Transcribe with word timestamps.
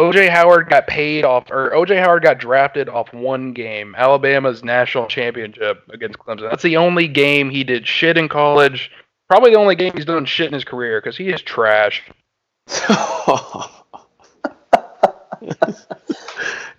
OJ 0.00 0.30
Howard 0.30 0.70
got 0.70 0.86
paid 0.86 1.24
off, 1.24 1.50
or 1.50 1.70
OJ 1.70 2.02
Howard 2.02 2.22
got 2.22 2.38
drafted 2.38 2.88
off 2.88 3.12
one 3.12 3.52
game, 3.52 3.94
Alabama's 3.98 4.64
national 4.64 5.06
championship 5.06 5.82
against 5.92 6.18
Clemson. 6.18 6.48
That's 6.48 6.62
the 6.62 6.78
only 6.78 7.06
game 7.06 7.50
he 7.50 7.64
did 7.64 7.86
shit 7.86 8.16
in 8.16 8.28
college. 8.28 8.90
Probably 9.28 9.50
the 9.50 9.58
only 9.58 9.76
game 9.76 9.92
he's 9.94 10.06
done 10.06 10.24
shit 10.24 10.46
in 10.46 10.54
his 10.54 10.64
career 10.64 11.00
because 11.00 11.18
he 11.18 11.28
is 11.28 11.42
trash. 11.42 12.02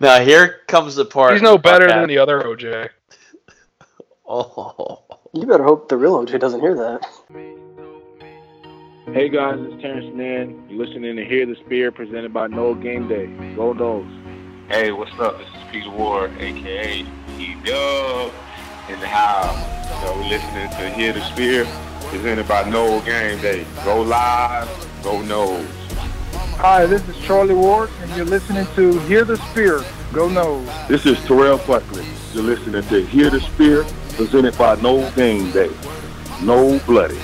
now 0.00 0.20
here 0.20 0.60
comes 0.66 0.96
the 0.96 1.04
part. 1.04 1.34
He's 1.34 1.42
no 1.42 1.56
better 1.56 1.86
than 1.86 2.08
the 2.08 2.18
other 2.18 2.40
OJ. 2.40 2.88
Oh. 4.34 5.02
You 5.34 5.46
better 5.46 5.64
hope 5.64 5.90
the 5.90 5.96
real 5.98 6.24
OJ 6.24 6.40
doesn't 6.40 6.60
hear 6.60 6.74
that. 6.74 7.06
Hey 9.12 9.28
guys, 9.28 9.58
it's 9.60 9.82
Terance 9.82 10.14
Mann. 10.14 10.64
You're 10.70 10.86
listening 10.86 11.16
to 11.16 11.24
Hear 11.26 11.44
the 11.44 11.54
Spear 11.56 11.92
presented 11.92 12.32
by 12.32 12.46
Nole 12.46 12.74
Game 12.74 13.08
Day. 13.08 13.26
Go 13.54 13.74
Noles. 13.74 14.08
Hey, 14.68 14.90
what's 14.90 15.12
up? 15.20 15.36
This 15.36 15.48
is 15.48 15.62
Peter 15.70 15.90
Ward, 15.90 16.32
aka 16.38 17.04
E 17.38 17.54
Dub 17.62 18.32
in 18.88 18.98
the 19.00 19.06
house. 19.06 20.00
So 20.00 20.16
we're 20.16 20.30
listening 20.30 20.70
to 20.70 20.90
Hear 20.96 21.12
the 21.12 21.20
Spear 21.26 21.66
presented 22.04 22.48
by 22.48 22.66
Nole 22.70 23.02
Game 23.02 23.38
Day. 23.42 23.66
Go 23.84 24.00
live, 24.00 24.66
go 25.02 25.20
Noles. 25.20 25.68
Hi, 26.56 26.86
this 26.86 27.06
is 27.06 27.18
Charlie 27.18 27.54
Ward, 27.54 27.90
and 28.00 28.16
you're 28.16 28.24
listening 28.24 28.66
to 28.76 28.98
Hear 29.00 29.26
the 29.26 29.36
Spear. 29.50 29.84
Go 30.14 30.30
Noles. 30.30 30.88
This 30.88 31.04
is 31.04 31.22
Terrell 31.26 31.58
Buckley. 31.66 32.06
You're 32.32 32.44
listening 32.44 32.82
to 32.82 33.04
Hear 33.04 33.28
the 33.28 33.40
Spear 33.40 33.84
presented 34.14 34.56
by 34.56 34.76
Nole 34.76 35.10
Game 35.10 35.50
Day. 35.50 35.70
No 36.40 36.78
Bloody 36.86 37.20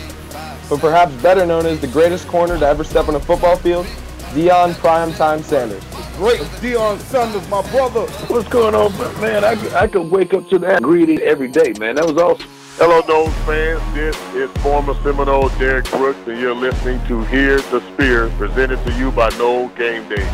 but 0.68 0.80
perhaps 0.80 1.12
better 1.22 1.46
known 1.46 1.66
as 1.66 1.80
the 1.80 1.86
greatest 1.86 2.28
corner 2.28 2.58
to 2.58 2.66
ever 2.66 2.84
step 2.84 3.08
on 3.08 3.14
a 3.14 3.20
football 3.20 3.56
field, 3.56 3.86
Deion 4.34 4.72
Primetime 4.74 5.42
Sanders. 5.42 5.82
Great 6.16 6.40
Deion 6.60 6.98
Sanders, 6.98 7.48
my 7.48 7.62
brother. 7.70 8.02
What's 8.26 8.48
going 8.48 8.74
on, 8.74 8.92
man? 9.20 9.44
I, 9.44 9.52
I 9.74 9.86
could 9.86 10.10
wake 10.10 10.34
up 10.34 10.48
to 10.50 10.58
that 10.60 10.82
greeting 10.82 11.20
every 11.20 11.48
day, 11.48 11.72
man. 11.78 11.94
That 11.94 12.06
was 12.06 12.16
awesome. 12.16 12.48
Hello, 12.76 13.02
Noles 13.02 13.32
fans. 13.44 13.82
This 13.94 14.16
is 14.34 14.50
former 14.62 14.94
Seminole 15.02 15.48
Derrick 15.58 15.90
Brooks, 15.90 16.18
and 16.28 16.38
you're 16.38 16.54
listening 16.54 17.04
to 17.08 17.24
Hear 17.24 17.56
the 17.56 17.80
Spear, 17.92 18.30
presented 18.38 18.84
to 18.86 18.92
you 18.98 19.10
by 19.10 19.30
Nole 19.30 19.68
Game 19.70 20.08
Day. 20.08 20.28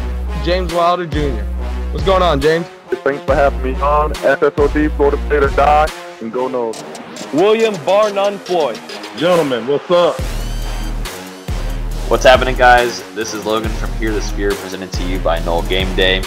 James 0.44 0.72
Wilder 0.74 1.06
Jr. 1.06 1.42
What's 1.92 2.04
going 2.04 2.22
on, 2.22 2.40
James? 2.40 2.66
Thanks 3.02 3.22
for 3.24 3.34
having 3.34 3.62
me 3.62 3.74
on. 3.80 4.12
SSOD, 4.14 4.94
Florida 4.96 5.16
State 5.26 5.42
or 5.42 5.48
Die, 5.50 5.88
and 6.20 6.32
go 6.32 6.48
Noles. 6.48 7.03
William 7.34 7.74
Bar 7.84 8.12
None 8.12 8.38
Floyd. 8.38 8.80
Gentlemen, 9.16 9.66
what's 9.66 9.90
up? 9.90 10.14
What's 12.08 12.22
happening, 12.22 12.54
guys? 12.54 13.02
This 13.14 13.34
is 13.34 13.44
Logan 13.44 13.72
from 13.72 13.90
Hear 13.94 14.12
the 14.12 14.22
Spear, 14.22 14.52
presented 14.52 14.92
to 14.92 15.04
you 15.08 15.18
by 15.18 15.40
Nole 15.40 15.62
Game 15.62 15.92
Day. 15.96 16.22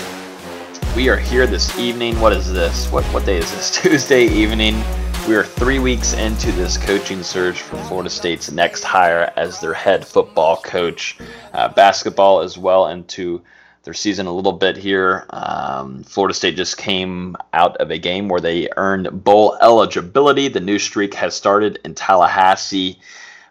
We 0.97 1.07
are 1.07 1.15
here 1.15 1.47
this 1.47 1.79
evening. 1.79 2.19
What 2.19 2.33
is 2.33 2.51
this? 2.51 2.91
What 2.91 3.05
what 3.05 3.25
day 3.25 3.37
is 3.37 3.49
this? 3.55 3.73
Tuesday 3.81 4.25
evening. 4.25 4.83
We 5.29 5.35
are 5.37 5.45
three 5.45 5.79
weeks 5.79 6.11
into 6.11 6.51
this 6.51 6.77
coaching 6.77 7.23
search 7.23 7.61
for 7.61 7.77
Florida 7.83 8.09
State's 8.09 8.51
next 8.51 8.83
hire 8.83 9.31
as 9.37 9.61
their 9.61 9.73
head 9.73 10.05
football 10.05 10.57
coach. 10.57 11.19
Uh, 11.53 11.69
basketball 11.69 12.41
as 12.41 12.57
well 12.57 12.87
into 12.87 13.41
their 13.87 13.93
season 13.93 14.25
a 14.27 14.33
little 14.33 14.51
bit 14.51 14.75
here. 14.75 15.25
Um, 15.29 16.03
Florida 16.03 16.33
State 16.33 16.57
just 16.57 16.75
came 16.75 17.37
out 17.53 17.77
of 17.77 17.89
a 17.89 17.97
game 17.97 18.27
where 18.27 18.41
they 18.41 18.67
earned 18.75 19.23
bowl 19.23 19.57
eligibility. 19.61 20.49
The 20.49 20.59
new 20.59 20.77
streak 20.77 21.13
has 21.13 21.33
started 21.33 21.79
in 21.85 21.95
Tallahassee. 21.95 22.99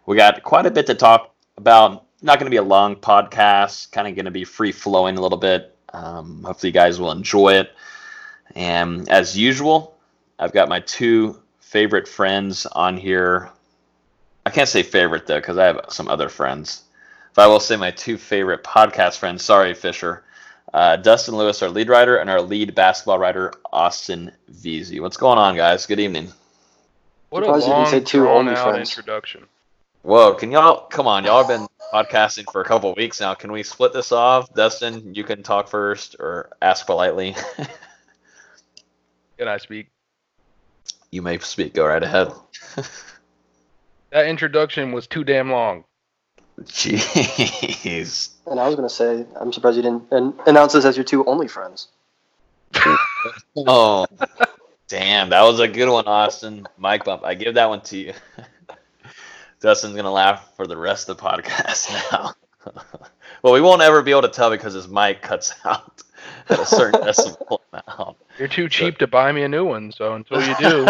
We 0.04 0.14
got 0.14 0.42
quite 0.42 0.66
a 0.66 0.70
bit 0.70 0.88
to 0.88 0.94
talk 0.94 1.34
about. 1.56 2.04
Not 2.20 2.38
going 2.38 2.44
to 2.44 2.50
be 2.50 2.58
a 2.58 2.62
long 2.62 2.96
podcast, 2.96 3.92
kind 3.92 4.06
of 4.06 4.14
going 4.14 4.26
to 4.26 4.30
be 4.30 4.44
free 4.44 4.72
flowing 4.72 5.16
a 5.16 5.22
little 5.22 5.38
bit. 5.38 5.74
Um, 5.94 6.42
hopefully, 6.42 6.68
you 6.68 6.74
guys 6.74 7.00
will 7.00 7.12
enjoy 7.12 7.54
it. 7.54 7.70
And 8.54 9.08
as 9.08 9.38
usual, 9.38 9.96
I've 10.38 10.52
got 10.52 10.68
my 10.68 10.80
two 10.80 11.40
favorite 11.60 12.06
friends 12.06 12.66
on 12.66 12.98
here. 12.98 13.48
I 14.44 14.50
can't 14.50 14.68
say 14.68 14.82
favorite 14.82 15.26
though, 15.26 15.40
because 15.40 15.56
I 15.56 15.64
have 15.64 15.86
some 15.88 16.08
other 16.08 16.28
friends. 16.28 16.82
But 17.32 17.44
I 17.44 17.46
will 17.46 17.58
say 17.58 17.76
my 17.76 17.90
two 17.90 18.18
favorite 18.18 18.64
podcast 18.64 19.16
friends. 19.16 19.42
Sorry, 19.42 19.72
Fisher. 19.72 20.24
Uh, 20.72 20.96
Dustin 20.96 21.36
Lewis, 21.36 21.62
our 21.62 21.68
lead 21.68 21.88
writer, 21.88 22.16
and 22.16 22.28
our 22.28 22.42
lead 22.42 22.74
basketball 22.74 23.18
writer, 23.18 23.52
Austin 23.72 24.32
Veazey. 24.50 25.00
What's 25.00 25.16
going 25.16 25.38
on, 25.38 25.56
guys? 25.56 25.86
Good 25.86 26.00
evening. 26.00 26.32
What 27.30 27.44
a 27.44 27.56
long, 27.56 27.86
say 27.86 28.00
two 28.00 28.28
only 28.28 28.54
friends. 28.54 28.90
introduction. 28.90 29.46
Whoa, 30.02 30.34
can 30.34 30.52
y'all 30.52 30.86
come 30.86 31.06
on? 31.06 31.24
Y'all 31.24 31.44
have 31.44 31.48
been 31.48 31.66
podcasting 31.92 32.50
for 32.52 32.60
a 32.60 32.64
couple 32.64 32.94
weeks 32.94 33.20
now. 33.20 33.34
Can 33.34 33.50
we 33.50 33.62
split 33.62 33.92
this 33.92 34.12
off? 34.12 34.52
Dustin, 34.54 35.14
you 35.14 35.24
can 35.24 35.42
talk 35.42 35.68
first 35.68 36.16
or 36.20 36.50
ask 36.62 36.86
politely. 36.86 37.34
can 39.38 39.48
I 39.48 39.56
speak? 39.56 39.88
You 41.10 41.22
may 41.22 41.38
speak. 41.38 41.74
Go 41.74 41.86
right 41.86 42.02
ahead. 42.02 42.32
that 44.10 44.26
introduction 44.26 44.92
was 44.92 45.06
too 45.06 45.24
damn 45.24 45.50
long. 45.50 45.84
Jeez. 46.62 48.30
And 48.46 48.58
I 48.58 48.66
was 48.66 48.76
gonna 48.76 48.88
say, 48.88 49.26
I'm 49.38 49.52
surprised 49.52 49.76
you 49.76 49.82
didn't 49.82 50.10
an- 50.10 50.34
announce 50.46 50.72
this 50.72 50.84
as 50.84 50.96
your 50.96 51.04
two 51.04 51.24
only 51.26 51.48
friends. 51.48 51.88
oh, 53.56 54.06
damn! 54.88 55.30
That 55.30 55.42
was 55.42 55.60
a 55.60 55.68
good 55.68 55.88
one, 55.90 56.06
Austin. 56.06 56.66
Mike 56.78 57.04
bump. 57.04 57.24
I 57.24 57.34
give 57.34 57.54
that 57.54 57.68
one 57.68 57.80
to 57.82 57.96
you. 57.96 58.12
Dustin's 59.60 59.94
gonna 59.96 60.12
laugh 60.12 60.54
for 60.56 60.66
the 60.66 60.76
rest 60.76 61.08
of 61.08 61.16
the 61.16 61.22
podcast 61.22 61.90
now. 62.12 62.34
well, 63.42 63.52
we 63.52 63.60
won't 63.60 63.82
ever 63.82 64.02
be 64.02 64.10
able 64.10 64.22
to 64.22 64.28
tell 64.28 64.50
because 64.50 64.74
his 64.74 64.88
mic 64.88 65.22
cuts 65.22 65.54
out 65.64 66.02
at 66.48 66.58
a 66.58 66.66
certain 66.66 67.00
decibel 67.02 67.58
amount. 67.72 68.16
You're 68.38 68.48
too 68.48 68.68
cheap 68.68 68.98
to 68.98 69.06
buy 69.06 69.32
me 69.32 69.42
a 69.42 69.48
new 69.48 69.64
one, 69.64 69.92
so 69.92 70.14
until 70.14 70.40
you 70.40 70.54
do, 70.58 70.86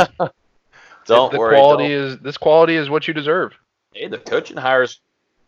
don't 1.07 1.33
the 1.33 1.39
worry. 1.39 1.57
Quality 1.57 1.89
don't. 1.89 2.03
is 2.03 2.19
this 2.19 2.37
quality 2.37 2.77
is 2.77 2.89
what 2.89 3.09
you 3.09 3.15
deserve. 3.15 3.53
Hey, 3.93 4.09
the 4.09 4.19
coaching 4.19 4.57
hires 4.57 5.01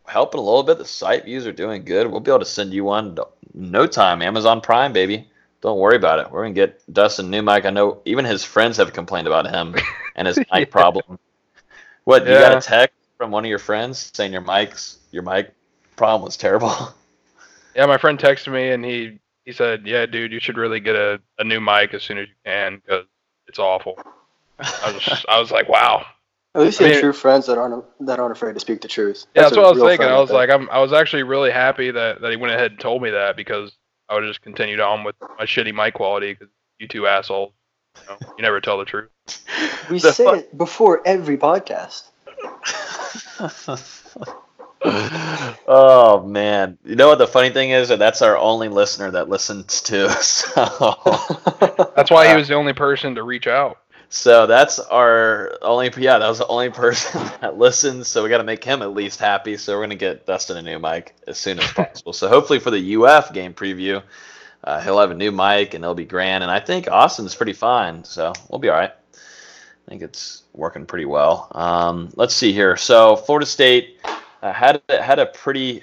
helping 0.08 0.41
a 0.41 0.42
little 0.42 0.62
bit. 0.62 0.78
The 0.78 0.84
site 0.84 1.24
views 1.24 1.46
are 1.46 1.52
doing 1.52 1.84
good. 1.84 2.06
We'll 2.10 2.20
be 2.20 2.30
able 2.30 2.41
to 2.41 2.44
send 2.44 2.72
you 2.72 2.84
one 2.84 3.16
no 3.54 3.86
time. 3.86 4.22
Amazon 4.22 4.60
Prime, 4.60 4.92
baby. 4.92 5.28
Don't 5.60 5.78
worry 5.78 5.96
about 5.96 6.20
it. 6.20 6.30
We're 6.30 6.42
gonna 6.42 6.54
get 6.54 6.82
Dustin 6.92 7.30
new 7.30 7.42
mic. 7.42 7.64
I 7.64 7.70
know 7.70 8.00
even 8.04 8.24
his 8.24 8.44
friends 8.44 8.76
have 8.76 8.92
complained 8.92 9.26
about 9.26 9.50
him 9.50 9.74
and 10.16 10.28
his 10.28 10.38
yeah. 10.38 10.44
mic 10.52 10.70
problem. 10.70 11.19
What 12.04 12.26
you 12.26 12.32
got 12.32 12.56
a 12.56 12.66
text 12.66 12.96
from 13.16 13.30
one 13.30 13.44
of 13.44 13.50
your 13.50 13.58
friends 13.58 14.10
saying 14.14 14.32
your 14.32 14.41
mic's 14.41 14.98
your 15.10 15.22
mic 15.22 15.52
problem 15.96 16.22
was 16.22 16.36
terrible? 16.36 16.72
Yeah, 17.76 17.86
my 17.86 17.98
friend 17.98 18.19
texted 18.19 18.52
me 18.52 18.70
and 18.70 18.84
he 18.84 19.20
he 19.44 19.52
said, 19.52 19.86
"Yeah, 19.86 20.04
dude, 20.04 20.32
you 20.32 20.40
should 20.40 20.56
really 20.56 20.80
get 20.80 20.96
a, 20.96 21.20
a 21.38 21.44
new 21.44 21.60
mic 21.60 21.94
as 21.94 22.02
soon 22.02 22.19
as 22.19 22.26
you 22.26 22.34
can 22.44 22.82
because 22.84 23.04
it's 23.46 23.60
awful." 23.60 23.96
I 24.58 24.90
was 24.92 25.00
just, 25.00 25.25
I 25.28 25.38
was 25.38 25.52
like, 25.52 25.69
"Wow." 25.69 26.04
At 26.58 26.64
least 26.64 26.80
you 26.80 26.86
I 26.86 26.88
mean, 26.88 26.94
have 26.96 27.02
true 27.02 27.12
friends 27.12 27.46
that 27.46 27.56
aren't 27.56 27.84
that 28.00 28.19
aren't 28.19 28.32
afraid 28.32 28.54
to 28.54 28.60
speak 28.60 28.80
the 28.80 28.88
truth. 28.88 29.26
Yeah, 29.32 29.42
that's, 29.42 29.54
that's 29.54 29.58
what 29.58 29.66
I 29.66 29.80
was 29.80 29.91
thinking. 29.91 30.08
I 30.08 30.19
was 30.19 30.30
like, 30.30 30.50
I'm, 30.50 30.69
I 30.70 30.80
was 30.80 30.92
actually 30.92 31.22
really 31.22 31.52
happy 31.52 31.92
that, 31.92 32.20
that 32.20 32.30
he 32.32 32.36
went 32.36 32.52
ahead 32.52 32.72
and 32.72 32.80
told 32.80 33.00
me 33.00 33.10
that 33.10 33.36
because 33.36 33.76
I 34.08 34.14
would 34.14 34.24
have 34.24 34.30
just 34.30 34.42
continued 34.42 34.80
on 34.80 35.04
with 35.04 35.14
my 35.20 35.44
shitty 35.44 35.72
mic 35.72 35.94
quality 35.94 36.32
because 36.32 36.48
you 36.80 36.88
two 36.88 37.06
assholes, 37.06 37.52
you, 37.94 38.02
know, 38.08 38.16
you 38.38 38.42
never 38.42 38.60
tell 38.60 38.76
the 38.76 38.86
truth. 38.86 39.08
We 39.88 40.00
the 40.00 40.12
say 40.12 40.24
fu- 40.24 40.34
it 40.34 40.58
before 40.58 41.00
every 41.06 41.38
podcast. 41.38 42.08
oh 45.69 46.25
man! 46.26 46.76
You 46.84 46.96
know 46.96 47.06
what 47.06 47.19
the 47.19 47.28
funny 47.28 47.50
thing 47.50 47.70
is? 47.70 47.88
That 47.90 48.00
that's 48.00 48.20
our 48.20 48.36
only 48.36 48.69
listener 48.69 49.12
that 49.12 49.28
listens 49.28 49.80
to 49.82 50.06
us. 50.08 50.44
So. 50.58 51.92
that's 51.94 52.10
why 52.10 52.26
he 52.26 52.32
uh, 52.32 52.38
was 52.38 52.48
the 52.48 52.54
only 52.54 52.72
person 52.72 53.14
to 53.14 53.22
reach 53.22 53.46
out. 53.46 53.78
So 54.10 54.46
that's 54.46 54.78
our 54.78 55.52
only. 55.60 55.92
Yeah, 55.96 56.19
that 56.19 56.28
was 56.28 56.38
the 56.38 56.46
only 56.46 56.70
person 56.84 57.20
that 57.41 57.58
listens. 57.58 58.08
So 58.08 58.22
we 58.22 58.30
got 58.30 58.38
to 58.38 58.44
make 58.44 58.64
him 58.64 58.82
at 58.82 58.94
least 58.94 59.20
happy. 59.20 59.56
So 59.56 59.76
we're 59.76 59.84
gonna 59.84 59.96
get 59.96 60.26
Dustin 60.26 60.56
a 60.56 60.62
new 60.62 60.78
mic 60.78 61.14
as 61.26 61.38
soon 61.38 61.58
as 61.58 61.70
possible. 61.72 62.12
so 62.12 62.28
hopefully 62.28 62.58
for 62.58 62.70
the 62.70 62.96
UF 62.96 63.32
game 63.32 63.52
preview, 63.54 64.02
uh, 64.64 64.80
he'll 64.80 64.98
have 64.98 65.10
a 65.10 65.14
new 65.14 65.30
mic 65.30 65.75
and 65.75 65.84
it'll 65.84 65.94
be 65.94 66.05
grand. 66.05 66.43
And 66.43 66.50
I 66.50 66.60
think 66.60 66.90
Austin's 66.90 67.34
pretty 67.34 67.52
fine. 67.52 68.05
So 68.05 68.32
we'll 68.49 68.58
be 68.58 68.69
all 68.69 68.78
right. 68.78 68.93
I 69.14 69.90
think 69.90 70.02
it's 70.02 70.43
working 70.52 70.87
pretty 70.87 71.06
well. 71.06 71.49
Um, 71.52 72.11
let's 72.16 72.34
see 72.34 72.52
here. 72.52 72.76
So 72.76 73.16
Florida 73.16 73.46
State 73.46 74.00
uh, 74.43 74.52
had 74.52 74.82
had 74.88 75.19
a 75.19 75.26
pretty 75.26 75.82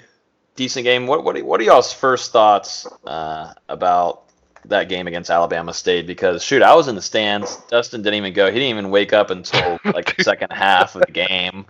decent 0.56 0.84
game. 0.84 1.06
What 1.06 1.24
what 1.24 1.40
what 1.42 1.60
are 1.60 1.64
y'all's 1.64 1.92
first 1.92 2.32
thoughts 2.32 2.86
uh, 3.06 3.54
about 3.68 4.25
that 4.68 4.88
game 4.88 5.06
against 5.06 5.30
Alabama 5.30 5.72
State 5.72 6.06
because 6.06 6.42
shoot, 6.42 6.62
I 6.62 6.74
was 6.74 6.88
in 6.88 6.94
the 6.94 7.02
stands. 7.02 7.56
Dustin 7.68 8.02
didn't 8.02 8.16
even 8.16 8.32
go. 8.32 8.46
He 8.46 8.58
didn't 8.58 8.70
even 8.70 8.90
wake 8.90 9.12
up 9.12 9.30
until 9.30 9.78
like 9.84 10.16
the 10.16 10.24
second 10.24 10.52
half 10.52 10.94
of 10.94 11.02
the 11.02 11.12
game. 11.12 11.66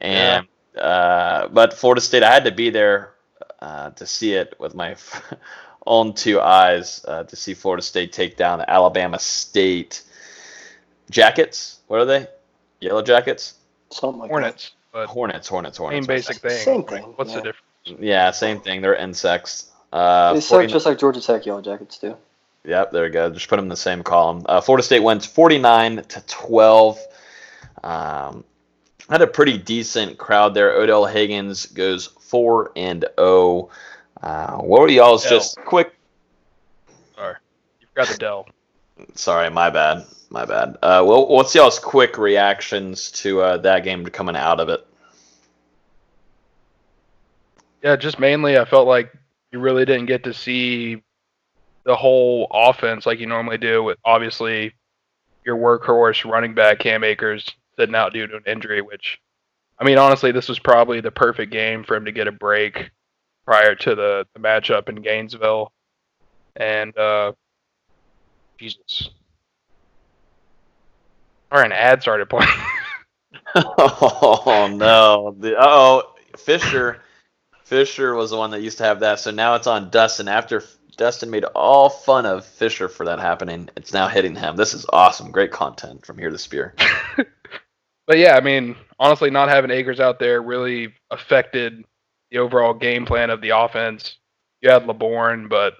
And 0.00 0.46
yeah. 0.74 0.80
uh, 0.80 1.48
but 1.48 1.74
Florida 1.74 2.00
State, 2.00 2.22
I 2.22 2.32
had 2.32 2.44
to 2.44 2.52
be 2.52 2.70
there 2.70 3.14
uh, 3.60 3.90
to 3.90 4.06
see 4.06 4.34
it 4.34 4.54
with 4.58 4.74
my 4.74 4.96
own 5.86 6.14
two 6.14 6.40
eyes 6.40 7.04
uh, 7.06 7.24
to 7.24 7.36
see 7.36 7.54
Florida 7.54 7.82
State 7.82 8.12
take 8.12 8.36
down 8.36 8.58
the 8.58 8.68
Alabama 8.68 9.18
State 9.18 10.02
Jackets. 11.10 11.80
What 11.86 12.00
are 12.00 12.04
they? 12.04 12.26
Yellow 12.80 13.02
Jackets. 13.02 13.54
Something 13.90 14.20
like 14.20 14.30
Hornets. 14.30 14.72
That. 14.92 15.06
Hornets. 15.06 15.48
Hornets. 15.48 15.78
Hornets. 15.78 16.06
Same 16.06 16.16
basic 16.16 16.36
thing. 16.38 16.50
Same 16.50 16.84
thing. 16.84 17.04
What's 17.16 17.30
yeah. 17.30 17.36
the 17.36 17.42
difference? 17.42 18.00
Yeah, 18.00 18.30
same 18.30 18.60
thing. 18.60 18.80
They're 18.80 18.94
insects. 18.94 19.70
Uh, 19.92 20.34
they 20.34 20.40
suck 20.40 20.56
49 20.56 20.72
just 20.72 20.86
like 20.86 20.98
Georgia 20.98 21.20
Tech 21.20 21.44
Yellow 21.44 21.60
Jackets 21.60 21.98
do. 21.98 22.16
Yep, 22.64 22.92
there 22.92 23.02
we 23.02 23.10
go. 23.10 23.30
Just 23.30 23.48
put 23.48 23.56
them 23.56 23.64
in 23.64 23.68
the 23.68 23.76
same 23.76 24.02
column. 24.02 24.44
Uh, 24.48 24.60
Florida 24.60 24.84
State 24.84 25.00
wins 25.00 25.26
49 25.26 25.96
to 25.96 26.20
12. 26.26 26.98
Um, 27.82 28.44
had 29.10 29.22
a 29.22 29.26
pretty 29.26 29.58
decent 29.58 30.16
crowd 30.16 30.54
there. 30.54 30.72
Odell 30.72 31.04
Haggins 31.04 31.66
goes 31.66 32.06
4 32.06 32.72
and 32.76 33.04
0. 33.18 33.68
Uh, 34.22 34.56
what 34.58 34.80
were 34.80 34.88
y'all's 34.88 35.24
Dell. 35.24 35.38
just 35.38 35.56
quick? 35.64 35.92
Sorry, 37.16 37.34
you 37.80 37.86
forgot 37.88 38.08
the 38.08 38.18
Dell. 38.18 38.48
Sorry, 39.14 39.50
my 39.50 39.68
bad. 39.68 40.04
My 40.30 40.44
bad. 40.44 40.76
Uh, 40.82 41.02
well, 41.04 41.26
what's 41.26 41.54
y'all's 41.54 41.78
quick 41.80 42.16
reactions 42.16 43.10
to 43.10 43.42
uh, 43.42 43.56
that 43.58 43.82
game 43.84 44.06
coming 44.06 44.36
out 44.36 44.60
of 44.60 44.68
it? 44.68 44.86
Yeah, 47.82 47.96
just 47.96 48.20
mainly 48.20 48.56
I 48.56 48.64
felt 48.64 48.86
like 48.86 49.12
you 49.50 49.58
really 49.58 49.84
didn't 49.84 50.06
get 50.06 50.24
to 50.24 50.32
see 50.32 51.02
the 51.84 51.96
whole 51.96 52.46
offense 52.50 53.06
like 53.06 53.18
you 53.18 53.26
normally 53.26 53.58
do 53.58 53.82
with 53.82 53.98
obviously 54.04 54.74
your 55.44 55.56
workhorse 55.56 56.28
running 56.30 56.54
back 56.54 56.78
Cam 56.78 57.02
Akers 57.04 57.48
sitting 57.76 57.94
out 57.94 58.12
due 58.12 58.26
to 58.26 58.36
an 58.36 58.44
injury, 58.46 58.80
which 58.80 59.20
I 59.78 59.84
mean 59.84 59.98
honestly 59.98 60.32
this 60.32 60.48
was 60.48 60.58
probably 60.58 61.00
the 61.00 61.10
perfect 61.10 61.52
game 61.52 61.84
for 61.84 61.96
him 61.96 62.04
to 62.04 62.12
get 62.12 62.28
a 62.28 62.32
break 62.32 62.90
prior 63.44 63.74
to 63.74 63.94
the, 63.94 64.26
the 64.34 64.40
matchup 64.40 64.88
in 64.88 64.96
Gainesville. 64.96 65.72
And 66.56 66.96
uh 66.96 67.32
Jesus. 68.58 69.10
Or 71.50 71.62
an 71.62 71.72
ad 71.72 72.00
started 72.00 72.30
playing. 72.30 72.48
oh 73.54 74.70
no! 74.72 75.36
The 75.38 75.56
oh 75.58 76.14
Fisher, 76.38 77.02
Fisher 77.64 78.14
was 78.14 78.30
the 78.30 78.36
one 78.36 78.50
that 78.52 78.62
used 78.62 78.78
to 78.78 78.84
have 78.84 79.00
that. 79.00 79.20
So 79.20 79.30
now 79.30 79.54
it's 79.56 79.66
on 79.66 79.90
Dustin. 79.90 80.28
After 80.28 80.62
Dustin 80.96 81.30
made 81.30 81.44
all 81.44 81.88
fun 81.88 82.26
of 82.26 82.44
Fisher 82.44 82.88
for 82.88 83.06
that 83.06 83.18
happening, 83.18 83.68
it's 83.76 83.92
now 83.92 84.08
hitting 84.08 84.34
him. 84.34 84.56
This 84.56 84.74
is 84.74 84.86
awesome. 84.92 85.30
Great 85.30 85.50
content 85.50 86.04
from 86.04 86.18
here 86.18 86.30
to 86.30 86.38
Spear. 86.38 86.74
But 88.06 88.18
yeah, 88.18 88.36
I 88.36 88.40
mean, 88.40 88.76
honestly, 88.98 89.30
not 89.30 89.48
having 89.48 89.70
Akers 89.70 90.00
out 90.00 90.18
there 90.18 90.42
really 90.42 90.92
affected 91.10 91.84
the 92.30 92.38
overall 92.38 92.74
game 92.74 93.06
plan 93.06 93.30
of 93.30 93.40
the 93.40 93.50
offense. 93.50 94.16
You 94.60 94.70
had 94.70 94.84
Laybourne, 94.84 95.48
but 95.48 95.74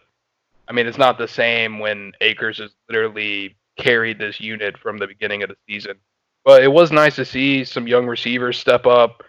I 0.68 0.72
mean, 0.72 0.86
it's 0.86 0.98
not 0.98 1.18
the 1.18 1.28
same 1.28 1.78
when 1.78 2.12
Akers 2.20 2.58
has 2.58 2.70
literally 2.88 3.56
carried 3.76 4.18
this 4.18 4.40
unit 4.40 4.78
from 4.78 4.98
the 4.98 5.06
beginning 5.06 5.42
of 5.42 5.48
the 5.48 5.56
season. 5.68 5.96
But 6.44 6.62
it 6.62 6.72
was 6.72 6.92
nice 6.92 7.16
to 7.16 7.24
see 7.24 7.64
some 7.64 7.86
young 7.86 8.06
receivers 8.06 8.58
step 8.58 8.86
up. 8.86 9.22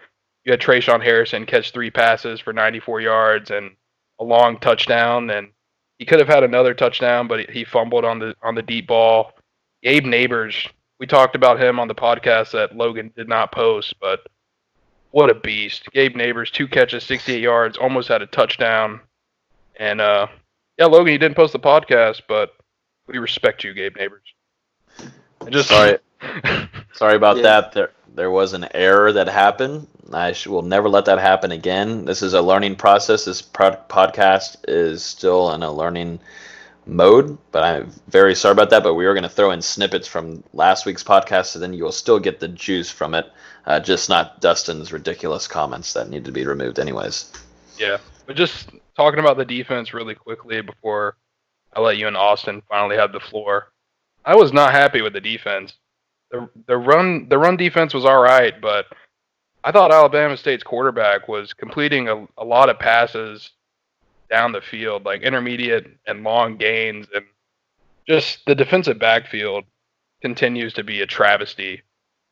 You 0.46 0.52
had 0.52 0.62
Tre'Shaun 0.62 1.02
Harrison 1.02 1.46
catch 1.46 1.72
three 1.72 1.92
passes 1.92 2.40
for 2.40 2.54
94 2.54 3.02
yards 3.02 3.52
and 3.52 3.72
a 4.20 4.24
long 4.24 4.60
touchdown, 4.60 5.30
and 5.30 5.50
he 6.04 6.06
could 6.06 6.20
have 6.20 6.28
had 6.28 6.44
another 6.44 6.74
touchdown, 6.74 7.30
but 7.30 7.50
he 7.50 7.64
fumbled 7.64 8.04
on 8.04 8.20
the 8.20 8.36
on 8.44 8.56
the 8.56 8.62
deep 8.62 8.88
ball. 8.88 9.32
Gabe 9.84 10.04
Nabers, 10.04 10.70
we 11.00 11.08
talked 11.08 11.34
about 11.34 11.62
him 11.62 11.80
on 11.80 11.88
the 11.88 11.96
podcast 11.96 12.52
that 12.52 12.76
Logan 12.76 13.10
did 13.16 13.30
not 13.30 13.54
post, 13.54 13.94
but 14.02 14.20
what 15.12 15.30
a 15.30 15.34
beast. 15.34 15.90
Gabe 15.94 16.14
Nabers, 16.18 16.52
two 16.52 16.68
catches, 16.68 17.06
68 17.06 17.42
yards, 17.42 17.78
almost 17.78 18.10
had 18.10 18.22
a 18.22 18.26
touchdown. 18.26 19.00
And 19.78 20.02
uh 20.02 20.28
yeah, 20.78 20.88
Logan, 20.88 21.14
you 21.14 21.18
didn't 21.20 21.38
post 21.38 21.54
the 21.54 21.60
podcast, 21.60 22.24
but 22.28 22.52
we 23.08 23.18
respect 23.18 23.64
you, 23.64 23.74
Gabe 23.74 23.96
Nabers. 23.96 25.08
And 25.40 25.54
just 25.54 25.70
Sorry, 25.70 26.00
sorry 26.94 27.16
about 27.16 27.38
Yeah. 27.38 27.44
that. 27.44 27.72
There, 27.72 27.92
there 28.16 28.32
was 28.32 28.54
an 28.54 28.68
error 28.74 29.12
that 29.12 29.28
happened. 29.28 29.88
I 30.12 30.34
sh- 30.34 30.48
will 30.48 30.62
never 30.62 30.90
let 30.90 31.06
that 31.06 31.20
happen 31.20 31.52
again. 31.52 32.06
This 32.06 32.22
is 32.22 32.34
a 32.34 32.42
learning 32.42 32.76
process. 32.76 33.26
This 33.26 33.42
pro- 33.42 33.76
podcast 33.90 34.58
is 34.68 35.04
still 35.04 35.52
in 35.54 35.64
a 35.64 35.72
learning 35.72 36.20
mode, 36.86 37.38
but 37.52 37.64
I'm 37.64 37.92
very 38.08 38.36
sorry 38.36 38.52
about 38.52 38.70
that. 38.70 38.84
But 38.84 38.96
we 38.96 39.06
are 39.06 39.14
going 39.14 39.24
to 39.24 39.30
throw 39.30 39.52
in 39.52 39.62
snippets 39.62 40.08
from 40.08 40.44
last 40.54 40.86
week's 40.86 41.04
podcast, 41.04 41.48
so 41.48 41.60
then 41.60 41.74
you 41.74 41.84
will 41.84 41.92
still 41.92 42.20
get 42.20 42.40
the 42.40 42.48
juice 42.48 42.92
from 42.92 43.14
it. 43.16 43.32
Uh, 43.66 43.80
just 43.80 44.10
not 44.10 44.42
Dustin's 44.42 44.92
ridiculous 44.92 45.48
comments 45.48 45.94
that 45.94 46.10
need 46.10 46.26
to 46.26 46.32
be 46.32 46.46
removed, 46.46 46.80
anyways. 46.80 47.32
Yeah, 47.78 47.98
but 48.26 48.36
just 48.36 48.70
talking 48.96 49.20
about 49.20 49.38
the 49.38 49.46
defense 49.46 49.94
really 49.94 50.16
quickly 50.16 50.62
before 50.62 51.18
I 51.74 51.80
let 51.80 51.98
you 51.98 52.08
and 52.08 52.18
Austin 52.18 52.62
finally 52.70 52.98
have 52.98 53.12
the 53.12 53.20
floor. 53.20 53.72
I 54.26 54.36
was 54.36 54.54
not 54.54 54.72
happy 54.72 55.02
with 55.02 55.14
the 55.14 55.22
defense. 55.22 55.74
The 56.34 56.50
the 56.68 56.78
run 56.78 57.30
The 57.30 57.38
run 57.38 57.56
defense 57.56 57.94
was 57.94 58.06
all 58.06 58.22
right, 58.22 58.60
but 58.60 58.88
I 59.64 59.72
thought 59.72 59.94
Alabama 59.94 60.36
State's 60.36 60.64
quarterback 60.64 61.30
was 61.30 61.54
completing 61.54 62.10
a, 62.10 62.28
a 62.38 62.44
lot 62.44 62.70
of 62.70 62.80
passes 62.80 63.52
down 64.30 64.52
the 64.52 64.62
field, 64.62 65.06
like 65.06 65.22
intermediate 65.22 65.88
and 66.08 66.24
long 66.24 66.58
gains, 66.58 67.08
and 67.14 67.24
just 68.08 68.40
the 68.46 68.56
defensive 68.56 69.00
backfield 69.00 69.64
continues 70.22 70.74
to 70.74 70.84
be 70.84 71.02
a 71.02 71.06
travesty 71.06 71.84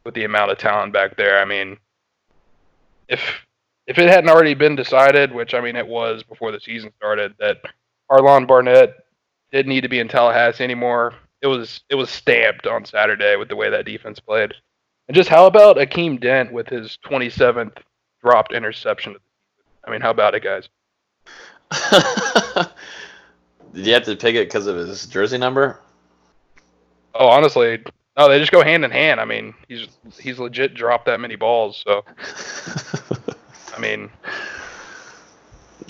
with 0.04 0.16
the 0.16 0.24
amount 0.24 0.52
of 0.52 0.58
talent 0.58 0.92
back 0.92 1.16
there. 1.16 1.40
I 1.40 1.46
mean, 1.46 1.78
if 3.08 3.22
if 3.86 4.00
it 4.00 4.10
hadn't 4.10 4.30
already 4.30 4.56
been 4.56 4.76
decided, 4.76 5.32
which 5.32 5.54
I 5.54 5.62
mean 5.62 5.76
it 5.76 5.88
was 5.88 6.24
before 6.24 6.52
the 6.52 6.60
season 6.60 6.92
started, 6.98 7.36
that 7.40 7.58
Harlon 8.10 8.48
Barnett 8.48 8.96
didn't 9.52 9.70
need 9.70 9.82
to 9.82 9.90
be 9.90 10.00
in 10.00 10.08
Tallahassee 10.08 10.64
anymore, 10.64 11.14
it 11.42 11.48
was 11.48 11.82
it 11.90 11.96
was 11.96 12.10
stamped 12.10 12.68
on 12.68 12.86
Saturday 12.86 13.36
with 13.36 13.50
the 13.50 13.56
way 13.56 13.70
that 13.70 13.86
defense 13.86 14.20
played. 14.20 14.54
And 15.08 15.16
just 15.16 15.30
how 15.30 15.48
about 15.48 15.78
Akeem 15.78 16.22
Dent 16.22 16.54
with 16.54 16.68
his 16.68 16.98
27th 17.06 17.78
dropped 18.24 18.54
interception? 18.54 19.16
of 19.16 19.22
the 19.22 19.28
season? 19.28 19.84
I 19.86 19.92
mean, 19.92 20.02
how 20.02 20.12
about 20.12 20.36
it, 20.36 20.44
guys? 20.44 20.70
Did 23.74 23.86
you 23.88 23.94
have 23.94 24.04
to 24.04 24.16
pick 24.16 24.36
it 24.36 24.48
because 24.48 24.68
of 24.68 24.76
his 24.76 25.08
jersey 25.08 25.38
number? 25.38 25.80
Oh, 27.16 27.28
honestly, 27.28 27.84
no, 28.18 28.30
they 28.30 28.40
just 28.40 28.52
go 28.52 28.64
hand 28.64 28.86
in 28.86 28.92
hand. 28.92 29.20
I 29.20 29.26
mean, 29.26 29.54
he's 29.68 29.88
he's 30.20 30.40
legit 30.40 30.76
dropped 30.76 31.08
that 31.08 31.20
many 31.20 31.36
balls. 31.36 31.84
So, 31.86 32.04
I 33.76 33.80
mean, 33.80 34.10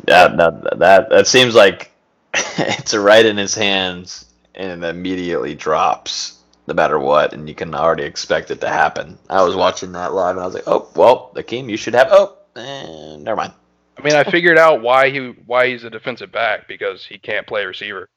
Yeah, 0.08 0.30
that 0.30 0.80
that 0.80 1.10
that 1.10 1.28
seems 1.28 1.54
like 1.54 1.92
it's 2.34 2.96
right 2.96 3.26
in 3.26 3.38
his 3.38 3.54
hands 3.54 4.31
and 4.56 4.84
it 4.84 4.88
immediately 4.88 5.56
drops 5.56 6.42
no 6.68 6.74
matter 6.74 7.00
what, 7.00 7.34
and 7.34 7.50
you 7.50 7.56
can 7.56 7.74
already 7.74 8.04
expect 8.04 8.52
it 8.52 8.62
to 8.62 8.70
happen. 8.70 9.18
I 9.30 9.44
was 9.44 9.56
watching 9.56 9.92
that 9.94 10.14
live 10.14 10.36
and 10.36 10.44
I 10.44 10.46
was 10.46 10.56
like, 10.56 10.68
oh 10.68 10.90
well, 10.96 11.32
Akeem, 11.36 11.70
you 11.70 11.78
should 11.78 11.96
have. 11.96 12.08
Oh, 12.12 12.38
eh, 12.56 13.18
never 13.18 13.36
mind. 13.36 13.54
I 13.98 14.04
mean, 14.04 14.16
I 14.16 14.24
figured 14.24 14.58
out 14.58 14.82
why 14.82 15.10
he 15.10 15.20
why 15.46 15.68
he's 15.68 15.84
a 15.84 15.90
defensive 15.90 16.32
back 16.32 16.68
because 16.68 17.06
he 17.06 17.18
can't 17.18 17.46
play 17.46 17.66
receiver. 17.66 18.10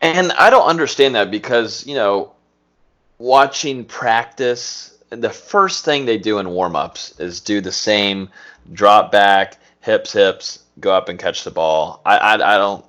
And 0.00 0.32
I 0.32 0.50
don't 0.50 0.66
understand 0.66 1.14
that 1.14 1.30
because 1.30 1.86
you 1.86 1.94
know, 1.94 2.32
watching 3.18 3.84
practice, 3.84 4.96
the 5.10 5.30
first 5.30 5.84
thing 5.84 6.04
they 6.04 6.18
do 6.18 6.38
in 6.38 6.50
warm-ups 6.50 7.18
is 7.18 7.40
do 7.40 7.60
the 7.60 7.72
same 7.72 8.28
drop 8.72 9.10
back, 9.10 9.56
hips, 9.80 10.12
hips, 10.12 10.60
go 10.78 10.92
up 10.92 11.08
and 11.08 11.18
catch 11.18 11.44
the 11.44 11.50
ball. 11.50 12.00
I 12.04 12.16
I, 12.16 12.54
I 12.54 12.58
don't. 12.58 12.84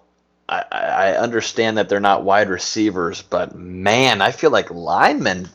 I, 0.49 0.65
I 0.71 1.17
understand 1.17 1.77
that 1.77 1.89
they're 1.89 1.99
not 1.99 2.23
wide 2.23 2.49
receivers, 2.49 3.21
but 3.21 3.55
man, 3.55 4.21
I 4.21 4.31
feel 4.31 4.49
like 4.49 4.71
linemen 4.71 5.47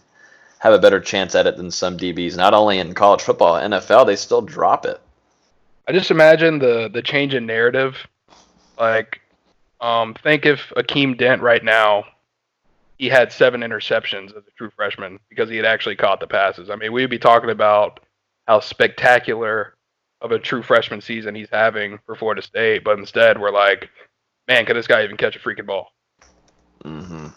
have 0.60 0.72
a 0.72 0.78
better 0.78 1.00
chance 1.00 1.34
at 1.34 1.46
it 1.46 1.56
than 1.56 1.70
some 1.70 1.98
DBs. 1.98 2.36
Not 2.36 2.54
only 2.54 2.78
in 2.78 2.94
college 2.94 3.22
football, 3.22 3.60
NFL, 3.60 4.06
they 4.06 4.16
still 4.16 4.40
drop 4.40 4.86
it. 4.86 5.00
I 5.86 5.92
just 5.92 6.10
imagine 6.10 6.58
the 6.58 6.88
the 6.92 7.02
change 7.02 7.34
in 7.34 7.44
narrative. 7.44 7.96
Like, 8.78 9.20
um, 9.80 10.14
think 10.14 10.46
if 10.46 10.72
Akeem 10.76 11.18
Dent 11.18 11.42
right 11.42 11.62
now, 11.62 12.04
he 12.96 13.08
had 13.08 13.32
seven 13.32 13.60
interceptions 13.60 14.30
as 14.30 14.44
a 14.46 14.50
true 14.56 14.70
freshman 14.74 15.18
because 15.28 15.50
he 15.50 15.56
had 15.56 15.66
actually 15.66 15.96
caught 15.96 16.20
the 16.20 16.26
passes. 16.26 16.70
I 16.70 16.76
mean, 16.76 16.92
we'd 16.92 17.10
be 17.10 17.18
talking 17.18 17.50
about 17.50 18.00
how 18.46 18.60
spectacular 18.60 19.74
of 20.20 20.32
a 20.32 20.38
true 20.38 20.62
freshman 20.62 21.00
season 21.00 21.34
he's 21.34 21.50
having 21.52 21.98
for 22.06 22.14
Florida 22.14 22.40
State, 22.40 22.84
but 22.84 22.98
instead 22.98 23.38
we're 23.38 23.50
like, 23.50 23.90
man, 24.48 24.66
could 24.66 24.76
this 24.76 24.86
guy 24.86 25.04
even 25.04 25.16
catch 25.16 25.36
a 25.36 25.38
freaking 25.38 25.66
ball? 25.66 25.92
Mm-hmm. 26.84 27.28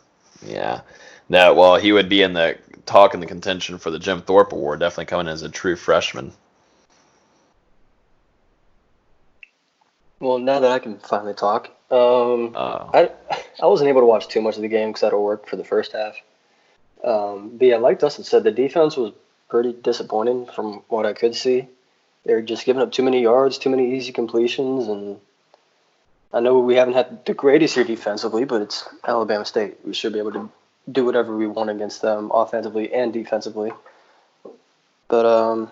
Yeah. 0.45 0.81
No, 1.29 1.53
well, 1.53 1.75
he 1.75 1.91
would 1.91 2.09
be 2.09 2.21
in 2.21 2.33
the 2.33 2.57
talk 2.85 3.13
in 3.13 3.19
the 3.19 3.25
contention 3.25 3.77
for 3.77 3.91
the 3.91 3.99
Jim 3.99 4.21
Thorpe 4.21 4.53
Award, 4.53 4.79
definitely 4.79 5.05
coming 5.05 5.27
as 5.27 5.41
a 5.41 5.49
true 5.49 5.75
freshman. 5.75 6.31
Well, 10.19 10.39
now 10.39 10.59
that 10.59 10.71
I 10.71 10.79
can 10.79 10.97
finally 10.99 11.33
talk, 11.33 11.69
um, 11.91 12.53
Uh, 12.55 12.89
I 12.93 13.11
I 13.61 13.65
wasn't 13.67 13.89
able 13.89 14.01
to 14.01 14.07
watch 14.07 14.27
too 14.27 14.41
much 14.41 14.55
of 14.55 14.61
the 14.61 14.67
game 14.67 14.89
because 14.89 15.03
I 15.03 15.07
had 15.07 15.11
to 15.11 15.19
work 15.19 15.47
for 15.47 15.55
the 15.55 15.63
first 15.63 15.91
half. 15.91 16.15
Um, 17.03 17.57
but 17.57 17.67
yeah, 17.67 17.77
like 17.77 17.99
Dustin 17.99 18.23
said, 18.23 18.43
the 18.43 18.51
defense 18.51 18.97
was 18.97 19.13
pretty 19.49 19.73
disappointing 19.73 20.47
from 20.47 20.83
what 20.87 21.05
I 21.05 21.13
could 21.13 21.35
see. 21.35 21.67
They 22.25 22.33
were 22.33 22.41
just 22.41 22.65
giving 22.65 22.81
up 22.81 22.91
too 22.91 23.03
many 23.03 23.21
yards, 23.21 23.57
too 23.57 23.69
many 23.69 23.95
easy 23.95 24.11
completions, 24.11 24.87
and 24.87 25.19
I 26.37 26.39
know 26.39 26.59
we 26.59 26.75
haven't 26.75 26.93
had 26.93 27.25
the 27.25 27.33
greatest 27.33 27.75
year 27.75 27.83
defensively, 27.83 28.45
but 28.45 28.61
it's 28.61 28.87
Alabama 29.07 29.43
State. 29.43 29.77
We 29.83 29.95
should 29.95 30.13
be 30.13 30.19
able 30.19 30.33
to 30.33 30.47
do 30.91 31.03
whatever 31.03 31.35
we 31.35 31.47
want 31.47 31.71
against 31.71 32.03
them, 32.03 32.29
offensively 32.31 32.93
and 32.93 33.11
defensively. 33.11 33.71
But 35.07 35.25
um, 35.25 35.71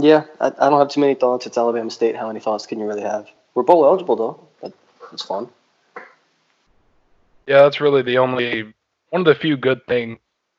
yeah, 0.00 0.24
I, 0.40 0.48
I 0.48 0.68
don't 0.68 0.80
have 0.80 0.88
too 0.88 1.00
many 1.00 1.14
thoughts. 1.14 1.46
It's 1.46 1.56
Alabama 1.56 1.92
State. 1.92 2.16
How 2.16 2.26
many 2.26 2.40
thoughts 2.40 2.66
can 2.66 2.80
you 2.80 2.86
really 2.86 3.02
have? 3.02 3.28
We're 3.54 3.62
bowl 3.62 3.84
eligible 3.84 4.16
though. 4.16 4.48
That, 4.62 4.72
that's 5.12 5.22
fun. 5.22 5.48
Yeah, 7.46 7.62
that's 7.62 7.80
really 7.80 8.02
the 8.02 8.18
only 8.18 8.74
one 9.10 9.20
of 9.20 9.26
the 9.26 9.36
few 9.36 9.56
good 9.56 9.86
things 9.86 10.18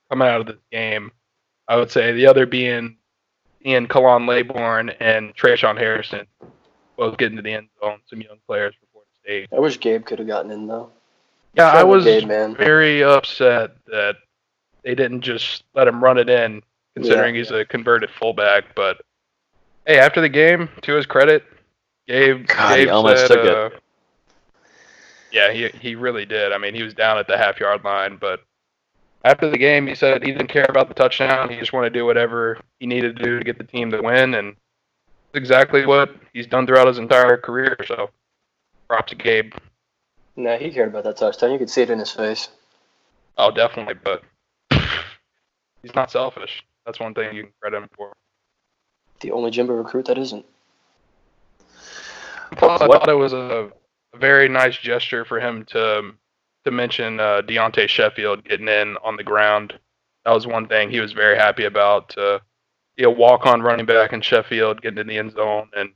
coming 0.09 0.29
out 0.29 0.39
of 0.39 0.47
this 0.47 0.63
game. 0.71 1.11
I 1.67 1.75
would 1.75 1.91
say 1.91 2.13
the 2.13 2.27
other 2.27 2.45
being 2.45 2.95
Ian 3.65 3.89
Khalan 3.89 4.29
Laybourne 4.29 4.95
and 5.01 5.35
Tre'Shaun 5.35 5.77
Harrison 5.77 6.25
both 6.95 7.17
getting 7.17 7.35
to 7.35 7.41
the 7.41 7.51
end 7.51 7.67
zone. 7.81 7.99
Some 8.09 8.21
young 8.21 8.37
players 8.47 8.75
for 8.79 8.90
State. 9.23 9.49
I 9.55 9.59
wish 9.59 9.79
Gabe 9.79 10.05
could 10.05 10.19
have 10.19 10.27
gotten 10.27 10.51
in 10.51 10.67
though. 10.67 10.89
Yeah, 11.55 11.67
I 11.67 11.83
was 11.83 12.05
Gabe, 12.05 12.27
man. 12.27 12.55
very 12.55 13.03
upset 13.03 13.71
that 13.87 14.15
they 14.83 14.95
didn't 14.95 15.21
just 15.21 15.63
let 15.75 15.87
him 15.87 16.03
run 16.03 16.17
it 16.17 16.29
in, 16.29 16.63
considering 16.95 17.35
he's 17.35 17.51
a 17.51 17.65
converted 17.65 18.09
fullback. 18.09 18.73
But 18.75 19.01
hey, 19.85 19.99
after 19.99 20.21
the 20.21 20.29
game, 20.29 20.69
to 20.83 20.93
his 20.95 21.05
credit, 21.05 21.43
Gabe, 22.07 22.47
God, 22.47 22.79
he 22.79 22.85
Gabe 22.85 22.93
almost 22.93 23.27
said, 23.27 23.35
took 23.35 23.45
it. 23.45 23.53
uh, 23.53 23.69
Yeah, 25.31 25.51
he 25.51 25.69
he 25.79 25.95
really 25.95 26.25
did. 26.25 26.51
I 26.51 26.57
mean, 26.57 26.73
he 26.73 26.83
was 26.83 26.93
down 26.93 27.17
at 27.17 27.27
the 27.27 27.37
half 27.37 27.59
yard 27.59 27.83
line, 27.83 28.17
but 28.19 28.41
after 29.23 29.49
the 29.49 29.57
game, 29.57 29.85
he 29.87 29.93
said 29.93 30.23
he 30.23 30.31
didn't 30.31 30.47
care 30.47 30.65
about 30.67 30.87
the 30.87 30.93
touchdown. 30.95 31.49
He 31.49 31.59
just 31.59 31.73
wanted 31.73 31.93
to 31.93 31.99
do 31.99 32.05
whatever 32.05 32.59
he 32.79 32.87
needed 32.87 33.17
to 33.17 33.23
do 33.23 33.37
to 33.37 33.43
get 33.45 33.57
the 33.57 33.63
team 33.63 33.91
to 33.91 34.01
win, 34.01 34.33
and 34.35 34.49
it's 34.49 35.35
exactly 35.35 35.85
what 35.85 36.15
he's 36.33 36.47
done 36.47 36.65
throughout 36.65 36.87
his 36.87 36.97
entire 36.97 37.37
career. 37.37 37.77
So, 37.87 38.09
props 38.91 39.11
to 39.11 39.15
Gabe. 39.15 39.53
No, 40.35 40.57
he 40.57 40.69
cared 40.69 40.89
about 40.89 41.05
that 41.05 41.15
touchdown. 41.15 41.51
You 41.53 41.57
could 41.57 41.69
see 41.69 41.81
it 41.81 41.89
in 41.89 41.97
his 41.99 42.11
face. 42.11 42.49
Oh, 43.37 43.49
definitely, 43.49 43.93
but 43.93 44.21
he's 45.81 45.95
not 45.95 46.11
selfish. 46.11 46.61
That's 46.85 46.99
one 46.99 47.13
thing 47.13 47.33
you 47.33 47.43
can 47.43 47.53
credit 47.61 47.77
him 47.77 47.89
for. 47.95 48.11
The 49.21 49.31
only 49.31 49.49
Jimbo 49.49 49.73
recruit 49.73 50.07
that 50.07 50.17
isn't. 50.17 50.45
Plus, 52.57 52.81
I 52.81 52.87
What- 52.87 52.99
thought 52.99 53.09
it 53.09 53.13
was 53.13 53.31
a, 53.33 53.71
very 54.17 54.49
nice 54.49 54.75
gesture 54.75 55.23
for 55.23 55.39
him 55.39 55.63
to 55.63 56.11
to 56.65 56.69
mention 56.71 57.17
uh, 57.21 57.41
Deontay 57.43 57.87
Sheffield 57.87 58.43
getting 58.43 58.67
in 58.67 58.97
on 59.05 59.15
the 59.15 59.23
ground. 59.23 59.79
That 60.25 60.33
was 60.33 60.45
one 60.45 60.67
thing 60.67 60.91
he 60.91 60.99
was 60.99 61.13
very 61.13 61.37
happy 61.37 61.63
about. 61.63 62.09
To 62.09 62.41
be 62.97 63.03
a 63.05 63.09
walk-on 63.09 63.61
running 63.61 63.85
back 63.85 64.11
in 64.11 64.19
Sheffield 64.19 64.81
getting 64.81 64.99
in 64.99 65.07
the 65.07 65.17
end 65.17 65.31
zone, 65.31 65.69
and 65.77 65.91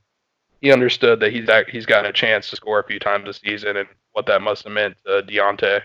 he 0.66 0.72
understood 0.72 1.20
that 1.20 1.32
he's 1.32 1.48
he's 1.70 1.86
gotten 1.86 2.10
a 2.10 2.12
chance 2.12 2.50
to 2.50 2.56
score 2.56 2.80
a 2.80 2.84
few 2.84 2.98
times 2.98 3.24
this 3.24 3.38
season, 3.38 3.76
and 3.76 3.88
what 4.12 4.26
that 4.26 4.42
must 4.42 4.64
have 4.64 4.72
meant 4.72 4.96
to 5.06 5.22
Deontay. 5.22 5.80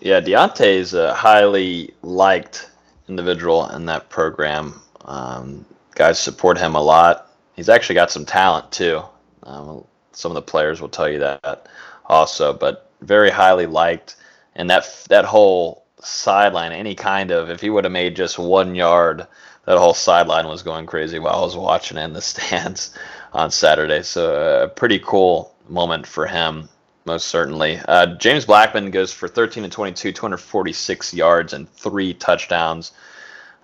Yeah, 0.00 0.20
Deontay 0.20 0.74
is 0.74 0.92
a 0.92 1.14
highly 1.14 1.94
liked 2.02 2.68
individual 3.08 3.68
in 3.68 3.86
that 3.86 4.08
program. 4.08 4.82
Um, 5.04 5.64
guys 5.94 6.18
support 6.18 6.58
him 6.58 6.74
a 6.74 6.82
lot. 6.82 7.30
He's 7.54 7.68
actually 7.68 7.94
got 7.94 8.10
some 8.10 8.26
talent 8.26 8.72
too. 8.72 9.02
Um, 9.44 9.84
some 10.10 10.32
of 10.32 10.34
the 10.34 10.42
players 10.42 10.80
will 10.80 10.88
tell 10.88 11.08
you 11.08 11.20
that 11.20 11.68
also, 12.06 12.52
but 12.52 12.90
very 13.02 13.30
highly 13.30 13.66
liked. 13.66 14.16
And 14.56 14.68
that 14.68 15.06
that 15.10 15.24
whole 15.24 15.84
sideline, 16.00 16.72
any 16.72 16.96
kind 16.96 17.30
of, 17.30 17.50
if 17.50 17.60
he 17.60 17.70
would 17.70 17.84
have 17.84 17.92
made 17.92 18.16
just 18.16 18.36
one 18.36 18.74
yard, 18.74 19.28
that 19.66 19.78
whole 19.78 19.94
sideline 19.94 20.48
was 20.48 20.62
going 20.62 20.86
crazy 20.86 21.18
while 21.18 21.36
I 21.36 21.44
was 21.44 21.56
watching 21.56 21.98
in 21.98 22.12
the 22.12 22.22
stands 22.22 22.96
on 23.32 23.50
Saturday. 23.50 24.02
So 24.02 24.62
a 24.64 24.68
pretty 24.68 24.98
cool 24.98 25.54
moment 25.68 26.06
for 26.06 26.26
him 26.26 26.68
most 27.06 27.28
certainly. 27.28 27.80
Uh, 27.88 28.06
James 28.16 28.44
Blackman 28.44 28.90
goes 28.90 29.12
for 29.12 29.28
13 29.28 29.64
and 29.64 29.72
22, 29.72 30.12
246 30.12 31.14
yards 31.14 31.52
and 31.52 31.70
three 31.72 32.12
touchdowns, 32.12 32.92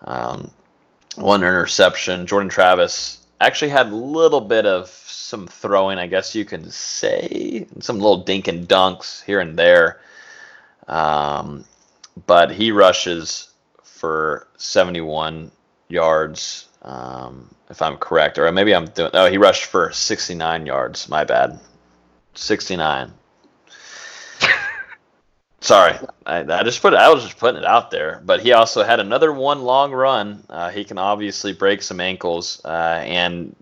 um, 0.04 0.50
one 1.16 1.40
interception. 1.40 2.26
Jordan 2.26 2.48
Travis 2.48 3.26
actually 3.40 3.70
had 3.70 3.88
a 3.88 3.94
little 3.94 4.40
bit 4.40 4.64
of 4.64 4.88
some 4.88 5.48
throwing, 5.48 5.98
I 5.98 6.06
guess 6.06 6.34
you 6.34 6.44
can 6.44 6.70
say, 6.70 7.66
some 7.80 7.98
little 7.98 8.18
dink 8.18 8.46
and 8.46 8.66
dunks 8.66 9.22
here 9.24 9.40
and 9.40 9.58
there. 9.58 10.00
Um, 10.86 11.64
but 12.26 12.52
he 12.52 12.70
rushes 12.70 13.48
for 13.82 14.46
71 14.56 15.50
yards, 15.92 16.68
um, 16.82 17.54
if 17.70 17.80
I'm 17.82 17.96
correct, 17.96 18.38
or 18.38 18.50
maybe 18.50 18.74
I'm 18.74 18.86
doing. 18.86 19.10
Oh, 19.14 19.30
he 19.30 19.38
rushed 19.38 19.66
for 19.66 19.92
69 19.92 20.66
yards. 20.66 21.08
My 21.08 21.24
bad. 21.24 21.60
69. 22.34 23.12
Sorry, 25.60 25.94
I, 26.26 26.38
I 26.40 26.62
just 26.64 26.82
put 26.82 26.94
it, 26.94 26.98
I 26.98 27.08
was 27.10 27.22
just 27.22 27.38
putting 27.38 27.60
it 27.60 27.66
out 27.66 27.90
there. 27.90 28.20
But 28.24 28.40
he 28.40 28.52
also 28.52 28.82
had 28.82 29.00
another 29.00 29.32
one 29.32 29.62
long 29.62 29.92
run. 29.92 30.44
Uh, 30.48 30.70
he 30.70 30.84
can 30.84 30.98
obviously 30.98 31.52
break 31.52 31.82
some 31.82 32.00
ankles, 32.00 32.60
uh, 32.64 33.02
and 33.04 33.54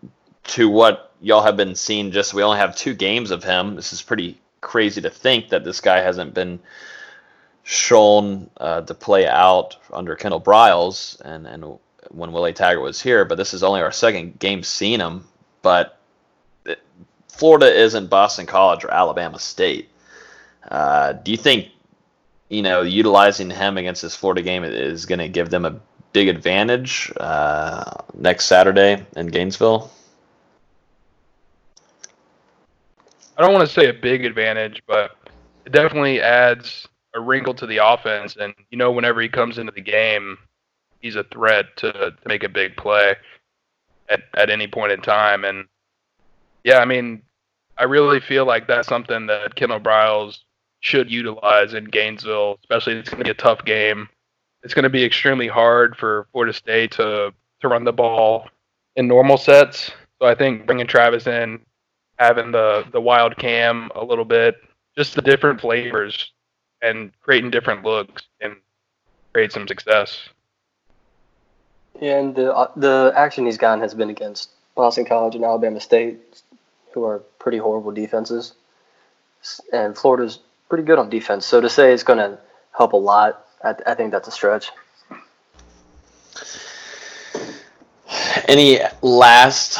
to 0.44 0.68
what 0.68 1.12
y'all 1.20 1.42
have 1.42 1.56
been 1.56 1.74
seeing, 1.74 2.10
just 2.10 2.32
we 2.32 2.42
only 2.42 2.58
have 2.58 2.76
two 2.76 2.94
games 2.94 3.30
of 3.30 3.44
him. 3.44 3.76
This 3.76 3.92
is 3.92 4.00
pretty 4.00 4.40
crazy 4.60 5.00
to 5.00 5.10
think 5.10 5.50
that 5.50 5.64
this 5.64 5.80
guy 5.80 6.00
hasn't 6.00 6.32
been 6.32 6.60
shown 7.62 8.50
uh, 8.56 8.80
to 8.82 8.94
play 8.94 9.26
out 9.26 9.76
under 9.92 10.16
Kendall 10.16 10.40
Briles 10.40 11.20
and 11.20 11.46
and 11.46 11.78
when 12.10 12.32
Willie 12.32 12.52
Taggart 12.52 12.82
was 12.82 13.00
here. 13.00 13.24
But 13.24 13.36
this 13.36 13.54
is 13.54 13.62
only 13.62 13.80
our 13.80 13.92
second 13.92 14.38
game 14.38 14.62
seeing 14.62 15.00
him. 15.00 15.24
But 15.62 15.98
it- 16.64 16.82
Florida 17.28 17.72
isn't 17.72 18.08
Boston 18.08 18.46
College 18.46 18.84
or 18.84 18.90
Alabama 18.92 19.38
State. 19.38 19.88
Uh, 20.70 21.12
do 21.12 21.30
you 21.30 21.36
think 21.36 21.68
you 22.48 22.62
know 22.62 22.82
utilizing 22.82 23.50
him 23.50 23.78
against 23.78 24.02
this 24.02 24.14
Florida 24.14 24.42
game 24.42 24.64
is 24.64 25.06
going 25.06 25.18
to 25.18 25.28
give 25.28 25.50
them 25.50 25.64
a 25.64 25.80
big 26.12 26.28
advantage 26.28 27.12
uh, 27.18 27.84
next 28.14 28.46
Saturday 28.46 29.04
in 29.16 29.28
Gainesville? 29.28 29.90
I 33.36 33.42
don't 33.42 33.54
want 33.54 33.66
to 33.66 33.72
say 33.72 33.88
a 33.88 33.94
big 33.94 34.24
advantage, 34.26 34.82
but 34.86 35.16
it 35.64 35.72
definitely 35.72 36.20
adds 36.20 36.86
a 37.14 37.20
wrinkle 37.20 37.54
to 37.54 37.66
the 37.66 37.78
offense. 37.78 38.36
And 38.36 38.54
you 38.70 38.76
know, 38.76 38.90
whenever 38.90 39.20
he 39.22 39.28
comes 39.28 39.56
into 39.58 39.72
the 39.72 39.80
game, 39.80 40.36
he's 41.00 41.16
a 41.16 41.24
threat 41.24 41.76
to, 41.78 41.92
to 41.92 42.16
make 42.26 42.44
a 42.44 42.48
big 42.48 42.76
play 42.76 43.16
at 44.08 44.22
at 44.34 44.50
any 44.50 44.66
point 44.66 44.92
in 44.92 45.00
time. 45.00 45.44
And 45.44 45.66
yeah, 46.64 46.78
I 46.78 46.84
mean, 46.84 47.22
I 47.78 47.84
really 47.84 48.20
feel 48.20 48.44
like 48.44 48.66
that's 48.66 48.88
something 48.88 49.26
that 49.26 49.54
Kendall 49.54 49.80
Briles 49.80 50.40
should 50.80 51.10
utilize 51.10 51.74
in 51.74 51.84
Gainesville, 51.84 52.58
especially 52.62 52.94
it's 52.94 53.08
going 53.08 53.20
to 53.20 53.24
be 53.24 53.30
a 53.30 53.34
tough 53.34 53.64
game. 53.64 54.08
It's 54.62 54.74
going 54.74 54.82
to 54.82 54.90
be 54.90 55.04
extremely 55.04 55.48
hard 55.48 55.96
for 55.96 56.26
Florida 56.32 56.52
State 56.52 56.92
to 56.92 57.32
to 57.60 57.68
run 57.68 57.84
the 57.84 57.92
ball 57.92 58.48
in 58.96 59.06
normal 59.06 59.36
sets. 59.36 59.92
So 60.20 60.26
I 60.26 60.34
think 60.34 60.66
bringing 60.66 60.86
Travis 60.86 61.26
in, 61.26 61.60
having 62.18 62.52
the 62.52 62.84
the 62.92 63.00
wild 63.00 63.36
cam 63.36 63.90
a 63.94 64.04
little 64.04 64.24
bit, 64.24 64.56
just 64.96 65.14
the 65.14 65.22
different 65.22 65.60
flavors 65.60 66.32
and 66.82 67.12
creating 67.20 67.50
different 67.50 67.84
looks 67.84 68.24
and 68.40 68.56
create 69.32 69.52
some 69.52 69.68
success. 69.68 70.28
And 72.00 72.34
the 72.34 72.54
uh, 72.54 72.70
the 72.76 73.12
action 73.14 73.44
he's 73.44 73.58
gotten 73.58 73.80
has 73.80 73.94
been 73.94 74.10
against 74.10 74.50
Boston 74.74 75.04
College 75.04 75.34
and 75.34 75.44
Alabama 75.44 75.80
State, 75.80 76.42
who 76.92 77.04
are 77.04 77.18
pretty 77.38 77.58
horrible 77.58 77.92
defenses, 77.92 78.54
and 79.72 79.96
Florida's 79.96 80.38
pretty 80.68 80.84
good 80.84 80.98
on 80.98 81.10
defense. 81.10 81.44
So 81.44 81.60
to 81.60 81.68
say 81.68 81.92
it's 81.92 82.02
going 82.02 82.18
to 82.18 82.38
help 82.76 82.94
a 82.94 82.96
lot, 82.96 83.44
I, 83.62 83.74
I 83.86 83.94
think 83.94 84.12
that's 84.12 84.28
a 84.28 84.30
stretch. 84.30 84.70
Any 88.48 88.80
last 89.02 89.78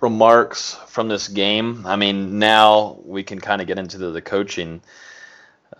remarks 0.00 0.74
from 0.88 1.08
this 1.08 1.28
game? 1.28 1.86
I 1.86 1.96
mean, 1.96 2.38
now 2.38 2.98
we 3.04 3.22
can 3.22 3.40
kind 3.40 3.60
of 3.60 3.68
get 3.68 3.78
into 3.78 3.98
the, 3.98 4.10
the 4.10 4.20
coaching 4.20 4.80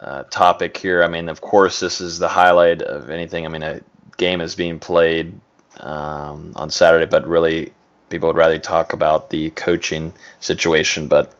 uh, 0.00 0.22
topic 0.24 0.76
here. 0.76 1.02
I 1.02 1.08
mean, 1.08 1.28
of 1.28 1.40
course, 1.40 1.80
this 1.80 2.00
is 2.00 2.18
the 2.18 2.28
highlight 2.28 2.82
of 2.82 3.10
anything. 3.10 3.44
I 3.44 3.48
mean, 3.48 3.62
a 3.62 3.80
game 4.16 4.40
is 4.40 4.54
being 4.54 4.78
played 4.78 5.38
um, 5.80 6.52
on 6.56 6.70
Saturday, 6.70 7.06
but 7.06 7.26
really, 7.26 7.72
people 8.08 8.28
would 8.28 8.36
rather 8.36 8.58
talk 8.58 8.92
about 8.92 9.30
the 9.30 9.50
coaching 9.50 10.12
situation. 10.40 11.08
But 11.08 11.34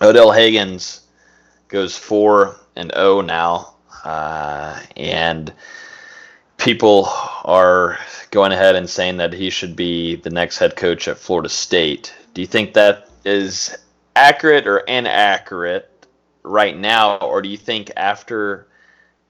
Odell 0.00 0.30
Haggins 0.30 1.00
goes 1.68 1.96
four 1.96 2.56
and 2.76 2.92
zero 2.94 3.20
now, 3.20 3.74
uh, 4.04 4.80
and 4.96 5.52
people 6.56 7.08
are 7.44 7.98
going 8.30 8.52
ahead 8.52 8.76
and 8.76 8.88
saying 8.88 9.16
that 9.16 9.32
he 9.32 9.50
should 9.50 9.74
be 9.74 10.16
the 10.16 10.30
next 10.30 10.58
head 10.58 10.76
coach 10.76 11.08
at 11.08 11.18
Florida 11.18 11.48
State. 11.48 12.14
Do 12.34 12.40
you 12.40 12.46
think 12.46 12.74
that 12.74 13.10
is 13.24 13.76
accurate 14.14 14.66
or 14.66 14.78
inaccurate 14.78 16.06
right 16.42 16.76
now, 16.76 17.16
or 17.16 17.42
do 17.42 17.48
you 17.48 17.56
think 17.56 17.90
after 17.96 18.67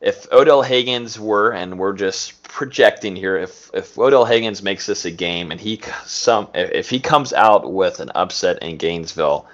if 0.01 0.31
Odell 0.33 0.63
Haggins 0.63 1.19
were, 1.19 1.53
and 1.53 1.79
we're 1.79 1.93
just 1.93 2.43
projecting 2.45 3.17
here, 3.17 3.37
if 3.37 3.71
if 3.75 3.99
Odell 3.99 4.25
Haggins 4.25 4.63
makes 4.63 4.87
this 4.87 5.05
a 5.05 5.11
game 5.11 5.51
and 5.51 5.61
he 5.61 5.81
some 6.05 6.49
if 6.55 6.71
if 6.71 6.91
he 6.91 7.01
comes 7.01 7.33
out 7.33 7.73
with 7.73 8.01
an 8.01 8.11
upset 8.15 8.63
in 8.63 8.77
Gainesville, 8.77 9.47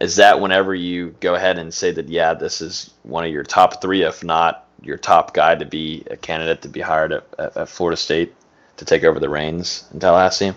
is 0.00 0.16
that 0.16 0.40
whenever 0.40 0.74
you 0.74 1.14
go 1.20 1.34
ahead 1.34 1.58
and 1.58 1.72
say 1.72 1.90
that 1.92 2.08
yeah, 2.08 2.34
this 2.34 2.60
is 2.60 2.90
one 3.04 3.24
of 3.24 3.30
your 3.30 3.42
top 3.42 3.80
three, 3.80 4.02
if 4.02 4.22
not 4.22 4.66
your 4.82 4.98
top 4.98 5.32
guy 5.34 5.54
to 5.54 5.64
be 5.64 6.04
a 6.10 6.16
candidate 6.16 6.62
to 6.62 6.68
be 6.68 6.80
hired 6.80 7.12
at, 7.12 7.24
at, 7.38 7.56
at 7.56 7.68
Florida 7.68 7.96
State 7.96 8.34
to 8.76 8.84
take 8.84 9.04
over 9.04 9.18
the 9.18 9.28
reins 9.28 9.88
in 9.92 10.00
Tallahassee? 10.00 10.52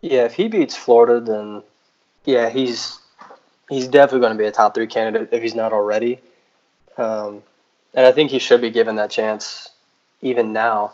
Yeah, 0.00 0.24
if 0.24 0.34
he 0.34 0.48
beats 0.48 0.76
Florida, 0.76 1.20
then 1.20 1.62
yeah, 2.24 2.48
he's 2.48 2.98
he's 3.68 3.86
definitely 3.86 4.20
going 4.20 4.36
to 4.36 4.38
be 4.38 4.46
a 4.46 4.52
top 4.52 4.74
three 4.74 4.88
candidate 4.88 5.28
if 5.30 5.42
he's 5.42 5.54
not 5.54 5.72
already. 5.72 6.20
Um, 6.98 7.42
and 7.96 8.06
I 8.06 8.12
think 8.12 8.30
he 8.30 8.38
should 8.38 8.60
be 8.60 8.70
given 8.70 8.96
that 8.96 9.10
chance 9.10 9.70
even 10.20 10.52
now, 10.52 10.92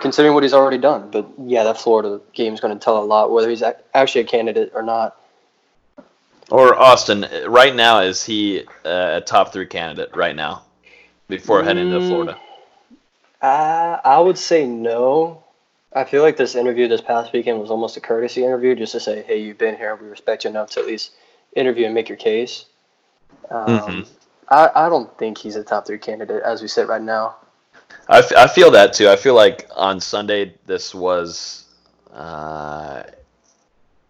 considering 0.00 0.34
what 0.34 0.42
he's 0.42 0.52
already 0.52 0.78
done. 0.78 1.10
But 1.10 1.28
yeah, 1.38 1.62
that 1.64 1.78
Florida 1.78 2.20
game 2.34 2.52
is 2.52 2.60
going 2.60 2.76
to 2.76 2.84
tell 2.84 3.02
a 3.02 3.06
lot 3.06 3.30
whether 3.30 3.48
he's 3.48 3.62
actually 3.94 4.22
a 4.22 4.26
candidate 4.26 4.72
or 4.74 4.82
not. 4.82 5.16
Or 6.50 6.76
Austin, 6.76 7.26
right 7.46 7.74
now 7.74 8.00
is 8.00 8.22
he 8.22 8.64
a 8.84 9.22
top 9.24 9.52
three 9.52 9.66
candidate 9.66 10.14
right 10.14 10.36
now 10.36 10.64
before 11.28 11.62
mm, 11.62 11.64
heading 11.64 11.90
to 11.90 12.00
mm, 12.00 12.08
Florida? 12.08 12.38
I 13.40 14.00
I 14.04 14.18
would 14.18 14.36
say 14.36 14.66
no. 14.66 15.42
I 15.94 16.04
feel 16.04 16.22
like 16.22 16.36
this 16.36 16.56
interview 16.56 16.88
this 16.88 17.00
past 17.00 17.32
weekend 17.32 17.60
was 17.60 17.70
almost 17.70 17.96
a 17.96 18.00
courtesy 18.00 18.44
interview, 18.44 18.74
just 18.74 18.92
to 18.92 19.00
say, 19.00 19.22
hey, 19.22 19.38
you've 19.38 19.58
been 19.58 19.76
here, 19.76 19.94
we 19.94 20.08
respect 20.08 20.42
you 20.42 20.50
enough 20.50 20.70
to 20.70 20.80
at 20.80 20.86
least 20.86 21.12
interview 21.54 21.84
and 21.84 21.94
make 21.94 22.08
your 22.08 22.18
case. 22.18 22.66
Um, 23.48 23.66
mm-hmm. 23.66 24.23
I, 24.48 24.70
I 24.74 24.88
don't 24.88 25.16
think 25.18 25.38
he's 25.38 25.56
a 25.56 25.64
top 25.64 25.86
three 25.86 25.98
candidate 25.98 26.42
as 26.42 26.62
we 26.62 26.68
sit 26.68 26.88
right 26.88 27.02
now. 27.02 27.36
I, 28.08 28.18
f- 28.18 28.36
I 28.36 28.46
feel 28.46 28.70
that 28.72 28.92
too. 28.92 29.08
I 29.08 29.16
feel 29.16 29.34
like 29.34 29.68
on 29.74 30.00
Sunday 30.00 30.54
this 30.66 30.94
was, 30.94 31.64
uh, 32.12 33.04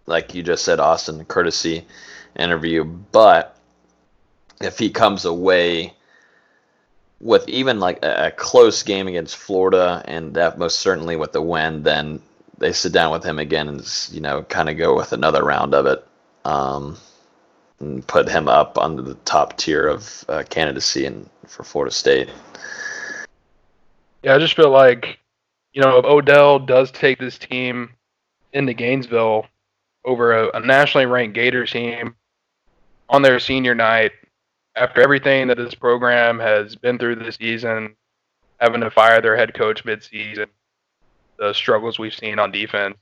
like 0.06 0.34
you 0.34 0.42
just 0.42 0.64
said, 0.64 0.80
Austin, 0.80 1.24
courtesy 1.24 1.86
interview. 2.36 2.84
But 2.84 3.56
if 4.60 4.78
he 4.78 4.90
comes 4.90 5.24
away 5.24 5.94
with 7.20 7.48
even 7.48 7.80
like 7.80 8.04
a, 8.04 8.26
a 8.26 8.30
close 8.32 8.82
game 8.82 9.06
against 9.06 9.36
Florida, 9.36 10.02
and 10.06 10.34
that 10.34 10.58
most 10.58 10.80
certainly 10.80 11.16
with 11.16 11.32
the 11.32 11.42
win, 11.42 11.82
then 11.82 12.20
they 12.58 12.72
sit 12.72 12.92
down 12.92 13.12
with 13.12 13.24
him 13.24 13.38
again 13.38 13.68
and 13.68 14.08
you 14.10 14.20
know 14.20 14.42
kind 14.42 14.68
of 14.68 14.76
go 14.76 14.96
with 14.96 15.12
another 15.12 15.44
round 15.44 15.74
of 15.74 15.86
it. 15.86 16.06
Um, 16.44 16.98
and 17.84 18.06
put 18.06 18.28
him 18.28 18.48
up 18.48 18.78
under 18.78 19.02
the 19.02 19.14
top 19.24 19.56
tier 19.56 19.86
of 19.86 20.24
uh, 20.28 20.42
candidacy 20.48 21.04
and 21.04 21.28
for 21.46 21.62
Florida 21.62 21.94
State. 21.94 22.30
Yeah, 24.22 24.34
I 24.34 24.38
just 24.38 24.56
feel 24.56 24.70
like, 24.70 25.18
you 25.72 25.82
know, 25.82 25.98
if 25.98 26.04
Odell 26.04 26.58
does 26.58 26.90
take 26.90 27.18
this 27.18 27.38
team 27.38 27.90
into 28.52 28.72
Gainesville 28.72 29.46
over 30.04 30.32
a, 30.32 30.56
a 30.56 30.60
nationally 30.60 31.06
ranked 31.06 31.34
Gators 31.34 31.70
team 31.70 32.14
on 33.08 33.22
their 33.22 33.38
senior 33.38 33.74
night, 33.74 34.12
after 34.76 35.00
everything 35.02 35.46
that 35.48 35.56
this 35.56 35.74
program 35.74 36.38
has 36.38 36.74
been 36.74 36.98
through 36.98 37.16
this 37.16 37.36
season, 37.36 37.94
having 38.60 38.80
to 38.80 38.90
fire 38.90 39.20
their 39.20 39.36
head 39.36 39.54
coach 39.54 39.84
midseason, 39.84 40.46
the 41.38 41.52
struggles 41.52 41.98
we've 41.98 42.14
seen 42.14 42.38
on 42.38 42.50
defense, 42.50 42.96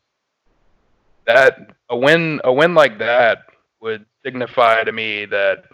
that 1.26 1.70
a 1.88 1.96
win 1.96 2.40
a 2.44 2.52
win 2.52 2.74
like 2.74 2.98
that 2.98 3.44
would 3.82 4.06
signify 4.24 4.84
to 4.84 4.92
me 4.92 5.26
that 5.26 5.64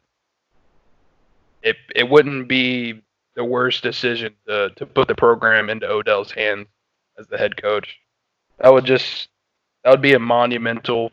it 1.62 1.76
it 1.94 2.08
wouldn't 2.08 2.48
be 2.48 3.02
the 3.36 3.44
worst 3.44 3.82
decision 3.82 4.34
to 4.48 4.70
to 4.70 4.86
put 4.86 5.06
the 5.06 5.14
program 5.14 5.70
into 5.70 5.86
Odell's 5.86 6.32
hands 6.32 6.66
as 7.18 7.28
the 7.28 7.38
head 7.38 7.60
coach. 7.60 7.98
That 8.58 8.72
would 8.72 8.84
just 8.84 9.28
that 9.84 9.90
would 9.90 10.02
be 10.02 10.14
a 10.14 10.18
monumental 10.18 11.12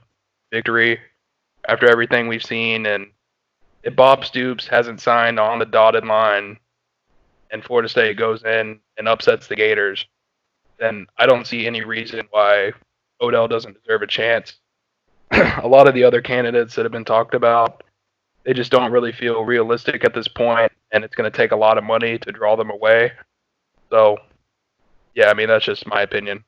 victory 0.52 1.00
after 1.68 1.88
everything 1.88 2.28
we've 2.28 2.44
seen 2.44 2.86
and 2.86 3.08
if 3.84 3.96
Bob 3.96 4.26
Stoops 4.26 4.66
hasn't 4.66 5.00
signed 5.00 5.40
on 5.40 5.60
the 5.60 5.66
dotted 5.66 6.06
line 6.06 6.58
and 7.52 7.64
Florida 7.64 7.88
State 7.88 8.18
goes 8.18 8.44
in 8.44 8.80
and 8.98 9.08
upsets 9.08 9.46
the 9.46 9.56
Gators, 9.56 10.08
then 10.80 11.06
I 11.20 11.28
don't 11.28 11.46
see 11.46 11.68
any 11.68 11.84
reason 11.84 12.28
why 12.32 12.72
Odell 13.22 13.48
doesn't 13.48 13.80
deserve 13.80 14.02
a 14.02 14.08
chance 14.08 14.56
a 15.32 15.68
lot 15.68 15.88
of 15.88 15.94
the 15.94 16.04
other 16.04 16.22
candidates 16.22 16.76
that 16.76 16.84
have 16.84 16.92
been 16.92 17.06
talked 17.06 17.34
about, 17.34 17.84
they 18.44 18.54
just 18.54 18.72
don't 18.72 18.92
really 18.92 19.12
feel 19.12 19.44
realistic 19.44 20.04
at 20.04 20.14
this 20.14 20.28
point, 20.28 20.72
and 20.92 21.04
it's 21.04 21.16
going 21.16 21.30
to 21.30 21.36
take 21.36 21.52
a 21.52 21.56
lot 21.56 21.78
of 21.78 21.84
money 21.84 22.18
to 22.20 22.32
draw 22.32 22.56
them 22.56 22.70
away. 22.70 23.12
So, 23.90 24.18
yeah, 25.14 25.30
I 25.30 25.34
mean 25.34 25.48
that's 25.48 25.66
just 25.66 25.88
my 25.88 26.02
opinion. 26.02 26.44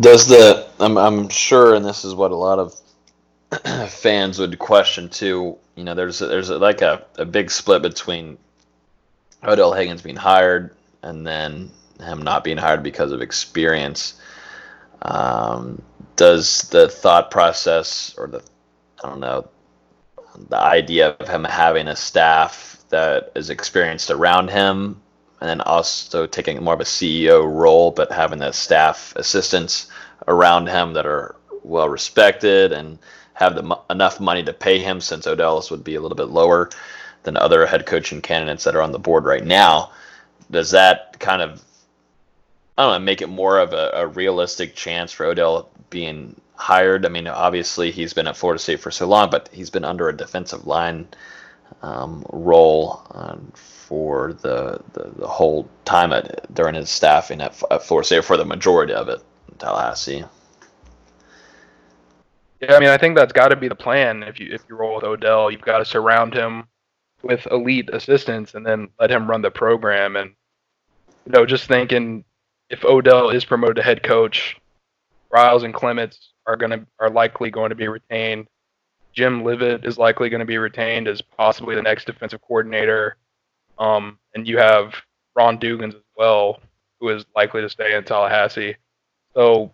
Does 0.00 0.28
the 0.28 0.68
I'm 0.78 0.96
I'm 0.96 1.28
sure, 1.28 1.74
and 1.74 1.84
this 1.84 2.04
is 2.04 2.14
what 2.14 2.30
a 2.30 2.36
lot 2.36 2.58
of 2.58 2.74
fans 3.90 4.38
would 4.38 4.58
question 4.58 5.08
too. 5.08 5.58
You 5.74 5.84
know, 5.84 5.94
there's 5.94 6.20
a, 6.20 6.26
there's 6.26 6.50
a, 6.50 6.58
like 6.58 6.82
a, 6.82 7.04
a 7.16 7.24
big 7.24 7.50
split 7.50 7.82
between 7.82 8.38
Odell 9.42 9.72
Haggins 9.72 10.02
being 10.02 10.16
hired 10.16 10.74
and 11.02 11.26
then 11.26 11.70
him 12.00 12.22
not 12.22 12.44
being 12.44 12.56
hired 12.56 12.82
because 12.82 13.12
of 13.12 13.22
experience. 13.22 14.20
Um, 15.02 15.82
does 16.16 16.62
the 16.70 16.88
thought 16.88 17.30
process 17.30 18.14
or 18.18 18.26
the 18.26 18.42
I 19.02 19.08
don't 19.08 19.20
know 19.20 19.48
the 20.48 20.58
idea 20.58 21.10
of 21.20 21.28
him 21.28 21.44
having 21.44 21.88
a 21.88 21.96
staff 21.96 22.78
that 22.90 23.32
is 23.34 23.50
experienced 23.50 24.10
around 24.10 24.50
him 24.50 25.00
and 25.40 25.48
then 25.48 25.60
also 25.62 26.26
taking 26.26 26.62
more 26.62 26.74
of 26.74 26.80
a 26.80 26.84
CEO 26.84 27.44
role, 27.50 27.90
but 27.90 28.10
having 28.10 28.38
the 28.38 28.52
staff 28.52 29.12
assistants 29.16 29.88
around 30.26 30.68
him 30.68 30.92
that 30.94 31.06
are 31.06 31.36
well 31.62 31.88
respected 31.88 32.72
and 32.72 32.98
have 33.34 33.54
the, 33.54 33.78
enough 33.90 34.18
money 34.18 34.42
to 34.42 34.52
pay 34.52 34.78
him, 34.78 35.00
since 35.00 35.26
Odell's 35.26 35.70
would 35.70 35.84
be 35.84 35.94
a 35.94 36.00
little 36.00 36.16
bit 36.16 36.28
lower 36.28 36.70
than 37.22 37.36
other 37.36 37.66
head 37.66 37.86
coaching 37.86 38.20
candidates 38.20 38.64
that 38.64 38.74
are 38.74 38.82
on 38.82 38.90
the 38.90 38.98
board 38.98 39.24
right 39.24 39.44
now. 39.44 39.92
Does 40.50 40.70
that 40.72 41.20
kind 41.20 41.42
of 41.42 41.62
I 42.78 42.82
don't 42.82 42.92
know, 42.92 43.04
make 43.04 43.22
it 43.22 43.28
more 43.28 43.58
of 43.58 43.72
a, 43.72 43.90
a, 43.92 44.06
realistic 44.06 44.76
chance 44.76 45.10
for 45.10 45.26
Odell 45.26 45.68
being 45.90 46.40
hired. 46.54 47.04
I 47.04 47.08
mean, 47.08 47.26
obviously 47.26 47.90
he's 47.90 48.14
been 48.14 48.28
at 48.28 48.36
Florida 48.36 48.62
State 48.62 48.78
for 48.78 48.92
so 48.92 49.08
long, 49.08 49.30
but 49.30 49.48
he's 49.52 49.68
been 49.68 49.84
under 49.84 50.08
a 50.08 50.16
defensive 50.16 50.64
line 50.64 51.08
um, 51.82 52.24
role 52.30 53.02
um, 53.10 53.50
for 53.54 54.32
the, 54.34 54.80
the, 54.92 55.10
the 55.16 55.26
whole 55.26 55.68
time 55.84 56.12
at, 56.12 56.54
during 56.54 56.76
his 56.76 56.88
staffing 56.88 57.40
at, 57.40 57.60
at 57.72 57.82
Florida 57.82 58.06
State 58.06 58.24
for 58.24 58.36
the 58.36 58.44
majority 58.44 58.92
of 58.92 59.08
it 59.08 59.20
in 59.50 59.58
Tallahassee. 59.58 60.24
Yeah, 62.60 62.76
I 62.76 62.78
mean, 62.78 62.90
I 62.90 62.96
think 62.96 63.16
that's 63.16 63.32
got 63.32 63.48
to 63.48 63.56
be 63.56 63.66
the 63.66 63.74
plan. 63.74 64.22
If 64.22 64.38
you 64.38 64.52
if 64.52 64.62
you 64.68 64.76
roll 64.76 64.96
with 64.96 65.04
Odell, 65.04 65.50
you've 65.50 65.60
got 65.60 65.78
to 65.78 65.84
surround 65.84 66.34
him 66.34 66.64
with 67.22 67.46
elite 67.50 67.90
assistants 67.92 68.54
and 68.54 68.64
then 68.64 68.88
let 69.00 69.10
him 69.10 69.28
run 69.28 69.42
the 69.42 69.50
program. 69.50 70.16
And 70.16 70.30
you 71.26 71.32
know, 71.32 71.46
just 71.46 71.66
thinking 71.66 72.24
if 72.70 72.84
Odell 72.84 73.30
is 73.30 73.44
promoted 73.44 73.76
to 73.76 73.82
head 73.82 74.02
coach, 74.02 74.56
Briles 75.32 75.64
and 75.64 75.74
Clements 75.74 76.32
are 76.46 76.56
gonna 76.56 76.86
are 76.98 77.10
likely 77.10 77.50
going 77.50 77.70
to 77.70 77.74
be 77.74 77.88
retained. 77.88 78.48
Jim 79.12 79.44
Leavitt 79.44 79.84
is 79.84 79.98
likely 79.98 80.28
going 80.28 80.40
to 80.40 80.46
be 80.46 80.58
retained 80.58 81.08
as 81.08 81.20
possibly 81.20 81.74
the 81.74 81.82
next 81.82 82.06
defensive 82.06 82.40
coordinator. 82.42 83.16
Um, 83.78 84.18
and 84.34 84.46
you 84.46 84.58
have 84.58 84.94
Ron 85.34 85.58
Dugans 85.58 85.94
as 85.94 86.02
well, 86.16 86.60
who 87.00 87.08
is 87.08 87.24
likely 87.34 87.60
to 87.62 87.68
stay 87.68 87.96
in 87.96 88.04
Tallahassee. 88.04 88.76
So 89.34 89.72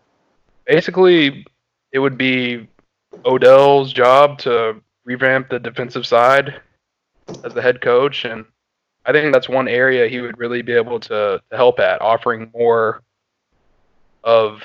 basically, 0.67 1.45
it 1.93 1.99
would 1.99 2.17
be 2.17 2.69
Odell's 3.25 3.93
job 3.93 4.39
to 4.41 4.81
revamp 5.05 5.51
the 5.51 5.59
defensive 5.59 6.07
side 6.07 6.61
as 7.45 7.55
the 7.55 7.63
head 7.63 7.81
coach 7.81 8.25
and 8.25 8.45
I 9.07 9.13
think 9.13 9.33
that's 9.33 9.49
one 9.49 9.69
area 9.69 10.09
he 10.09 10.21
would 10.21 10.39
really 10.39 10.63
be 10.63 10.73
able 10.73 11.01
to, 11.01 11.43
to 11.51 11.57
help 11.57 11.79
at, 11.79 12.01
offering 12.01 12.51
more 12.55 13.03
of 14.23 14.63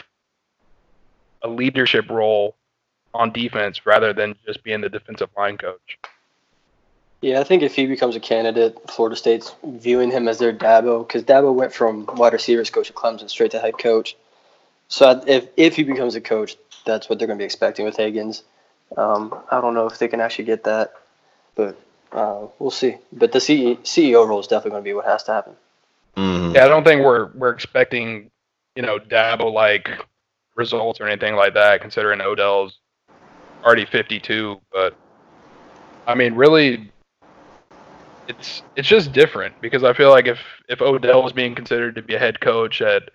a 1.41 1.49
leadership 1.49 2.09
role 2.09 2.55
on 3.13 3.31
defense 3.31 3.85
rather 3.85 4.13
than 4.13 4.35
just 4.45 4.63
being 4.63 4.81
the 4.81 4.89
defensive 4.89 5.29
line 5.37 5.57
coach. 5.57 5.97
Yeah, 7.21 7.41
I 7.41 7.43
think 7.43 7.63
if 7.63 7.75
he 7.75 7.85
becomes 7.85 8.15
a 8.15 8.19
candidate, 8.19 8.77
Florida 8.89 9.15
State's 9.15 9.53
viewing 9.63 10.09
him 10.09 10.29
as 10.29 10.39
their 10.39 10.53
Dabo 10.53 11.05
because 11.05 11.23
Dabo 11.23 11.53
went 11.53 11.73
from 11.73 12.05
wide 12.05 12.31
receivers 12.31 12.69
coach 12.69 12.89
at 12.89 12.95
Clemson 12.95 13.29
straight 13.29 13.51
to 13.51 13.59
head 13.59 13.77
coach. 13.77 14.15
So 14.87 15.21
if 15.27 15.49
if 15.57 15.75
he 15.75 15.83
becomes 15.83 16.15
a 16.15 16.21
coach, 16.21 16.55
that's 16.85 17.09
what 17.09 17.19
they're 17.19 17.27
going 17.27 17.37
to 17.37 17.41
be 17.41 17.45
expecting 17.45 17.85
with 17.85 17.97
Haggins. 17.97 18.43
Um, 18.95 19.37
I 19.51 19.59
don't 19.59 19.73
know 19.73 19.85
if 19.85 19.99
they 19.99 20.07
can 20.07 20.21
actually 20.21 20.45
get 20.45 20.63
that, 20.63 20.93
but 21.55 21.77
uh, 22.11 22.47
we'll 22.57 22.71
see. 22.71 22.97
But 23.11 23.31
the 23.31 23.39
CEO 23.39 24.27
role 24.27 24.39
is 24.39 24.47
definitely 24.47 24.71
going 24.71 24.83
to 24.83 24.89
be 24.89 24.93
what 24.93 25.05
has 25.05 25.23
to 25.23 25.33
happen. 25.33 25.53
Mm. 26.17 26.55
Yeah, 26.55 26.65
I 26.65 26.67
don't 26.67 26.83
think 26.83 27.03
we're 27.03 27.27
we're 27.33 27.51
expecting 27.51 28.31
you 28.75 28.81
know 28.81 28.99
Dabo 28.99 29.51
like 29.51 29.89
results 30.55 30.99
or 30.99 31.07
anything 31.07 31.35
like 31.35 31.53
that. 31.53 31.81
Considering 31.81 32.21
Odell's 32.21 32.79
already 33.63 33.85
52, 33.85 34.59
but 34.71 34.95
I 36.07 36.15
mean, 36.15 36.33
really, 36.33 36.91
it's 38.27 38.63
it's 38.75 38.87
just 38.87 39.11
different 39.11 39.59
because 39.61 39.83
I 39.83 39.93
feel 39.93 40.09
like 40.09 40.27
if 40.27 40.39
if 40.67 40.81
Odell 40.81 41.23
was 41.23 41.33
being 41.33 41.55
considered 41.55 41.95
to 41.95 42.01
be 42.01 42.15
a 42.15 42.19
head 42.19 42.39
coach 42.39 42.81
at 42.81 43.11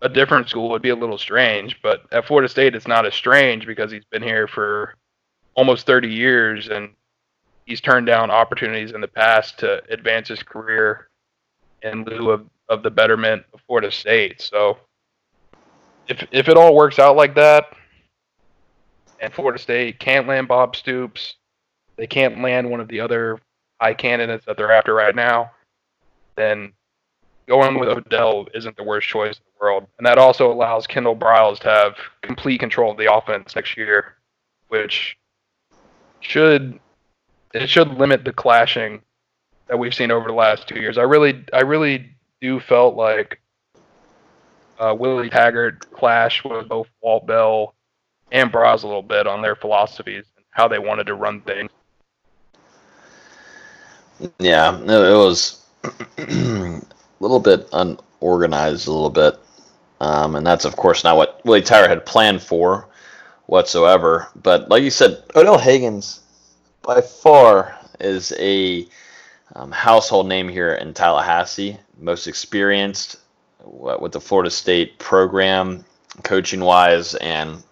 a 0.00 0.08
different 0.08 0.48
school, 0.48 0.70
it'd 0.70 0.82
be 0.82 0.88
a 0.88 0.96
little 0.96 1.18
strange. 1.18 1.80
But 1.82 2.02
at 2.10 2.26
Florida 2.26 2.48
State, 2.48 2.74
it's 2.74 2.88
not 2.88 3.06
as 3.06 3.14
strange 3.14 3.66
because 3.66 3.92
he's 3.92 4.04
been 4.10 4.22
here 4.22 4.48
for 4.48 4.94
almost 5.54 5.86
30 5.86 6.08
years 6.08 6.68
and 6.68 6.90
he's 7.66 7.80
turned 7.80 8.06
down 8.06 8.30
opportunities 8.30 8.92
in 8.92 9.00
the 9.00 9.08
past 9.08 9.58
to 9.58 9.82
advance 9.90 10.28
his 10.28 10.42
career 10.42 11.08
in 11.82 12.04
lieu 12.04 12.30
of, 12.30 12.46
of 12.68 12.82
the 12.82 12.90
betterment 12.90 13.44
of 13.52 13.60
Florida 13.66 13.90
State. 13.90 14.40
So 14.40 14.78
if 16.08 16.26
if 16.30 16.48
it 16.48 16.56
all 16.56 16.74
works 16.74 16.98
out 16.98 17.16
like 17.16 17.34
that, 17.34 17.76
and 19.20 19.32
Florida 19.32 19.58
State 19.58 19.98
can't 19.98 20.26
land 20.26 20.48
Bob 20.48 20.76
Stoops, 20.76 21.36
they 21.96 22.06
can't 22.06 22.42
land 22.42 22.68
one 22.68 22.80
of 22.80 22.88
the 22.88 23.00
other 23.00 23.38
high 23.80 23.94
candidates 23.94 24.44
that 24.46 24.56
they're 24.56 24.72
after 24.72 24.94
right 24.94 25.14
now, 25.14 25.50
then 26.36 26.72
going 27.48 27.78
with 27.78 27.88
Odell 27.88 28.46
isn't 28.54 28.76
the 28.76 28.82
worst 28.82 29.08
choice 29.08 29.36
in 29.36 29.42
the 29.44 29.64
world. 29.64 29.86
And 29.98 30.06
that 30.06 30.18
also 30.18 30.52
allows 30.52 30.86
Kendall 30.86 31.16
Briles 31.16 31.58
to 31.60 31.68
have 31.68 31.94
complete 32.22 32.60
control 32.60 32.92
of 32.92 32.98
the 32.98 33.12
offense 33.12 33.54
next 33.56 33.76
year, 33.76 34.14
which 34.68 35.16
should 36.20 36.78
it 37.54 37.68
should 37.68 37.98
limit 37.98 38.24
the 38.24 38.32
clashing 38.32 39.02
that 39.68 39.78
we've 39.78 39.94
seen 39.94 40.10
over 40.10 40.28
the 40.28 40.34
last 40.34 40.68
two 40.68 40.80
years. 40.80 40.98
I 40.98 41.02
really 41.02 41.44
I 41.52 41.60
really 41.60 42.10
do 42.40 42.60
felt 42.60 42.96
like 42.96 43.40
uh, 44.78 44.94
Willie 44.98 45.30
Taggart 45.30 45.90
clashed 45.92 46.44
with 46.44 46.68
both 46.68 46.88
Walt 47.00 47.26
Bell 47.26 47.74
and 48.32 48.52
Briles 48.52 48.82
a 48.82 48.86
little 48.86 49.02
bit 49.02 49.26
on 49.26 49.42
their 49.42 49.54
philosophies 49.54 50.24
and 50.36 50.44
how 50.50 50.66
they 50.66 50.78
wanted 50.78 51.06
to 51.06 51.14
run 51.14 51.40
things. 51.42 51.70
Yeah, 54.38 54.78
it 54.80 54.86
was 54.86 55.64
a 56.18 56.80
little 57.20 57.40
bit 57.40 57.68
unorganized, 57.72 58.88
a 58.88 58.92
little 58.92 59.10
bit, 59.10 59.38
um, 60.00 60.36
and 60.36 60.46
that's 60.46 60.64
of 60.64 60.76
course 60.76 61.04
not 61.04 61.16
what 61.16 61.40
Willie 61.44 61.62
Taggart 61.62 61.90
had 61.90 62.06
planned 62.06 62.42
for 62.42 62.88
whatsoever. 63.46 64.28
But 64.36 64.68
like 64.68 64.82
you 64.82 64.90
said, 64.90 65.22
Odell 65.36 65.58
Haggins 65.58 66.21
by 66.82 67.00
far 67.00 67.78
is 68.00 68.32
a 68.38 68.86
um, 69.54 69.70
household 69.70 70.28
name 70.28 70.48
here 70.48 70.74
in 70.74 70.94
Tallahassee, 70.94 71.78
most 71.98 72.26
experienced 72.26 73.16
with 73.64 74.12
the 74.12 74.20
Florida 74.20 74.50
State 74.50 74.98
program, 74.98 75.84
coaching 76.24 76.60
wise, 76.60 77.14
and 77.14 77.62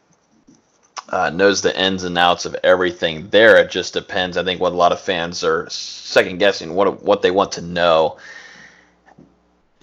uh, 1.09 1.31
knows 1.31 1.61
the 1.61 1.79
ins 1.81 2.05
and 2.05 2.16
outs 2.16 2.44
of 2.44 2.57
everything 2.62 3.29
there. 3.31 3.57
It 3.57 3.70
just 3.70 3.94
depends. 3.94 4.37
I 4.37 4.44
think 4.44 4.61
what 4.61 4.73
a 4.73 4.77
lot 4.77 4.92
of 4.92 5.01
fans 5.01 5.42
are 5.42 5.68
second 5.68 6.38
guessing 6.38 6.75
what 6.75 7.03
what 7.03 7.23
they 7.23 7.31
want 7.31 7.53
to 7.53 7.62
know 7.62 8.18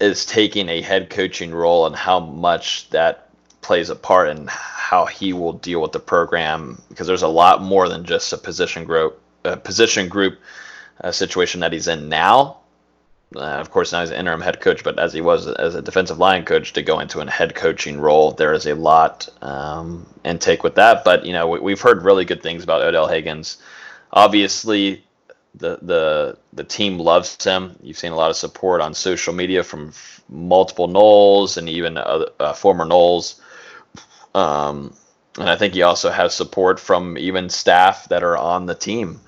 is 0.00 0.24
taking 0.24 0.68
a 0.68 0.80
head 0.80 1.10
coaching 1.10 1.50
role 1.52 1.86
and 1.86 1.94
how 1.94 2.20
much 2.20 2.88
that 2.90 3.27
plays 3.60 3.90
a 3.90 3.96
part 3.96 4.28
in 4.28 4.46
how 4.48 5.06
he 5.06 5.32
will 5.32 5.52
deal 5.52 5.80
with 5.80 5.92
the 5.92 6.00
program 6.00 6.80
because 6.88 7.06
there's 7.06 7.22
a 7.22 7.28
lot 7.28 7.62
more 7.62 7.88
than 7.88 8.04
just 8.04 8.32
a 8.32 8.38
position 8.38 8.84
group 8.84 9.20
a 9.44 9.56
position 9.56 10.08
group 10.08 10.38
uh, 11.02 11.12
situation 11.12 11.60
that 11.60 11.72
he's 11.72 11.88
in 11.88 12.08
now 12.08 12.58
uh, 13.36 13.40
of 13.40 13.70
course, 13.70 13.92
now 13.92 14.00
he's 14.00 14.10
an 14.10 14.16
interim 14.16 14.40
head 14.40 14.60
coach, 14.60 14.82
but 14.82 14.98
as 14.98 15.12
he 15.12 15.20
was 15.20 15.46
as 15.46 15.74
a 15.74 15.82
defensive 15.82 16.18
line 16.18 16.44
coach 16.44 16.72
to 16.72 16.82
go 16.82 16.98
into 16.98 17.20
a 17.20 17.30
head 17.30 17.54
coaching 17.54 18.00
role, 18.00 18.32
there 18.32 18.54
is 18.54 18.66
a 18.66 18.74
lot 18.74 19.28
um, 19.42 20.06
take 20.38 20.62
with 20.62 20.76
that. 20.76 21.04
But 21.04 21.26
you 21.26 21.32
know, 21.34 21.46
we, 21.46 21.72
have 21.72 21.80
heard 21.80 22.04
really 22.04 22.24
good 22.24 22.42
things 22.42 22.64
about 22.64 22.80
Odell 22.80 23.06
Haggins. 23.06 23.58
Obviously, 24.12 25.04
the 25.54 25.78
the 25.82 26.38
the 26.54 26.64
team 26.64 26.98
loves 26.98 27.42
him. 27.44 27.76
You've 27.82 27.98
seen 27.98 28.12
a 28.12 28.16
lot 28.16 28.30
of 28.30 28.36
support 28.36 28.80
on 28.80 28.94
social 28.94 29.34
media 29.34 29.62
from 29.62 29.88
f- 29.88 30.22
multiple 30.30 30.88
Noles 30.88 31.58
and 31.58 31.68
even 31.68 31.98
uh, 31.98 32.54
former 32.54 32.86
Noles. 32.86 33.40
Um, 34.34 34.94
and 35.38 35.48
I 35.48 35.56
think 35.56 35.74
he 35.74 35.82
also 35.82 36.10
has 36.10 36.34
support 36.34 36.80
from 36.80 37.16
even 37.16 37.48
staff 37.48 38.08
that 38.08 38.24
are 38.24 38.36
on 38.36 38.66
the 38.66 38.74
team 38.74 39.20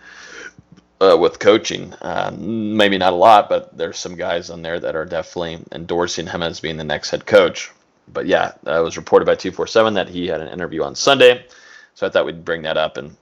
uh, 1.01 1.17
with 1.19 1.39
coaching. 1.39 1.93
Uh, 1.95 2.35
maybe 2.37 2.99
not 2.99 3.13
a 3.13 3.17
lot, 3.17 3.49
but 3.49 3.77
there's 3.77 3.99
some 3.99 4.17
guys 4.17 4.51
on 4.51 4.63
there 4.63 4.81
that 4.81 4.97
are 4.97 5.05
definitely 5.05 5.59
endorsing 5.73 6.27
him 6.27 6.43
as 6.43 6.61
being 6.61 6.77
the 6.77 6.85
next 6.85 7.11
head 7.11 7.27
coach. 7.27 7.71
But 8.13 8.27
yeah, 8.27 8.53
it 8.67 8.83
was 8.83 8.97
reported 8.97 9.25
by 9.25 9.37
247 9.37 9.95
that 9.95 10.09
he 10.09 10.27
had 10.27 10.41
an 10.41 10.49
interview 10.49 10.83
on 10.83 10.95
Sunday. 10.95 11.47
So 11.95 12.07
I 12.07 12.11
thought 12.11 12.27
we'd 12.27 12.45
bring 12.45 12.63
that 12.63 12.77
up 12.77 12.97
and 12.97 13.17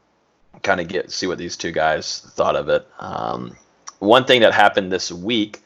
kind 0.62 0.80
of 0.80 0.88
get 0.88 1.10
see 1.10 1.26
what 1.26 1.38
these 1.38 1.56
two 1.56 1.72
guys 1.72 2.20
thought 2.34 2.56
of 2.56 2.68
it. 2.68 2.86
Um, 2.98 3.56
one 3.98 4.24
thing 4.24 4.40
that 4.40 4.54
happened 4.54 4.90
this 4.90 5.12
week, 5.12 5.60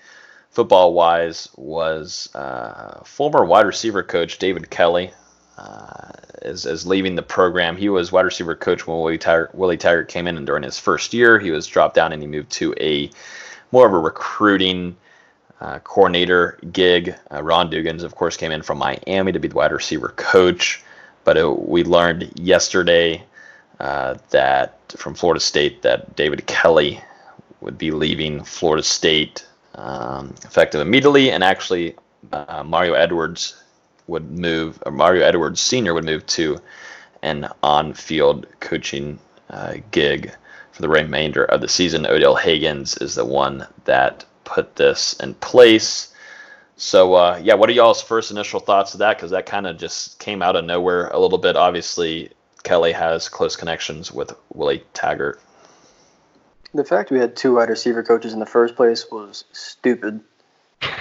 football 0.51 0.93
wise, 0.93 1.49
was 1.57 2.35
uh, 2.35 3.03
former 3.05 3.45
wide 3.45 3.67
receiver 3.67 4.03
coach 4.03 4.39
David 4.39 4.71
Kelly 4.71 5.13
uh, 5.59 6.11
is, 6.43 6.67
is 6.67 6.87
leaving 6.87 7.15
the 7.15 7.23
program. 7.23 7.77
He 7.77 7.89
was 7.89 8.13
wide 8.13 8.25
receiver 8.25 8.55
coach 8.55 8.87
when 8.87 8.99
Willie 8.99 9.19
Taggart, 9.19 9.55
Willie 9.55 9.77
Taggart 9.77 10.09
came 10.09 10.27
in, 10.27 10.37
and 10.37 10.47
during 10.47 10.63
his 10.63 10.79
first 10.79 11.13
year, 11.13 11.39
he 11.39 11.51
was 11.51 11.67
dropped 11.67 11.95
down 11.95 12.13
and 12.13 12.23
he 12.23 12.29
moved 12.29 12.51
to 12.53 12.75
a 12.81 13.11
more 13.71 13.87
of 13.87 13.93
a 13.93 13.99
recruiting 13.99 14.97
uh, 15.61 15.79
coordinator 15.81 16.59
gig. 16.73 17.15
Uh, 17.31 17.43
Ron 17.43 17.71
Dugans, 17.71 18.03
of 18.03 18.15
course, 18.15 18.37
came 18.37 18.51
in 18.51 18.63
from 18.63 18.79
Miami 18.79 19.33
to 19.33 19.39
be 19.39 19.49
the 19.49 19.55
wide 19.55 19.73
receiver 19.73 20.09
coach. 20.17 20.83
But 21.25 21.37
it, 21.37 21.69
we 21.69 21.85
learned 21.85 22.33
yesterday 22.35 23.23
uh, 23.79 24.17
that 24.31 24.79
from 24.97 25.15
Florida 25.15 25.41
State 25.41 25.83
that 25.83 26.17
David 26.17 26.47
Kelly 26.47 27.01
would 27.61 27.79
be 27.79 27.93
leaving 27.93 28.43
Florida 28.43 28.83
State 28.83 29.47
um, 29.77 30.35
effective 30.45 30.81
immediately, 30.81 31.31
and 31.31 31.45
actually 31.45 31.95
uh, 32.33 32.63
Mario 32.65 32.95
Edwards 32.95 33.62
would 34.13 34.31
move, 34.31 34.81
or 34.87 34.93
Mario 34.93 35.27
Edwards 35.27 35.61
Sr. 35.61 35.95
would 35.95 36.05
move 36.05 36.25
to 36.27 36.59
an 37.23 37.49
on 37.63 37.95
field 37.95 38.47
coaching 38.61 39.19
uh, 39.51 39.75
gig 39.91 40.33
for 40.73 40.83
the 40.83 40.89
remainder 40.89 41.45
of 41.45 41.61
the 41.61 41.69
season. 41.69 42.07
Odell 42.07 42.37
Haggins 42.37 42.97
is 42.99 43.15
the 43.15 43.25
one 43.25 43.67
that 43.85 44.25
put 44.45 44.77
this 44.77 45.15
in 45.15 45.35
place. 45.35 46.15
So, 46.77 47.15
uh, 47.15 47.41
yeah, 47.43 47.55
what 47.55 47.69
are 47.69 47.73
y'all's 47.73 48.03
first 48.03 48.31
initial 48.31 48.61
thoughts 48.61 48.95
of 48.95 48.99
that? 48.99 49.17
Because 49.17 49.31
that 49.31 49.47
kind 49.47 49.67
of 49.67 49.79
just 49.79 50.19
came 50.19 50.43
out 50.43 50.57
of 50.57 50.65
nowhere 50.65 51.09
a 51.09 51.19
little 51.19 51.39
bit. 51.39 51.57
Obviously, 51.57 52.31
Kelly 52.63 52.93
has 52.93 53.29
close 53.29 53.57
connections 53.57 54.13
with 54.13 54.35
Willie 54.53 54.85
Taggart. 54.95 55.41
The 56.75 56.85
fact 56.85 57.11
we 57.11 57.19
had 57.19 57.37
two 57.37 57.57
wide 57.57 57.69
receiver 57.69 58.03
coaches 58.03 58.33
in 58.33 58.41
the 58.41 58.47
first 58.47 58.77
place 58.77 59.11
was 59.11 59.45
stupid. 59.53 60.21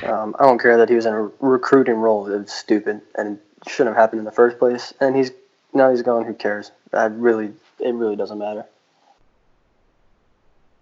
Um, 0.03 0.35
I 0.39 0.43
don't 0.43 0.59
care 0.59 0.77
that 0.77 0.89
he 0.89 0.95
was 0.95 1.05
in 1.05 1.13
a 1.13 1.29
recruiting 1.39 1.95
role. 1.95 2.31
It 2.31 2.37
was 2.37 2.51
stupid 2.51 3.01
and 3.15 3.39
shouldn't 3.67 3.95
have 3.95 4.01
happened 4.01 4.19
in 4.19 4.25
the 4.25 4.31
first 4.31 4.57
place. 4.59 4.93
And 4.99 5.15
he's 5.15 5.31
now 5.73 5.89
he's 5.89 6.01
gone. 6.01 6.25
Who 6.25 6.33
cares? 6.33 6.71
I 6.93 7.05
really, 7.05 7.53
it 7.79 7.93
really 7.93 8.15
doesn't 8.15 8.37
matter. 8.37 8.65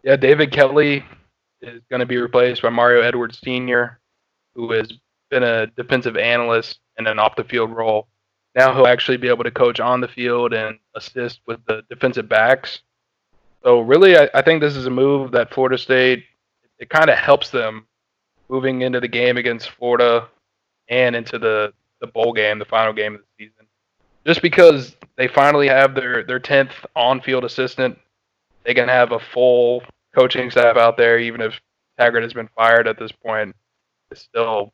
Yeah, 0.03 0.15
David 0.15 0.51
Kelly 0.51 1.03
is 1.61 1.81
going 1.89 1.99
to 1.99 2.05
be 2.05 2.17
replaced 2.17 2.61
by 2.61 2.69
Mario 2.69 3.01
Edwards 3.01 3.39
Sr., 3.43 3.99
who 4.55 4.71
has 4.71 4.91
been 5.29 5.43
a 5.43 5.67
defensive 5.67 6.15
analyst 6.17 6.79
in 6.97 7.05
an 7.05 7.19
off 7.19 7.35
the 7.35 7.43
field 7.43 7.71
role. 7.71 8.07
Now 8.55 8.73
he'll 8.73 8.87
actually 8.87 9.17
be 9.17 9.27
able 9.27 9.43
to 9.43 9.51
coach 9.51 9.79
on 9.79 10.01
the 10.01 10.07
field 10.07 10.53
and 10.53 10.79
assist 10.95 11.41
with 11.45 11.59
the 11.65 11.83
defensive 11.89 12.27
backs. 12.27 12.79
So 13.63 13.81
really, 13.81 14.17
I, 14.17 14.29
I 14.33 14.41
think 14.41 14.61
this 14.61 14.75
is 14.75 14.85
a 14.85 14.89
move 14.91 15.31
that 15.31 15.53
Florida 15.53 15.77
State 15.77 16.23
it 16.79 16.89
kind 16.89 17.09
of 17.09 17.17
helps 17.17 17.49
them 17.49 17.85
moving 18.49 18.81
into 18.81 18.99
the 18.99 19.07
game 19.07 19.37
against 19.37 19.69
Florida 19.71 20.27
and 20.89 21.15
into 21.15 21.37
the, 21.37 21.73
the 22.01 22.07
bowl 22.07 22.33
game, 22.33 22.59
the 22.59 22.65
final 22.65 22.93
game 22.93 23.15
of 23.15 23.21
the 23.21 23.45
season. 23.45 23.65
Just 24.25 24.41
because 24.41 24.95
they 25.15 25.27
finally 25.27 25.67
have 25.67 25.95
their, 25.95 26.23
their 26.23 26.39
10th 26.39 26.71
on 26.95 27.21
field 27.21 27.45
assistant, 27.45 27.97
they 28.63 28.73
can 28.73 28.89
have 28.89 29.11
a 29.11 29.19
full 29.19 29.83
coaching 30.13 30.49
staff 30.51 30.77
out 30.77 30.97
there, 30.97 31.19
even 31.19 31.41
if 31.41 31.59
Taggart 31.97 32.23
has 32.23 32.33
been 32.33 32.49
fired 32.55 32.87
at 32.87 32.97
this 32.97 33.11
point. 33.11 33.55
It's 34.11 34.21
still 34.21 34.73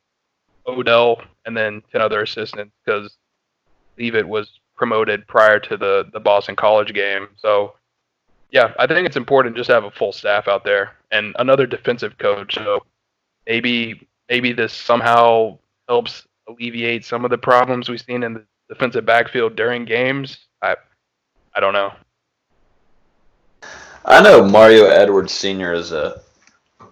Odell 0.67 1.21
and 1.45 1.55
then 1.55 1.81
10 1.91 2.01
other 2.01 2.21
assistants 2.21 2.73
because 2.83 3.17
Leavitt 3.97 4.27
was 4.27 4.59
promoted 4.75 5.27
prior 5.27 5.59
to 5.59 5.77
the, 5.77 6.05
the 6.13 6.19
Boston 6.19 6.55
College 6.55 6.93
game. 6.93 7.27
So, 7.37 7.75
yeah, 8.51 8.73
I 8.79 8.87
think 8.87 9.05
it's 9.05 9.17
important 9.17 9.55
just 9.55 9.67
to 9.67 9.73
have 9.73 9.83
a 9.83 9.91
full 9.91 10.11
staff 10.11 10.47
out 10.47 10.63
there 10.63 10.93
and 11.11 11.35
another 11.39 11.65
defensive 11.65 12.17
coach. 12.17 12.55
So 12.55 12.83
maybe 13.47 14.07
maybe 14.29 14.53
this 14.53 14.73
somehow 14.73 15.57
helps 15.87 16.27
alleviate 16.47 17.05
some 17.05 17.25
of 17.25 17.31
the 17.31 17.37
problems 17.37 17.89
we've 17.89 18.01
seen 18.01 18.23
in 18.23 18.33
the 18.33 18.45
defensive 18.69 19.05
backfield 19.05 19.55
during 19.55 19.85
games. 19.85 20.37
I 20.61 20.75
I 21.55 21.59
don't 21.59 21.73
know. 21.73 21.93
I 24.05 24.21
know 24.21 24.47
Mario 24.47 24.85
Edwards 24.85 25.33
Sr. 25.33 25.73
is 25.73 25.91
a 25.91 26.21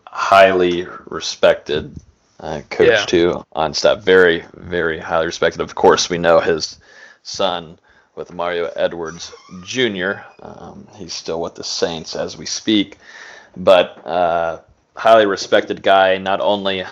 highly 0.08 0.88
respected 1.06 1.96
uh, 2.40 2.62
coach 2.70 2.88
yeah. 2.88 3.06
too 3.06 3.46
on 3.54 3.74
staff. 3.74 4.04
Very, 4.04 4.44
very 4.56 5.00
highly 5.00 5.28
respected. 5.28 5.62
Of 5.62 5.76
course, 5.76 6.10
we 6.10 6.18
know 6.18 6.40
his 6.40 6.80
son 7.22 7.78
with 8.16 8.34
Mario 8.34 8.72
Edwards 8.76 9.32
Jr. 9.64 10.14
Um, 10.42 10.88
he's 10.96 11.14
still 11.14 11.42
with 11.42 11.56
the 11.56 11.64
Saints 11.64 12.16
as 12.16 12.38
we 12.38 12.46
speak, 12.46 12.98
but 13.58 14.06
uh, 14.06 14.60
highly 14.96 15.26
respected 15.26 15.82
guy, 15.84 16.18
not 16.18 16.40
only 16.40 16.84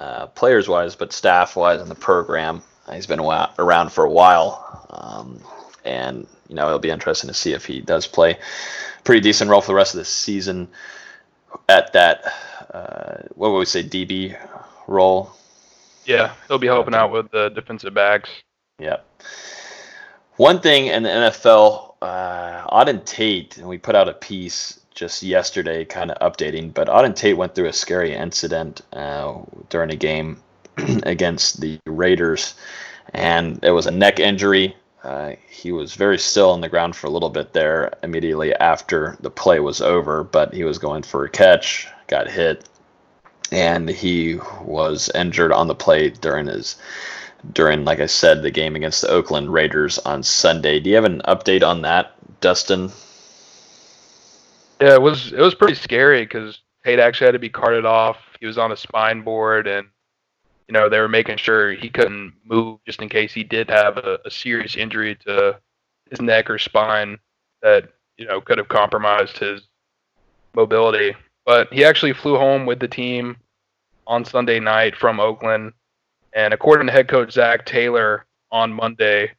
uh, 0.00 0.26
players 0.28 0.68
wise, 0.68 0.94
but 0.94 1.12
staff 1.12 1.56
wise 1.56 1.80
in 1.80 1.88
the 1.88 1.94
program. 1.94 2.62
He's 2.92 3.06
been 3.06 3.20
around 3.20 3.90
for 3.90 4.04
a 4.04 4.10
while, 4.10 4.86
um, 4.90 5.40
and 5.84 6.26
you 6.48 6.54
know 6.54 6.66
it'll 6.66 6.78
be 6.78 6.90
interesting 6.90 7.28
to 7.28 7.34
see 7.34 7.52
if 7.52 7.66
he 7.66 7.80
does 7.80 8.06
play 8.06 8.38
pretty 9.08 9.20
decent 9.20 9.50
role 9.50 9.62
for 9.62 9.68
the 9.68 9.74
rest 9.74 9.94
of 9.94 9.98
the 9.98 10.04
season 10.04 10.68
at 11.68 11.92
that. 11.94 12.24
Uh, 12.72 13.22
what 13.34 13.50
would 13.50 13.58
we 13.58 13.64
say, 13.64 13.82
DB 13.82 14.38
role? 14.86 15.32
Yeah, 16.04 16.32
he'll 16.46 16.58
be 16.58 16.66
helping 16.66 16.94
out 16.94 17.10
with 17.10 17.30
the 17.30 17.48
defensive 17.48 17.94
backs. 17.94 18.28
Yeah. 18.78 18.98
One 20.36 20.60
thing 20.60 20.86
in 20.86 21.02
the 21.02 21.08
NFL, 21.08 21.94
uh, 22.02 22.66
Auden 22.66 23.04
Tate, 23.04 23.56
and 23.58 23.66
we 23.66 23.78
put 23.78 23.94
out 23.94 24.08
a 24.08 24.12
piece 24.12 24.77
just 24.98 25.22
yesterday, 25.22 25.84
kind 25.84 26.10
of 26.10 26.32
updating, 26.32 26.74
but 26.74 26.88
Auden 26.88 27.14
Tate 27.14 27.36
went 27.36 27.54
through 27.54 27.68
a 27.68 27.72
scary 27.72 28.14
incident 28.14 28.82
uh, 28.92 29.34
during 29.68 29.92
a 29.92 29.96
game 29.96 30.42
against 31.04 31.60
the 31.60 31.78
Raiders, 31.86 32.54
and 33.14 33.62
it 33.62 33.70
was 33.70 33.86
a 33.86 33.92
neck 33.92 34.18
injury. 34.18 34.74
Uh, 35.04 35.34
he 35.48 35.70
was 35.70 35.94
very 35.94 36.18
still 36.18 36.50
on 36.50 36.60
the 36.60 36.68
ground 36.68 36.96
for 36.96 37.06
a 37.06 37.10
little 37.10 37.30
bit 37.30 37.52
there 37.52 37.92
immediately 38.02 38.52
after 38.56 39.16
the 39.20 39.30
play 39.30 39.60
was 39.60 39.80
over, 39.80 40.24
but 40.24 40.52
he 40.52 40.64
was 40.64 40.78
going 40.78 41.04
for 41.04 41.24
a 41.24 41.30
catch, 41.30 41.86
got 42.08 42.28
hit, 42.28 42.68
and 43.52 43.88
he 43.88 44.40
was 44.62 45.08
injured 45.14 45.52
on 45.52 45.68
the 45.68 45.76
play 45.76 46.10
during 46.10 46.48
his 46.48 46.74
during, 47.52 47.84
like 47.84 48.00
I 48.00 48.06
said, 48.06 48.42
the 48.42 48.50
game 48.50 48.74
against 48.74 49.02
the 49.02 49.10
Oakland 49.10 49.52
Raiders 49.52 50.00
on 50.00 50.24
Sunday. 50.24 50.80
Do 50.80 50.90
you 50.90 50.96
have 50.96 51.04
an 51.04 51.22
update 51.28 51.62
on 51.62 51.82
that, 51.82 52.14
Dustin? 52.40 52.90
Yeah, 54.80 54.94
it 54.94 55.02
was 55.02 55.32
it 55.32 55.40
was 55.40 55.54
pretty 55.54 55.74
scary 55.74 56.24
because 56.24 56.60
Tate 56.84 57.00
actually 57.00 57.26
had 57.26 57.32
to 57.32 57.38
be 57.38 57.48
carted 57.48 57.84
off. 57.84 58.18
He 58.40 58.46
was 58.46 58.58
on 58.58 58.72
a 58.72 58.76
spine 58.76 59.22
board, 59.22 59.66
and 59.66 59.88
you 60.68 60.72
know 60.72 60.88
they 60.88 61.00
were 61.00 61.08
making 61.08 61.38
sure 61.38 61.72
he 61.72 61.90
couldn't 61.90 62.34
move 62.44 62.80
just 62.86 63.02
in 63.02 63.08
case 63.08 63.32
he 63.32 63.44
did 63.44 63.70
have 63.70 63.96
a, 63.98 64.18
a 64.24 64.30
serious 64.30 64.76
injury 64.76 65.16
to 65.26 65.58
his 66.10 66.20
neck 66.20 66.48
or 66.50 66.58
spine 66.58 67.18
that 67.62 67.88
you 68.16 68.26
know 68.26 68.40
could 68.40 68.58
have 68.58 68.68
compromised 68.68 69.38
his 69.38 69.62
mobility. 70.54 71.14
But 71.44 71.72
he 71.72 71.84
actually 71.84 72.12
flew 72.12 72.36
home 72.36 72.66
with 72.66 72.78
the 72.78 72.88
team 72.88 73.36
on 74.06 74.24
Sunday 74.24 74.60
night 74.60 74.96
from 74.96 75.20
Oakland 75.20 75.72
and 76.32 76.54
according 76.54 76.86
to 76.86 76.92
head 76.92 77.08
coach 77.08 77.32
Zac 77.32 77.64
Taylor 77.66 78.26
on 78.52 78.72
Monday, 78.72 79.32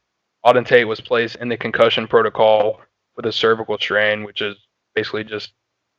Auden 0.44 0.66
Tate 0.66 0.86
was 0.88 1.00
placed 1.00 1.36
in 1.36 1.48
the 1.48 1.56
concussion 1.56 2.06
protocol 2.06 2.80
with 3.16 3.26
a 3.26 3.32
cervical 3.32 3.78
strain, 3.78 4.24
which 4.24 4.42
is 4.42 4.56
basically 4.94 5.24
just 5.24 5.52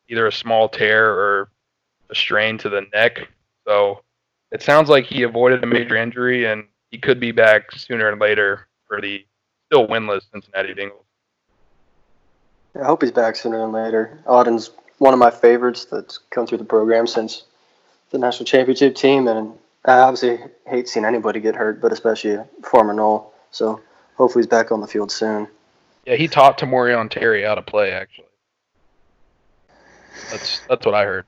either 0.07 0.27
a 0.27 0.31
small 0.31 0.69
tear 0.69 1.09
or 1.11 1.51
a 2.09 2.15
strain 2.15 2.57
to 2.59 2.69
the 2.69 2.85
neck. 2.93 3.27
So 3.67 4.03
it 4.51 4.61
sounds 4.61 4.89
like 4.89 5.05
he 5.05 5.23
avoided 5.23 5.63
a 5.63 5.67
major 5.67 5.95
injury 5.95 6.45
and 6.45 6.65
he 6.89 6.97
could 6.97 7.19
be 7.19 7.31
back 7.31 7.71
sooner 7.71 8.09
and 8.09 8.19
later 8.19 8.67
for 8.87 8.99
the 8.99 9.25
still 9.67 9.87
winless 9.87 10.29
Cincinnati 10.31 10.73
Bengals. 10.73 11.05
I 12.79 12.85
hope 12.85 13.01
he's 13.01 13.11
back 13.11 13.35
sooner 13.35 13.59
than 13.59 13.71
later. 13.71 14.19
Auden's 14.25 14.71
one 14.97 15.13
of 15.13 15.19
my 15.19 15.31
favorites 15.31 15.85
that's 15.85 16.19
come 16.29 16.45
through 16.45 16.59
the 16.59 16.63
program 16.63 17.07
since 17.07 17.43
the 18.11 18.17
national 18.17 18.45
championship 18.45 18.95
team, 18.95 19.27
and 19.27 19.53
I 19.85 19.99
obviously 19.99 20.39
hate 20.67 20.87
seeing 20.87 21.05
anybody 21.05 21.39
get 21.39 21.55
hurt, 21.55 21.81
but 21.81 21.91
especially 21.91 22.33
a 22.33 22.45
former 22.63 22.93
Nole. 22.93 23.33
So 23.51 23.81
hopefully 24.15 24.43
he's 24.43 24.49
back 24.49 24.71
on 24.71 24.79
the 24.79 24.87
field 24.87 25.11
soon. 25.11 25.47
Yeah, 26.05 26.15
he 26.15 26.27
taught 26.27 26.57
Tamorrion 26.57 27.09
Terry 27.09 27.43
how 27.43 27.55
to 27.55 27.61
play. 27.61 27.91
Actually, 27.91 28.27
that's 30.29 30.61
that's 30.67 30.85
what 30.85 30.95
I 30.95 31.05
heard. 31.05 31.25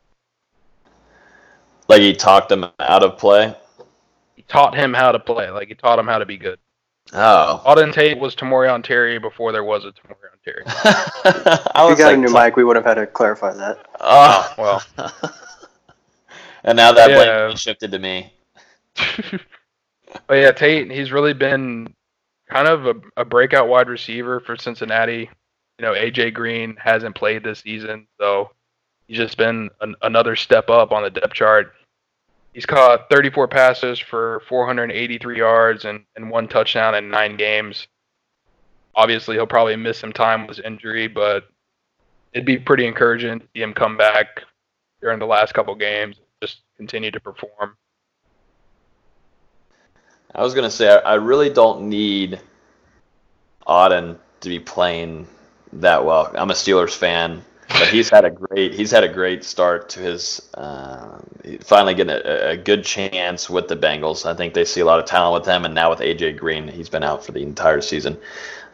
Like 1.87 2.01
he 2.01 2.13
talked 2.13 2.51
him 2.51 2.65
out 2.79 3.03
of 3.03 3.17
play. 3.17 3.55
He 4.35 4.43
taught 4.43 4.75
him 4.75 4.93
how 4.93 5.11
to 5.11 5.19
play. 5.19 5.49
Like 5.49 5.67
he 5.67 5.75
taught 5.75 5.99
him 5.99 6.07
how 6.07 6.17
to 6.17 6.25
be 6.25 6.37
good. 6.37 6.59
Oh. 7.11 7.61
Auden 7.65 7.93
Tate 7.93 8.17
was 8.17 8.35
Tamorrion 8.35 8.83
Terry 8.83 9.19
before 9.19 9.51
there 9.51 9.63
was 9.63 9.83
a 9.85 9.91
Tamorrion 9.91 10.41
Terry. 10.43 10.63
if 10.65 11.89
you 11.89 11.97
got 11.97 11.99
like, 11.99 12.15
a 12.15 12.17
new 12.17 12.27
t- 12.27 12.33
mic, 12.33 12.55
we 12.55 12.63
would 12.63 12.75
have 12.75 12.85
had 12.85 12.95
to 12.95 13.05
clarify 13.05 13.53
that. 13.53 13.85
Oh 13.99 14.53
well. 14.57 14.83
and 16.63 16.77
now 16.77 16.91
that 16.93 17.09
yeah. 17.09 17.45
blame 17.47 17.57
shifted 17.57 17.91
to 17.91 17.99
me. 17.99 18.33
but 20.27 20.35
yeah, 20.35 20.51
Tate, 20.51 20.91
he's 20.91 21.11
really 21.11 21.33
been 21.33 21.93
kind 22.49 22.67
of 22.67 22.87
a, 22.87 22.95
a 23.17 23.25
breakout 23.25 23.67
wide 23.67 23.89
receiver 23.89 24.39
for 24.39 24.55
Cincinnati. 24.55 25.29
You 25.79 25.85
know, 25.85 25.93
AJ 25.93 26.33
Green 26.33 26.75
hasn't 26.77 27.15
played 27.15 27.43
this 27.43 27.59
season, 27.59 28.07
so 28.19 28.51
he's 29.07 29.17
just 29.17 29.37
been 29.37 29.69
an, 29.81 29.95
another 30.01 30.35
step 30.35 30.69
up 30.69 30.91
on 30.91 31.03
the 31.03 31.09
depth 31.09 31.33
chart. 31.33 31.73
He's 32.53 32.65
caught 32.65 33.09
34 33.09 33.47
passes 33.47 33.99
for 33.99 34.41
483 34.47 35.37
yards 35.37 35.85
and, 35.85 36.03
and 36.15 36.29
one 36.29 36.47
touchdown 36.47 36.95
in 36.95 37.09
nine 37.09 37.35
games. 37.35 37.87
Obviously, 38.95 39.35
he'll 39.35 39.47
probably 39.47 39.75
miss 39.75 39.97
some 39.97 40.13
time 40.13 40.45
with 40.45 40.59
injury, 40.59 41.07
but 41.07 41.45
it'd 42.31 42.45
be 42.45 42.57
pretty 42.57 42.85
encouraging 42.85 43.39
to 43.39 43.47
see 43.55 43.61
him 43.61 43.73
come 43.73 43.97
back 43.97 44.43
during 45.01 45.19
the 45.19 45.25
last 45.25 45.53
couple 45.53 45.73
games, 45.75 46.17
and 46.17 46.27
just 46.41 46.61
continue 46.77 47.11
to 47.11 47.19
perform. 47.19 47.75
I 50.35 50.41
was 50.41 50.53
gonna 50.53 50.71
say 50.71 50.89
I 50.89 51.15
really 51.15 51.49
don't 51.49 51.89
need 51.89 52.39
Auden 53.67 54.17
to 54.41 54.49
be 54.49 54.59
playing 54.59 55.27
that 55.73 56.05
well. 56.05 56.31
I'm 56.35 56.49
a 56.49 56.53
Steelers 56.53 56.95
fan, 56.95 57.43
but 57.79 57.87
he's 57.87 58.09
had 58.09 58.23
a 58.23 58.29
great 58.29 58.73
he's 58.73 58.91
had 58.91 59.03
a 59.03 59.09
great 59.09 59.43
start 59.43 59.89
to 59.89 59.99
his 59.99 60.41
uh, 60.55 61.19
finally 61.61 61.93
getting 61.93 62.15
a, 62.15 62.49
a, 62.51 62.57
good 62.57 62.83
chance 62.83 63.49
with 63.49 63.67
the 63.67 63.75
Bengals. 63.75 64.25
I 64.25 64.33
think 64.35 64.53
they 64.53 64.65
see 64.65 64.81
a 64.81 64.85
lot 64.85 64.99
of 64.99 65.05
talent 65.05 65.41
with 65.41 65.51
him, 65.51 65.65
and 65.65 65.73
now 65.73 65.89
with 65.89 65.99
AJ 65.99 66.37
Green, 66.37 66.67
he's 66.67 66.89
been 66.89 67.03
out 67.03 67.25
for 67.25 67.31
the 67.31 67.41
entire 67.41 67.81
season. 67.81 68.17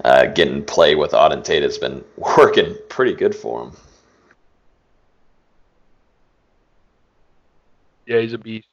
Uh, 0.04 0.26
getting 0.26 0.64
play 0.64 0.96
with 0.96 1.12
Auden 1.12 1.44
Tate 1.44 1.64
has 1.64 1.78
been 1.78 2.04
working 2.18 2.76
pretty 2.90 3.14
good 3.14 3.36
for 3.36 3.64
him. 3.64 3.72
Yeah, 8.06 8.22
he's 8.22 8.34
a 8.34 8.38
beast. 8.38 8.68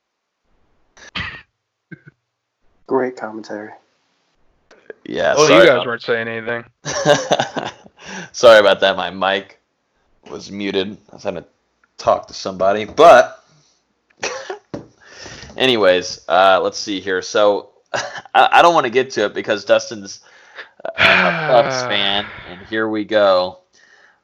Great 2.86 3.16
commentary. 3.16 3.72
Yeah. 5.04 5.34
Oh, 5.36 5.60
you 5.60 5.66
guys 5.66 5.84
weren't 5.84 6.02
saying 6.02 6.28
anything. 6.28 6.64
sorry 8.32 8.60
about 8.60 8.80
that. 8.80 8.96
My 8.96 9.10
mic 9.10 9.60
was 10.30 10.50
muted. 10.50 10.96
I 11.10 11.14
was 11.14 11.22
having 11.22 11.42
to 11.42 11.48
talk 11.98 12.28
to 12.28 12.34
somebody. 12.34 12.84
But, 12.84 13.44
anyways, 15.56 16.24
uh, 16.28 16.60
let's 16.62 16.78
see 16.78 17.00
here. 17.00 17.22
So, 17.22 17.70
I, 17.94 18.48
I 18.52 18.62
don't 18.62 18.74
want 18.74 18.84
to 18.84 18.90
get 18.90 19.10
to 19.12 19.26
it 19.26 19.34
because 19.34 19.64
Dustin's 19.64 20.20
a 20.84 20.90
Bucks 20.90 21.82
fan, 21.82 22.26
and 22.48 22.66
here 22.66 22.88
we 22.88 23.04
go. 23.04 23.58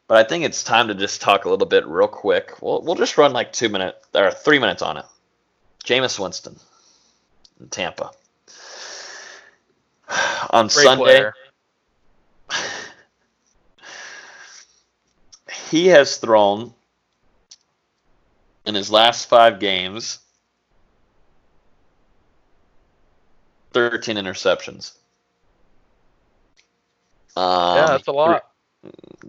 But 0.08 0.24
I 0.24 0.28
think 0.28 0.44
it's 0.44 0.62
time 0.62 0.88
to 0.88 0.94
just 0.94 1.22
talk 1.22 1.44
a 1.44 1.48
little 1.48 1.66
bit 1.66 1.86
real 1.86 2.08
quick. 2.08 2.60
We'll 2.60 2.82
we'll 2.82 2.96
just 2.96 3.16
run 3.16 3.32
like 3.32 3.52
two 3.52 3.68
minutes 3.68 3.96
or 4.14 4.30
three 4.30 4.58
minutes 4.58 4.82
on 4.82 4.98
it. 4.98 5.06
Jameis 5.84 6.18
Winston, 6.18 6.56
in 7.60 7.68
Tampa 7.68 8.10
on 10.50 10.66
Great 10.66 10.84
Sunday. 10.84 11.30
He 15.72 15.86
has 15.86 16.18
thrown 16.18 16.74
in 18.66 18.74
his 18.74 18.90
last 18.90 19.26
five 19.26 19.58
games 19.58 20.18
13 23.72 24.16
interceptions. 24.16 24.92
Um, 27.34 27.76
yeah, 27.76 27.86
that's 27.86 28.06
a 28.06 28.12
lot. 28.12 28.44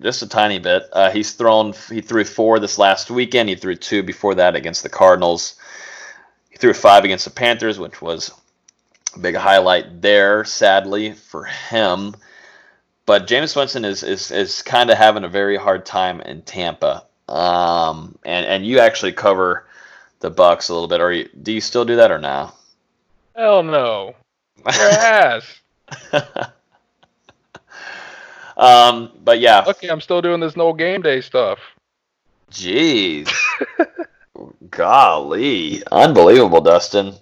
Just 0.02 0.22
a 0.22 0.28
tiny 0.28 0.60
bit. 0.60 0.84
Uh, 0.92 1.12
he's 1.12 1.32
thrown. 1.32 1.74
He 1.90 2.02
threw 2.02 2.26
four 2.26 2.60
this 2.60 2.78
last 2.78 3.10
weekend. 3.10 3.48
He 3.48 3.56
threw 3.56 3.78
two 3.78 4.04
before 4.04 4.36
that 4.36 4.58
against 4.58 4.84
the 4.84 4.90
Cardinals. 4.90 5.56
He 6.50 6.58
threw 6.58 6.74
five 6.74 7.06
against 7.06 7.24
the 7.24 7.32
Panthers, 7.32 7.80
which 7.80 8.02
was 8.02 8.32
a 9.16 9.20
big 9.20 9.36
highlight 9.36 10.02
there, 10.02 10.44
sadly 10.44 11.14
for 11.14 11.46
him. 11.46 12.16
But 13.06 13.28
James 13.28 13.56
Winston 13.56 13.86
is 13.86 14.04
is, 14.04 14.32
is 14.32 14.62
kind 14.62 14.90
of 14.90 14.98
having 14.98 15.24
a 15.24 15.30
very 15.30 15.58
hard 15.58 15.86
time 15.86 16.22
in 16.22 16.42
Tampa. 16.42 17.06
Um, 17.28 18.18
and 18.26 18.46
and 18.46 18.66
you 18.66 18.80
actually 18.80 19.14
cover 19.14 19.68
the 20.20 20.30
Bucks 20.30 20.70
a 20.70 20.74
little 20.74 20.88
bit. 20.88 21.02
Or 21.02 21.12
you, 21.12 21.30
do 21.42 21.52
you 21.52 21.62
still 21.62 21.86
do 21.86 21.98
that 21.98 22.12
or 22.12 22.20
now? 22.20 22.54
Hell 23.36 23.64
no. 23.64 24.16
Ass. 24.66 25.44
um, 28.56 29.12
but 29.24 29.40
yeah. 29.40 29.66
Okay, 29.68 29.90
I'm 29.90 30.02
still 30.02 30.22
doing 30.22 30.40
this 30.40 30.56
Nole 30.56 30.74
Game 30.74 31.02
Day 31.02 31.22
stuff. 31.22 31.60
Jeez. 32.52 33.32
Golly, 34.70 35.84
unbelievable, 35.92 36.62
Dustin. 36.62 37.16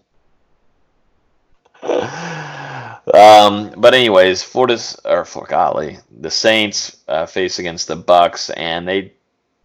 Um, 3.13 3.74
but 3.78 3.93
anyways, 3.93 4.43
Florida's 4.43 5.00
or 5.06 5.26
for 5.26 5.45
golly, 5.45 5.97
the 6.19 6.32
Saints 6.32 6.97
uh, 7.08 7.26
face 7.26 7.60
against 7.60 7.88
the 7.88 7.95
Bucks, 7.95 8.50
and 8.52 8.88
they 8.88 9.13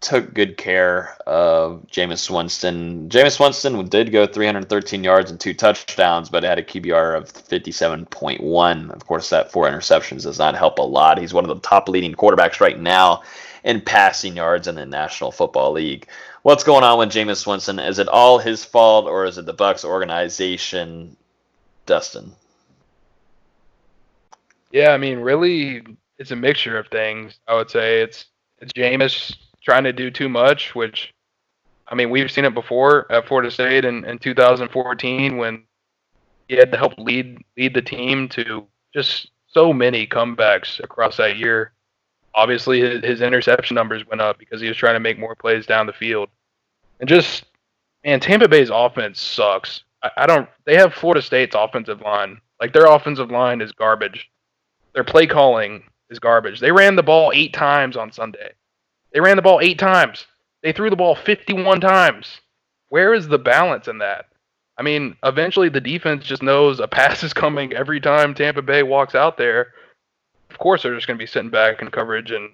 took 0.01 0.35
good 0.35 0.57
care 0.57 1.17
of 1.27 1.87
Jameis 1.91 2.31
Winston. 2.31 3.09
Jameis 3.09 3.41
Winston 3.41 3.89
did 3.89 4.13
go 4.13 4.27
313 4.27 5.03
yards 5.03 5.31
and 5.31 5.41
two 5.41 5.55
touchdowns, 5.55 6.29
but 6.29 6.45
had 6.45 6.59
a 6.59 6.63
QBR 6.63 7.17
of 7.17 7.33
57.1. 7.33 8.91
Of 8.91 9.07
course, 9.07 9.31
that 9.31 9.51
four 9.51 9.69
interceptions 9.69 10.23
does 10.23 10.39
not 10.39 10.55
help 10.55 10.79
a 10.79 10.83
lot. 10.83 11.19
He's 11.19 11.35
one 11.35 11.45
of 11.45 11.49
the 11.49 11.69
top 11.69 11.89
leading 11.89 12.15
quarterbacks 12.15 12.61
right 12.61 12.79
now 12.79 13.23
in 13.65 13.81
passing 13.81 14.37
yards 14.37 14.69
in 14.69 14.75
the 14.77 14.87
National 14.87 15.33
Football 15.33 15.73
League. 15.73 16.07
What's 16.43 16.63
going 16.63 16.85
on 16.85 16.99
with 16.99 17.11
Jameis 17.11 17.47
Winston? 17.47 17.81
Is 17.81 17.99
it 17.99 18.09
all 18.09 18.39
his 18.39 18.65
fault, 18.65 19.07
or 19.07 19.25
is 19.25 19.39
it 19.39 19.47
the 19.47 19.53
Bucks 19.53 19.85
organization 19.85 21.17
Dustin. 21.87 22.33
Yeah, 24.77 24.91
I 24.91 24.99
mean, 24.99 25.21
really, 25.21 25.83
it's 26.19 26.33
a 26.33 26.37
mixture 26.37 26.77
of 26.77 26.89
things. 26.89 27.41
I 27.49 27.55
would 27.55 27.71
say 27.71 28.03
it's 28.03 28.27
it's 28.59 28.75
Jameis 28.75 29.35
trying 29.63 29.85
to 29.85 29.93
do 29.95 30.11
too 30.11 30.29
much, 30.29 30.75
which, 30.75 31.15
I 31.89 31.95
mean, 31.95 32.11
we've 32.11 32.31
seen 32.31 32.45
it 32.45 32.53
before 32.53 33.11
at 33.11 33.27
Florida 33.27 33.51
State 33.51 33.87
in, 33.87 34.05
in 34.05 34.19
2014 34.19 35.39
when 35.39 35.65
he 36.47 36.57
had 36.57 36.71
to 36.73 36.77
help 36.77 36.93
lead 36.99 37.43
lead 37.57 37.73
the 37.73 37.81
team 37.81 38.29
to 38.29 38.67
just 38.93 39.31
so 39.47 39.73
many 39.73 40.07
comebacks 40.07 40.79
across 40.85 41.17
that 41.17 41.39
year. 41.39 41.73
Obviously, 42.35 42.81
his, 42.81 43.03
his 43.03 43.21
interception 43.23 43.77
numbers 43.77 44.07
went 44.07 44.21
up 44.21 44.39
because 44.39 44.61
he 44.61 44.69
was 44.69 44.77
trying 44.77 44.97
to 44.97 45.01
make 45.01 45.19
more 45.19 45.35
plays 45.35 45.65
down 45.65 45.87
the 45.87 45.95
field, 45.95 46.29
and 47.01 47.09
just 47.09 47.47
man, 48.05 48.21
Tampa 48.21 48.47
Bay's 48.47 48.69
offense 48.71 49.23
sucks. 49.23 49.85
I, 50.03 50.11
I 50.19 50.27
don't. 50.27 50.51
They 50.67 50.77
have 50.77 50.93
Florida 50.93 51.23
State's 51.23 51.57
offensive 51.59 52.03
line. 52.03 52.43
Like 52.61 52.75
their 52.75 52.85
offensive 52.85 53.31
line 53.31 53.63
is 53.63 53.73
garbage. 53.73 54.29
Their 54.97 55.05
play 55.05 55.27
calling 55.27 55.83
is 56.09 56.19
garbage. 56.19 56.59
They 56.59 56.73
ran 56.73 56.97
the 56.97 57.03
ball 57.03 57.31
eight 57.35 57.53
times 57.53 57.99
on 57.99 58.13
Sunday. 58.13 58.53
They 59.13 59.21
ran 59.21 59.37
the 59.37 59.43
ball 59.43 59.61
eight 59.61 59.79
times. 59.79 60.27
They 60.63 60.73
threw 60.73 60.89
the 60.89 60.97
ball 60.97 61.15
51 61.15 61.83
times. 61.83 62.41
Where 62.89 63.13
is 63.13 63.29
the 63.29 63.39
balance 63.39 63.89
in 63.89 63.99
that? 63.99 64.25
I 64.79 64.83
mean, 64.83 65.15
eventually 65.23 65.69
the 65.69 65.83
defense 65.83 66.25
just 66.25 66.43
knows 66.43 66.81
a 66.81 66.89
pass 66.89 67.23
is 67.23 67.35
coming 67.35 67.75
every 67.75 68.01
time 68.01 68.33
Tampa 68.33 68.63
Bay 68.63 68.83
walks 68.83 69.15
out 69.15 69.37
there. 69.37 69.75
Of 70.49 70.57
course, 70.57 70.83
they're 70.83 70.95
just 70.95 71.07
going 71.07 71.19
to 71.19 71.23
be 71.23 71.27
sitting 71.27 71.51
back 71.51 71.83
in 71.83 71.91
coverage 71.91 72.31
and 72.31 72.49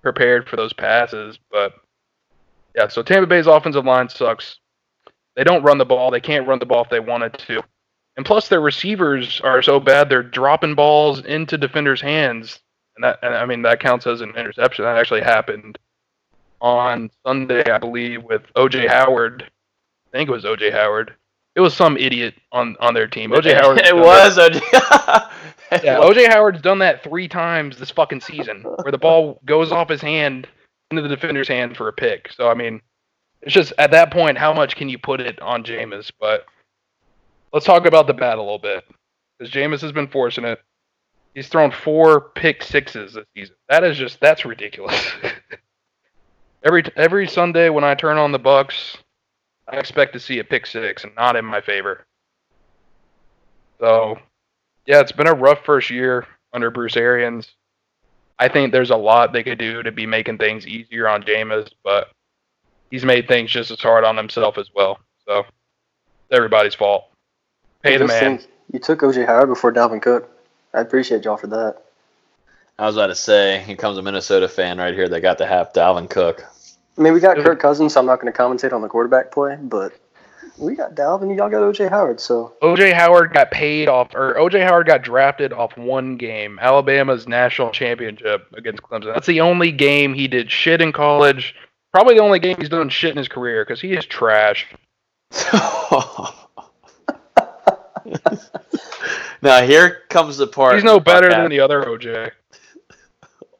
prepared 0.00 0.48
for 0.48 0.54
those 0.54 0.72
passes. 0.72 1.40
But 1.50 1.72
yeah, 2.76 2.86
so 2.86 3.02
Tampa 3.02 3.26
Bay's 3.26 3.48
offensive 3.48 3.84
line 3.84 4.08
sucks. 4.08 4.60
They 5.34 5.42
don't 5.42 5.64
run 5.64 5.78
the 5.78 5.84
ball. 5.84 6.12
They 6.12 6.20
can't 6.20 6.46
run 6.46 6.60
the 6.60 6.66
ball 6.66 6.84
if 6.84 6.90
they 6.90 7.00
wanted 7.00 7.36
to. 7.48 7.64
And 8.16 8.24
plus, 8.24 8.48
their 8.48 8.60
receivers 8.60 9.40
are 9.42 9.60
so 9.62 9.80
bad 9.80 10.08
they're 10.08 10.22
dropping 10.22 10.74
balls 10.74 11.20
into 11.24 11.58
defenders' 11.58 12.00
hands, 12.00 12.60
and 12.96 13.04
that 13.04 13.18
and 13.22 13.34
I 13.34 13.44
mean 13.44 13.62
that 13.62 13.80
counts 13.80 14.06
as 14.06 14.20
an 14.20 14.36
interception. 14.36 14.84
That 14.84 14.96
actually 14.96 15.22
happened 15.22 15.78
on 16.60 17.10
Sunday, 17.26 17.68
I 17.70 17.78
believe, 17.78 18.22
with 18.22 18.42
OJ 18.54 18.88
Howard. 18.88 19.42
I 19.42 20.16
think 20.16 20.28
it 20.28 20.32
was 20.32 20.44
OJ 20.44 20.72
Howard. 20.72 21.14
It 21.56 21.60
was 21.60 21.74
some 21.74 21.96
idiot 21.96 22.34
on 22.52 22.76
on 22.78 22.94
their 22.94 23.08
team. 23.08 23.30
OJ 23.30 23.54
Howard. 23.60 23.80
it 23.80 23.96
was 23.96 24.38
OJ. 24.38 24.60
yeah, 25.82 25.98
OJ 25.98 26.28
Howard's 26.28 26.62
done 26.62 26.78
that 26.78 27.02
three 27.02 27.26
times 27.26 27.78
this 27.78 27.90
fucking 27.90 28.20
season, 28.20 28.62
where 28.62 28.92
the 28.92 28.98
ball 28.98 29.40
goes 29.44 29.72
off 29.72 29.88
his 29.88 30.00
hand 30.00 30.46
into 30.90 31.02
the 31.02 31.08
defender's 31.08 31.48
hand 31.48 31.76
for 31.76 31.88
a 31.88 31.92
pick. 31.92 32.30
So 32.32 32.48
I 32.48 32.54
mean, 32.54 32.80
it's 33.42 33.52
just 33.52 33.72
at 33.78 33.90
that 33.90 34.12
point, 34.12 34.38
how 34.38 34.52
much 34.52 34.76
can 34.76 34.88
you 34.88 34.98
put 34.98 35.20
it 35.20 35.40
on 35.42 35.64
Jameis? 35.64 36.12
But 36.20 36.46
let's 37.54 37.64
talk 37.64 37.86
about 37.86 38.08
the 38.08 38.12
bat 38.12 38.36
a 38.36 38.42
little 38.42 38.58
bit, 38.58 38.84
because 39.38 39.54
Jameis 39.54 39.80
has 39.80 39.92
been 39.92 40.10
it. 40.44 40.60
He's 41.34 41.48
thrown 41.48 41.70
four 41.70 42.32
pick 42.34 42.62
sixes 42.62 43.14
this 43.14 43.24
season. 43.34 43.56
That 43.68 43.84
is 43.84 43.96
just 43.96 44.20
that's 44.20 44.44
ridiculous. 44.44 45.00
every 46.64 46.84
every 46.96 47.26
Sunday 47.26 47.70
when 47.70 47.84
I 47.84 47.94
turn 47.94 48.18
on 48.18 48.32
the 48.32 48.38
Bucs, 48.38 48.96
I 49.68 49.78
expect 49.78 50.12
to 50.12 50.20
see 50.20 50.40
a 50.40 50.44
pick 50.44 50.66
six, 50.66 51.04
and 51.04 51.14
not 51.14 51.36
in 51.36 51.44
my 51.44 51.60
favor. 51.60 52.04
So, 53.80 54.18
yeah, 54.86 55.00
it's 55.00 55.12
been 55.12 55.26
a 55.26 55.34
rough 55.34 55.64
first 55.64 55.90
year 55.90 56.26
under 56.52 56.70
Bruce 56.70 56.96
Arians. 56.96 57.52
I 58.38 58.48
think 58.48 58.72
there's 58.72 58.90
a 58.90 58.96
lot 58.96 59.32
they 59.32 59.42
could 59.42 59.58
do 59.58 59.82
to 59.82 59.92
be 59.92 60.06
making 60.06 60.38
things 60.38 60.66
easier 60.66 61.08
on 61.08 61.22
Jameis, 61.22 61.70
but 61.82 62.10
he's 62.90 63.04
made 63.04 63.28
things 63.28 63.50
just 63.50 63.70
as 63.70 63.80
hard 63.80 64.04
on 64.04 64.16
himself 64.16 64.58
as 64.58 64.70
well. 64.74 64.98
So, 65.26 65.40
it's 65.40 66.32
everybody's 66.32 66.74
fault. 66.74 67.13
Pay 67.84 67.98
the 67.98 68.06
man. 68.06 68.38
think, 68.38 68.50
You 68.72 68.78
took 68.78 69.00
OJ 69.00 69.26
Howard 69.26 69.50
before 69.50 69.70
Dalvin 69.70 70.00
Cook. 70.00 70.30
I 70.72 70.80
appreciate 70.80 71.24
y'all 71.24 71.36
for 71.36 71.48
that. 71.48 71.82
I 72.78 72.86
was 72.86 72.96
about 72.96 73.08
to 73.08 73.14
say, 73.14 73.62
here 73.66 73.76
comes 73.76 73.98
a 73.98 74.02
Minnesota 74.02 74.48
fan 74.48 74.78
right 74.78 74.94
here 74.94 75.08
that 75.08 75.20
got 75.20 75.38
to 75.38 75.46
have 75.46 75.72
Dalvin 75.74 76.08
Cook. 76.08 76.44
I 76.96 77.02
mean, 77.02 77.12
we 77.12 77.20
got 77.20 77.36
Kirk 77.36 77.60
Cousins, 77.60 77.92
so 77.92 78.00
I'm 78.00 78.06
not 78.06 78.20
going 78.20 78.32
to 78.32 78.38
commentate 78.38 78.72
on 78.72 78.80
the 78.80 78.88
quarterback 78.88 79.30
play, 79.30 79.56
but 79.60 79.92
we 80.56 80.74
got 80.74 80.94
Dalvin. 80.94 81.36
Y'all 81.36 81.50
got 81.50 81.60
OJ 81.60 81.90
Howard, 81.90 82.20
so 82.20 82.54
OJ 82.62 82.94
Howard 82.94 83.34
got 83.34 83.50
paid 83.50 83.88
off, 83.88 84.14
or 84.14 84.34
OJ 84.34 84.64
Howard 84.64 84.86
got 84.86 85.02
drafted 85.02 85.52
off 85.52 85.76
one 85.76 86.16
game, 86.16 86.58
Alabama's 86.60 87.28
national 87.28 87.70
championship 87.70 88.46
against 88.56 88.82
Clemson. 88.82 89.12
That's 89.12 89.26
the 89.26 89.42
only 89.42 89.70
game 89.72 90.14
he 90.14 90.26
did 90.26 90.50
shit 90.50 90.80
in 90.80 90.92
college. 90.92 91.54
Probably 91.92 92.14
the 92.14 92.22
only 92.22 92.38
game 92.38 92.56
he's 92.58 92.70
done 92.70 92.88
shit 92.88 93.10
in 93.10 93.18
his 93.18 93.28
career 93.28 93.64
because 93.64 93.80
he 93.80 93.92
is 93.92 94.06
trash. 94.06 94.66
now 99.42 99.62
here 99.62 100.02
comes 100.08 100.36
the 100.36 100.46
part. 100.46 100.74
He's 100.74 100.84
no 100.84 101.00
better 101.00 101.28
than 101.30 101.50
the 101.50 101.60
other 101.60 101.82
OJ. 101.82 102.30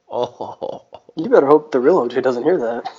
Oh, 0.09 0.85
you 1.15 1.29
better 1.29 1.47
hope 1.47 1.71
the 1.71 1.79
real 1.79 2.07
OJ 2.07 2.21
doesn't 2.23 2.43
hear 2.43 2.57
that. 2.57 2.89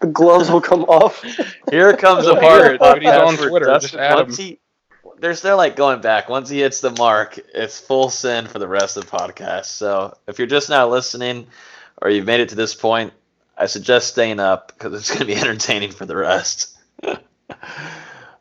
the 0.00 0.06
gloves 0.06 0.50
will 0.50 0.60
come 0.60 0.82
off. 0.84 1.22
Here 1.70 1.96
comes 1.96 2.26
the 2.26 2.36
part. 2.40 2.74
it, 2.74 2.80
dude. 2.80 3.02
He's 3.02 3.12
on 3.12 3.36
Twitter. 3.36 3.66
Dustin. 3.66 3.90
Just 3.90 3.94
add 3.94 4.14
Once 4.16 4.38
him. 4.38 4.44
he, 4.44 4.58
they're 5.18 5.34
still 5.34 5.56
like 5.56 5.76
going 5.76 6.00
back. 6.00 6.28
Once 6.28 6.48
he 6.48 6.60
hits 6.60 6.80
the 6.80 6.90
mark, 6.92 7.38
it's 7.54 7.78
full 7.80 8.10
send 8.10 8.48
for 8.48 8.58
the 8.58 8.68
rest 8.68 8.96
of 8.96 9.08
the 9.08 9.16
podcast. 9.16 9.66
So 9.66 10.16
if 10.26 10.38
you're 10.38 10.46
just 10.46 10.70
now 10.70 10.88
listening, 10.88 11.46
or 12.00 12.10
you've 12.10 12.26
made 12.26 12.40
it 12.40 12.48
to 12.50 12.54
this 12.54 12.74
point, 12.74 13.12
I 13.56 13.66
suggest 13.66 14.08
staying 14.08 14.40
up 14.40 14.68
because 14.68 14.94
it's 14.94 15.08
going 15.08 15.20
to 15.20 15.26
be 15.26 15.34
entertaining 15.40 15.90
for 15.92 16.06
the 16.06 16.16
rest. 16.16 16.76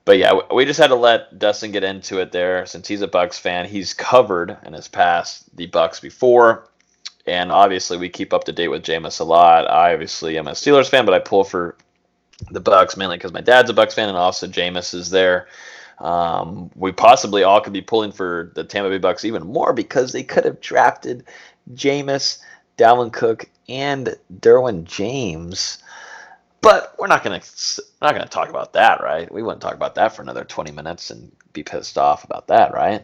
But 0.09 0.17
yeah, 0.17 0.39
we- 0.51 0.65
just 0.65 0.79
had 0.79 0.87
to 0.87 0.95
let 0.95 1.37
Dustin 1.37 1.71
get 1.71 1.83
into 1.83 2.17
it 2.17 2.31
there 2.31 2.65
since 2.65 2.87
he's 2.87 3.03
a 3.03 3.07
Bucs 3.07 3.39
fan. 3.39 3.67
He's 3.67 3.93
covered 3.93 4.57
and 4.63 4.73
has 4.73 4.87
passed 4.87 5.55
the 5.55 5.67
Bucs 5.67 6.01
before, 6.01 6.67
and 7.27 7.51
obviously 7.51 7.95
we 7.95 8.09
keep 8.09 8.33
up 8.33 8.45
to 8.45 8.51
date 8.51 8.69
with 8.69 8.81
Jameis 8.81 9.19
a 9.19 9.23
lot. 9.23 9.69
I 9.69 9.93
obviously 9.93 10.35
am 10.39 10.47
a 10.47 10.53
Steelers 10.53 10.89
fan, 10.89 11.05
but 11.05 11.13
I 11.13 11.19
pull 11.19 11.43
for 11.43 11.77
the 12.49 12.59
Bucs 12.59 12.97
mainly 12.97 13.17
because 13.17 13.33
my 13.33 13.41
dad's 13.41 13.69
a 13.69 13.73
Bucs 13.75 13.93
fan, 13.93 14.09
and 14.09 14.17
also 14.17 14.47
Jameis 14.47 14.95
is 14.95 15.11
there. 15.11 15.47
Um, 15.99 16.71
we 16.75 16.91
possibly 16.91 17.43
all 17.43 17.61
could 17.61 17.73
be 17.73 17.81
pulling 17.81 18.11
for 18.11 18.51
the 18.55 18.63
Tampa 18.63 18.89
Bay 18.89 18.97
Bucs 18.97 19.25
even 19.25 19.45
more 19.45 19.73
because 19.73 20.11
they 20.11 20.23
could 20.23 20.43
have 20.43 20.59
drafted 20.59 21.23
Jameis, 21.75 22.39
Dalvin 22.79 23.13
Cook, 23.13 23.47
and 23.67 24.15
Derwin 24.39 24.85
James. 24.85 25.77
But 26.61 26.95
we're 26.99 27.07
not 27.07 27.23
gonna 27.23 27.41
not 28.01 28.13
gonna 28.13 28.27
talk 28.27 28.49
about 28.49 28.73
that, 28.73 29.01
right? 29.01 29.31
We 29.31 29.43
wouldn't 29.43 29.61
talk 29.61 29.75
about 29.75 29.95
that 29.95 30.15
for 30.15 30.21
another 30.21 30.43
20 30.43 30.71
minutes 30.71 31.09
and 31.09 31.31
be 31.53 31.63
pissed 31.63 31.97
off 31.97 32.23
about 32.23 32.47
that, 32.47 32.73
right? 32.73 33.03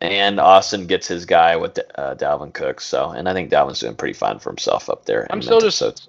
And 0.00 0.40
Austin 0.40 0.86
gets 0.86 1.06
his 1.06 1.24
guy 1.24 1.56
with 1.56 1.78
uh, 1.94 2.14
Dalvin 2.14 2.52
Cook, 2.52 2.80
so 2.80 3.10
and 3.10 3.28
I 3.28 3.32
think 3.32 3.50
Dalvin's 3.50 3.80
doing 3.80 3.94
pretty 3.94 4.14
fine 4.14 4.38
for 4.38 4.50
himself 4.50 4.88
up 4.88 5.04
there. 5.04 5.26
I'm 5.30 5.42
still 5.42 5.60
just 5.60 6.08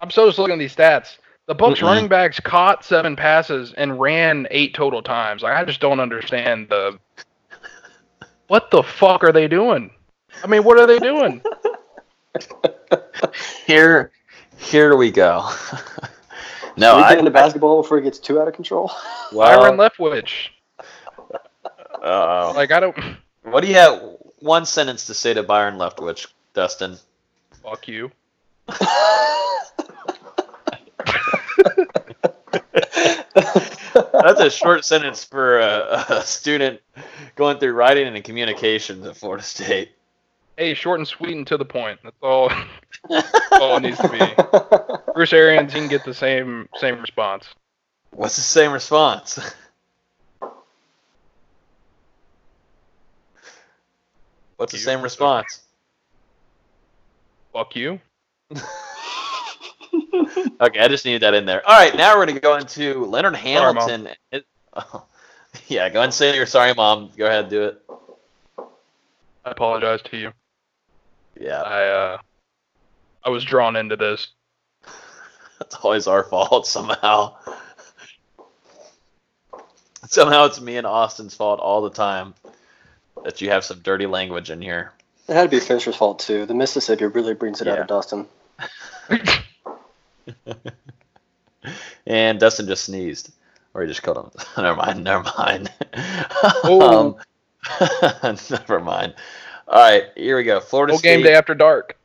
I'm 0.00 0.10
still 0.10 0.26
just 0.26 0.38
looking 0.38 0.54
at 0.54 0.58
these 0.58 0.74
stats. 0.74 1.18
The 1.46 1.54
Bucs 1.54 1.76
Mm-mm. 1.76 1.82
running 1.82 2.08
backs 2.08 2.40
caught 2.40 2.84
seven 2.84 3.14
passes 3.14 3.72
and 3.74 4.00
ran 4.00 4.48
eight 4.50 4.74
total 4.74 5.02
times. 5.02 5.42
Like 5.42 5.54
I 5.54 5.64
just 5.64 5.80
don't 5.80 6.00
understand 6.00 6.68
the 6.68 6.98
what 8.48 8.70
the 8.70 8.82
fuck 8.82 9.24
are 9.24 9.32
they 9.32 9.48
doing? 9.48 9.90
I 10.42 10.46
mean, 10.46 10.64
what 10.64 10.78
are 10.78 10.86
they 10.86 10.98
doing? 10.98 11.42
Here, 13.66 14.10
here 14.58 14.96
we 14.96 15.10
go. 15.10 15.48
no, 16.76 16.96
we 16.96 17.02
I, 17.02 17.10
get 17.10 17.18
into 17.18 17.30
basketball 17.30 17.82
before 17.82 17.98
it 17.98 18.02
gets 18.02 18.18
too 18.18 18.40
out 18.40 18.48
of 18.48 18.54
control. 18.54 18.90
Byron 19.32 19.76
Leftwich. 19.76 20.48
uh, 22.02 22.52
Like 22.54 22.72
I 22.72 22.80
don't 22.80 22.96
what 23.42 23.62
do 23.62 23.68
you 23.68 23.74
have? 23.74 24.02
One 24.40 24.66
sentence 24.66 25.06
to 25.06 25.14
say 25.14 25.32
to 25.34 25.42
Byron 25.42 25.76
Leftwich, 25.76 26.26
Dustin. 26.54 26.98
fuck 27.62 27.88
you. 27.88 28.10
That's 33.94 34.40
a 34.40 34.50
short 34.50 34.84
sentence 34.84 35.24
for 35.24 35.58
a, 35.58 36.04
a 36.10 36.22
student 36.22 36.80
going 37.34 37.58
through 37.58 37.72
writing 37.72 38.06
and 38.06 38.24
communications 38.24 39.06
at 39.06 39.16
Florida 39.16 39.42
State. 39.42 39.92
Hey, 40.56 40.74
short 40.74 40.98
and 41.00 41.06
sweet 41.06 41.36
and 41.36 41.46
to 41.48 41.56
the 41.56 41.64
point. 41.64 42.00
That's 42.02 42.16
all. 42.22 42.50
That's 43.10 43.52
all 43.60 43.76
it 43.76 43.80
needs 43.82 43.98
to 43.98 44.08
be. 44.08 44.34
Bruce 45.14 45.32
Arians, 45.32 45.72
he 45.72 45.80
can 45.80 45.88
get 45.88 46.04
the 46.04 46.14
same 46.14 46.68
same 46.76 47.00
response. 47.00 47.46
What's 48.12 48.36
the 48.36 48.42
same 48.42 48.72
response? 48.72 49.38
What's 54.56 54.72
the 54.72 54.78
You. 54.78 54.84
same 54.84 55.02
response? 55.02 55.60
Fuck 57.52 57.76
you. 57.76 58.00
Okay, 60.58 60.80
I 60.80 60.88
just 60.88 61.04
needed 61.04 61.20
that 61.22 61.34
in 61.34 61.44
there. 61.44 61.66
All 61.68 61.78
right, 61.78 61.94
now 61.94 62.16
we're 62.16 62.24
going 62.24 62.34
to 62.36 62.40
go 62.40 62.56
into 62.56 63.04
Leonard 63.04 63.34
Mom. 63.34 63.40
Hamilton. 63.42 64.08
It- 64.32 64.46
oh, 64.74 65.04
yeah, 65.68 65.88
go 65.90 65.98
ahead 65.98 66.04
and 66.06 66.14
say 66.14 66.34
you're 66.34 66.46
sorry, 66.46 66.72
Mom. 66.74 67.10
Go 67.16 67.26
ahead, 67.26 67.40
and 67.44 67.50
do 67.50 67.62
it. 67.64 67.82
I 69.44 69.50
apologize 69.50 70.00
to 70.02 70.16
you. 70.16 70.32
Yeah, 71.38 71.62
I 71.62 71.82
uh 71.86 72.18
I 73.24 73.30
was 73.30 73.44
drawn 73.44 73.76
into 73.76 73.96
this. 73.96 74.28
that's 75.58 75.76
always 75.76 76.06
our 76.06 76.24
fault 76.24 76.66
somehow. 76.66 77.36
Somehow 80.08 80.44
it's 80.44 80.60
me 80.60 80.76
and 80.76 80.86
Austin's 80.86 81.34
fault 81.34 81.58
all 81.58 81.82
the 81.82 81.90
time. 81.90 82.34
that 83.24 83.40
you 83.40 83.50
have 83.50 83.64
some 83.64 83.80
dirty 83.80 84.06
language 84.06 84.50
in 84.50 84.62
here. 84.62 84.92
It 85.26 85.34
had 85.34 85.42
to 85.42 85.48
be 85.48 85.58
Fisher's 85.58 85.96
fault 85.96 86.20
too. 86.20 86.46
The 86.46 86.54
Mississippi 86.54 87.06
really 87.06 87.34
brings 87.34 87.60
it 87.60 87.66
out 87.66 87.80
of 87.80 87.88
Dustin. 87.88 88.28
And 92.06 92.38
Dustin 92.38 92.66
just 92.68 92.84
sneezed, 92.84 93.32
or 93.74 93.82
he 93.82 93.88
just 93.88 94.02
killed 94.02 94.18
him. 94.18 94.30
never 94.62 94.76
mind. 94.76 95.04
Never 95.04 95.24
mind. 95.36 95.72
Oh. 96.62 97.18
um, 98.22 98.36
never 98.50 98.80
mind. 98.80 99.14
All 99.68 99.82
right, 99.82 100.04
here 100.14 100.36
we 100.36 100.44
go. 100.44 100.60
Florida 100.60 100.92
Full 100.92 100.98
State. 100.98 101.16
game 101.16 101.24
day 101.24 101.34
after 101.34 101.52
dark. 101.54 101.98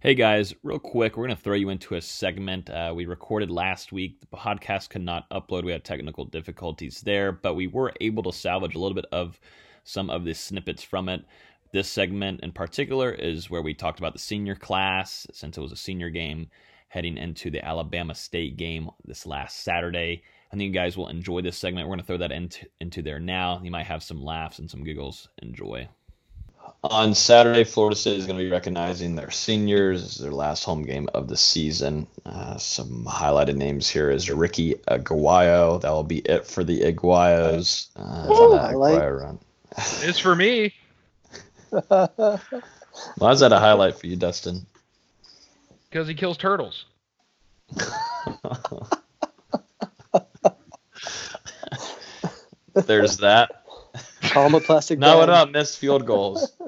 Hey 0.00 0.14
guys, 0.14 0.54
real 0.62 0.78
quick, 0.78 1.16
we're 1.16 1.26
going 1.26 1.36
to 1.36 1.42
throw 1.42 1.54
you 1.54 1.68
into 1.68 1.94
a 1.94 2.00
segment 2.00 2.70
uh, 2.70 2.92
we 2.96 3.04
recorded 3.04 3.50
last 3.50 3.92
week. 3.92 4.18
The 4.18 4.26
podcast 4.34 4.88
could 4.88 5.02
not 5.02 5.28
upload. 5.28 5.64
We 5.64 5.72
had 5.72 5.84
technical 5.84 6.24
difficulties 6.24 7.02
there, 7.02 7.30
but 7.30 7.54
we 7.54 7.66
were 7.66 7.92
able 8.00 8.22
to 8.22 8.32
salvage 8.32 8.74
a 8.74 8.78
little 8.78 8.94
bit 8.94 9.04
of 9.12 9.38
some 9.84 10.08
of 10.08 10.24
the 10.24 10.32
snippets 10.32 10.82
from 10.82 11.10
it. 11.10 11.22
This 11.70 11.86
segment 11.86 12.40
in 12.40 12.50
particular 12.50 13.12
is 13.12 13.50
where 13.50 13.62
we 13.62 13.74
talked 13.74 13.98
about 13.98 14.14
the 14.14 14.18
senior 14.18 14.54
class, 14.54 15.26
since 15.34 15.58
it 15.58 15.60
was 15.60 15.72
a 15.72 15.76
senior 15.76 16.08
game 16.08 16.48
heading 16.88 17.18
into 17.18 17.50
the 17.50 17.62
Alabama 17.62 18.14
State 18.14 18.56
game 18.56 18.88
this 19.04 19.26
last 19.26 19.60
Saturday. 19.60 20.22
I 20.50 20.56
think 20.56 20.66
you 20.66 20.72
guys 20.72 20.96
will 20.96 21.08
enjoy 21.08 21.42
this 21.42 21.58
segment. 21.58 21.86
We're 21.86 21.96
going 21.96 22.00
to 22.00 22.06
throw 22.06 22.18
that 22.18 22.32
into, 22.32 22.66
into 22.80 23.02
there 23.02 23.20
now. 23.20 23.60
You 23.62 23.70
might 23.70 23.86
have 23.86 24.02
some 24.02 24.22
laughs 24.22 24.58
and 24.58 24.70
some 24.70 24.82
giggles. 24.82 25.28
Enjoy. 25.42 25.88
On 26.84 27.14
Saturday, 27.14 27.62
Florida 27.62 27.94
State 27.94 28.18
is 28.18 28.26
going 28.26 28.36
to 28.38 28.44
be 28.44 28.50
recognizing 28.50 29.14
their 29.14 29.30
seniors. 29.30 30.18
Their 30.18 30.32
last 30.32 30.64
home 30.64 30.82
game 30.82 31.08
of 31.14 31.28
the 31.28 31.36
season. 31.36 32.08
Uh, 32.26 32.56
some 32.56 33.04
highlighted 33.04 33.54
names 33.54 33.88
here 33.88 34.10
is 34.10 34.28
Ricky 34.28 34.74
Aguayo. 34.88 35.80
That 35.80 35.90
will 35.90 36.02
be 36.02 36.18
it 36.18 36.44
for 36.44 36.64
the 36.64 36.80
Aguayos. 36.80 37.86
Uh, 37.94 38.26
it's 38.28 38.40
on 38.40 38.50
that 38.56 38.62
highlight. 38.62 39.00
Aguayo 39.00 39.20
run. 39.20 39.38
It's 40.02 40.18
for 40.18 40.34
me. 40.34 40.74
Why 41.70 43.30
is 43.30 43.40
that 43.40 43.52
a 43.52 43.60
highlight 43.60 43.94
for 43.94 44.08
you, 44.08 44.16
Dustin? 44.16 44.66
Because 45.88 46.08
he 46.08 46.14
kills 46.14 46.36
turtles. 46.36 46.86
There's 52.86 53.18
that. 53.18 53.61
Call 54.32 54.46
him 54.46 54.54
a 54.54 54.60
plastic 54.60 54.98
Now 54.98 55.18
what 55.18 55.26
bag. 55.26 55.28
about 55.28 55.52
missed 55.52 55.78
field 55.78 56.06
goals? 56.06 56.52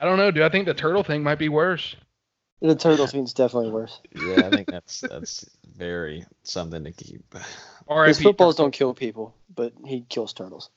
I 0.00 0.04
don't 0.06 0.18
know, 0.18 0.30
dude. 0.30 0.42
I 0.42 0.48
think 0.48 0.66
the 0.66 0.74
turtle 0.74 1.02
thing 1.02 1.22
might 1.22 1.38
be 1.38 1.48
worse. 1.48 1.96
The 2.60 2.74
turtle 2.74 3.06
thing's 3.06 3.32
definitely 3.34 3.70
worse. 3.70 4.00
Yeah, 4.14 4.46
I 4.46 4.50
think 4.50 4.68
that's 4.70 5.00
that's 5.00 5.44
very 5.76 6.24
something 6.42 6.84
to 6.84 6.92
keep. 6.92 7.22
His 8.06 8.20
footballs 8.20 8.56
don't 8.56 8.70
kill 8.70 8.94
people, 8.94 9.34
but 9.54 9.72
he 9.84 10.04
kills 10.08 10.32
turtles. 10.32 10.70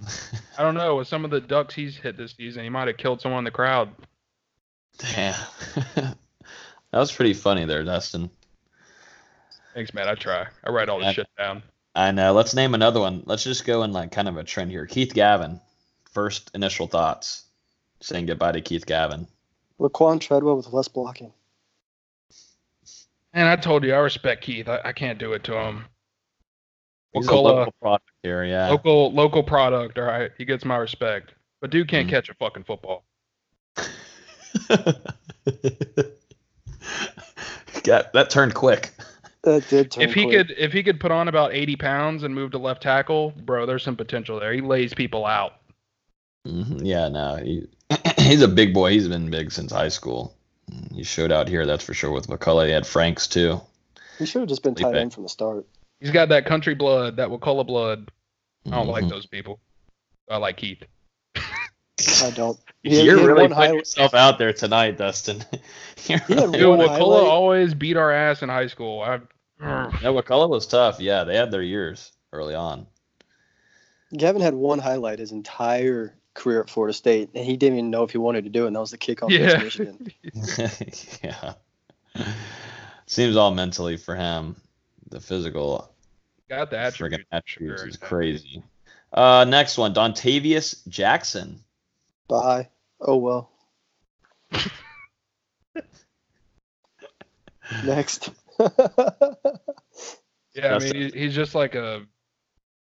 I 0.58 0.62
don't 0.62 0.74
know. 0.74 0.96
With 0.96 1.08
some 1.08 1.24
of 1.24 1.30
the 1.30 1.40
ducks 1.40 1.74
he's 1.74 1.96
hit 1.96 2.16
this 2.16 2.32
season, 2.32 2.62
he 2.64 2.68
might 2.70 2.88
have 2.88 2.96
killed 2.96 3.20
someone 3.20 3.38
in 3.38 3.44
the 3.44 3.50
crowd. 3.50 3.90
Damn. 4.98 5.38
that 5.94 6.16
was 6.92 7.12
pretty 7.12 7.34
funny 7.34 7.64
there, 7.64 7.84
Dustin. 7.84 8.30
Thanks, 9.74 9.94
man. 9.94 10.08
I 10.08 10.14
try. 10.14 10.46
I 10.64 10.70
write 10.70 10.88
all 10.88 10.98
this 10.98 11.06
Yeah. 11.06 11.12
shit 11.12 11.28
down. 11.38 11.62
I 11.94 12.10
know. 12.12 12.32
Let's 12.32 12.54
name 12.54 12.74
another 12.74 13.00
one. 13.00 13.22
Let's 13.26 13.44
just 13.44 13.64
go 13.64 13.82
in 13.82 13.92
like 13.92 14.12
kind 14.12 14.28
of 14.28 14.36
a 14.36 14.44
trend 14.44 14.70
here. 14.70 14.86
Keith 14.86 15.12
Gavin. 15.12 15.60
First 16.12 16.50
initial 16.54 16.86
thoughts. 16.86 17.44
Saying 18.00 18.26
goodbye 18.26 18.52
to 18.52 18.60
Keith 18.60 18.86
Gavin. 18.86 19.26
Laquon 19.78 20.20
Treadwell 20.20 20.56
with 20.56 20.72
less 20.72 20.88
blocking. 20.88 21.32
And 23.32 23.48
I 23.48 23.56
told 23.56 23.84
you, 23.84 23.94
I 23.94 23.98
respect 23.98 24.42
Keith. 24.42 24.68
I, 24.68 24.80
I 24.84 24.92
can't 24.92 25.18
do 25.18 25.32
it 25.32 25.44
to 25.44 25.54
him. 25.54 25.84
He's 27.12 27.26
a 27.26 27.34
local 27.34 27.72
product 27.80 28.10
here, 28.22 28.44
yeah. 28.44 28.68
local 28.70 29.12
local 29.12 29.42
product. 29.42 29.98
All 29.98 30.04
right, 30.04 30.30
he 30.38 30.44
gets 30.44 30.64
my 30.64 30.76
respect. 30.76 31.34
But 31.60 31.70
dude 31.70 31.88
can't 31.88 32.06
Mhm. 32.06 32.10
catch 32.10 32.28
a 32.28 32.34
fucking 32.34 32.64
football. 32.64 33.04
Got 37.82 38.12
that 38.12 38.30
turned 38.30 38.54
quick. 38.54 38.90
That 39.42 39.66
did 39.68 39.90
turn 39.90 40.04
If 40.04 40.12
he 40.14 40.24
quick. 40.24 40.48
could, 40.48 40.56
if 40.58 40.72
he 40.72 40.82
could 40.82 41.00
put 41.00 41.10
on 41.10 41.28
about 41.28 41.54
80 41.54 41.76
pounds 41.76 42.22
and 42.24 42.34
move 42.34 42.50
to 42.52 42.58
left 42.58 42.82
tackle, 42.82 43.30
bro, 43.30 43.64
there's 43.66 43.82
some 43.82 43.96
potential 43.96 44.38
there. 44.38 44.52
He 44.52 44.60
lays 44.60 44.92
people 44.94 45.24
out. 45.24 45.54
Mhm, 46.46 46.80
Yeah, 46.84 47.08
no, 47.08 47.36
he, 47.36 47.66
he's 48.18 48.42
a 48.42 48.48
big 48.48 48.74
boy. 48.74 48.90
He's 48.92 49.08
been 49.08 49.30
big 49.30 49.50
since 49.52 49.72
high 49.72 49.88
school. 49.88 50.34
He 50.94 51.02
showed 51.02 51.32
out 51.32 51.48
here, 51.48 51.66
that's 51.66 51.84
for 51.84 51.94
sure. 51.94 52.10
With 52.12 52.28
McCullough, 52.28 52.66
he 52.66 52.72
had 52.72 52.86
Franks 52.86 53.26
too. 53.26 53.60
He 54.18 54.26
should 54.26 54.40
have 54.40 54.48
just 54.48 54.62
been 54.62 54.74
tight 54.74 54.82
Felipe. 54.84 54.96
end 55.00 55.14
from 55.14 55.22
the 55.24 55.28
start. 55.28 55.66
He's 56.00 56.10
got 56.10 56.28
that 56.28 56.46
country 56.46 56.74
blood, 56.74 57.16
that 57.16 57.30
Wakulla 57.30 57.64
blood. 57.64 58.10
I 58.66 58.70
don't 58.70 58.86
like 58.88 59.04
Mhm. 59.04 59.10
those 59.10 59.26
people. 59.26 59.58
I 60.30 60.36
like 60.36 60.58
Keith. 60.58 60.82
I 62.22 62.30
don't. 62.30 62.58
He 62.82 62.94
You're 63.04 63.16
he 63.16 63.20
had 63.20 63.26
really 63.28 63.42
putting 63.42 63.56
high- 63.56 63.72
yourself 63.72 64.14
out 64.14 64.38
there 64.38 64.54
tonight, 64.54 64.96
Dustin. 64.96 65.44
You're 66.06 66.18
really- 66.30 66.58
Dude, 66.60 66.68
one 66.70 66.78
Wakulla 66.78 67.16
highlight. 67.18 67.30
always 67.30 67.74
beat 67.74 67.98
our 67.98 68.10
ass 68.10 68.40
in 68.42 68.48
high 68.48 68.68
school. 68.68 69.02
I, 69.02 69.20
Yeah, 69.60 69.90
McCullough 70.04 70.48
was 70.48 70.66
tough. 70.66 70.98
Yeah, 70.98 71.24
they 71.24 71.36
had 71.36 71.50
their 71.50 71.60
years 71.62 72.10
early 72.32 72.54
on. 72.54 72.86
Gavin 74.16 74.40
had 74.40 74.54
one 74.54 74.78
highlight 74.78 75.18
his 75.18 75.30
entire 75.30 76.16
career 76.32 76.62
at 76.62 76.70
Florida 76.70 76.94
State, 76.94 77.28
and 77.34 77.44
he 77.44 77.58
didn't 77.58 77.76
even 77.78 77.90
know 77.90 78.02
if 78.02 78.12
he 78.12 78.16
wanted 78.18 78.44
to 78.44 78.50
do 78.50 78.64
it, 78.64 78.68
and 78.68 78.76
that 78.76 78.80
was 78.80 78.92
the 78.92 78.96
kickoff 78.98 79.28
Yeah. 79.28 79.50
against 79.50 79.78
Michigan. 79.78 80.12
yeah. 81.22 81.52
Seems 83.06 83.36
all 83.36 83.50
mentally 83.52 83.98
for 83.98 84.14
him. 84.14 84.56
The 85.10 85.20
physical 85.20 85.92
got 86.48 86.70
the 86.70 86.76
friggin' 86.76 86.86
attributes. 86.90 87.26
attributes 87.32 87.80
Sure. 87.82 87.88
is 87.88 87.96
crazy. 87.96 88.62
Uh, 89.12 89.44
next 89.46 89.76
one, 89.76 89.92
Dontavius 89.92 90.86
Jackson. 90.88 91.62
Bye. 92.30 92.68
Oh 93.00 93.16
well. 93.16 93.50
Next. 97.84 98.30
Yeah, 100.52 100.74
I 100.74 100.78
mean, 100.80 100.94
he, 100.94 101.10
he's 101.10 101.34
just 101.34 101.54
like 101.54 101.76
a, 101.76 102.02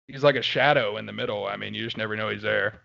he's 0.07 0.23
like 0.23 0.35
a 0.35 0.43
shadow 0.43 0.97
in 0.97 1.07
the 1.07 1.11
middle. 1.11 1.47
I 1.47 1.57
mean, 1.57 1.73
you 1.73 1.83
just 1.83 1.97
never 1.97 2.15
know 2.15 2.29
he's 2.29 2.43
there. 2.43 2.81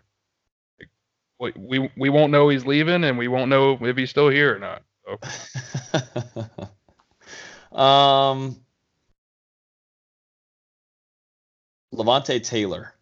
Like, 1.39 1.53
we 1.55 1.79
we 1.79 1.91
we 1.95 2.09
won't 2.09 2.31
know 2.31 2.49
he's 2.49 2.65
leaving, 2.65 3.03
and 3.03 3.15
we 3.15 3.27
won't 3.27 3.49
know 3.49 3.77
if 3.79 3.95
he's 3.95 4.09
still 4.09 4.29
here 4.29 4.55
or 4.55 4.59
not. 4.59 4.81
So, 7.71 7.77
um, 7.77 8.57
Levonta 11.93 12.43
Taylor 12.43 12.95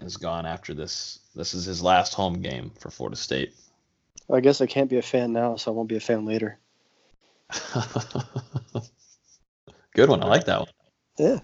is 0.00 0.16
gone 0.16 0.46
after 0.46 0.72
this. 0.72 1.19
This 1.34 1.54
is 1.54 1.64
his 1.64 1.82
last 1.82 2.14
home 2.14 2.40
game 2.42 2.70
for 2.78 2.90
Florida 2.90 3.16
State. 3.16 3.54
I 4.32 4.40
guess 4.40 4.60
I 4.60 4.66
can't 4.66 4.90
be 4.90 4.98
a 4.98 5.02
fan 5.02 5.32
now, 5.32 5.56
so 5.56 5.70
I 5.70 5.74
won't 5.74 5.88
be 5.88 5.96
a 5.96 6.00
fan 6.00 6.24
later. 6.24 6.58
Good 9.94 10.08
one. 10.08 10.22
I 10.22 10.26
like 10.26 10.44
that 10.46 10.60
one. 10.60 10.68
Yeah. 11.18 11.38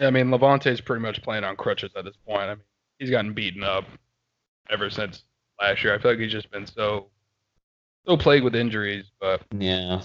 I 0.00 0.10
mean, 0.10 0.30
Levonta's 0.30 0.80
pretty 0.80 1.00
much 1.02 1.22
playing 1.22 1.44
on 1.44 1.56
crutches 1.56 1.90
at 1.96 2.04
this 2.04 2.16
point. 2.26 2.42
I 2.42 2.54
mean, 2.54 2.64
he's 2.98 3.10
gotten 3.10 3.32
beaten 3.32 3.62
up 3.62 3.84
ever 4.70 4.90
since 4.90 5.22
last 5.60 5.82
year. 5.82 5.94
I 5.94 5.98
feel 5.98 6.12
like 6.12 6.20
he's 6.20 6.32
just 6.32 6.50
been 6.50 6.66
so 6.66 7.08
so 8.06 8.16
plagued 8.16 8.44
with 8.44 8.54
injuries. 8.54 9.06
But 9.20 9.42
Yeah. 9.52 10.02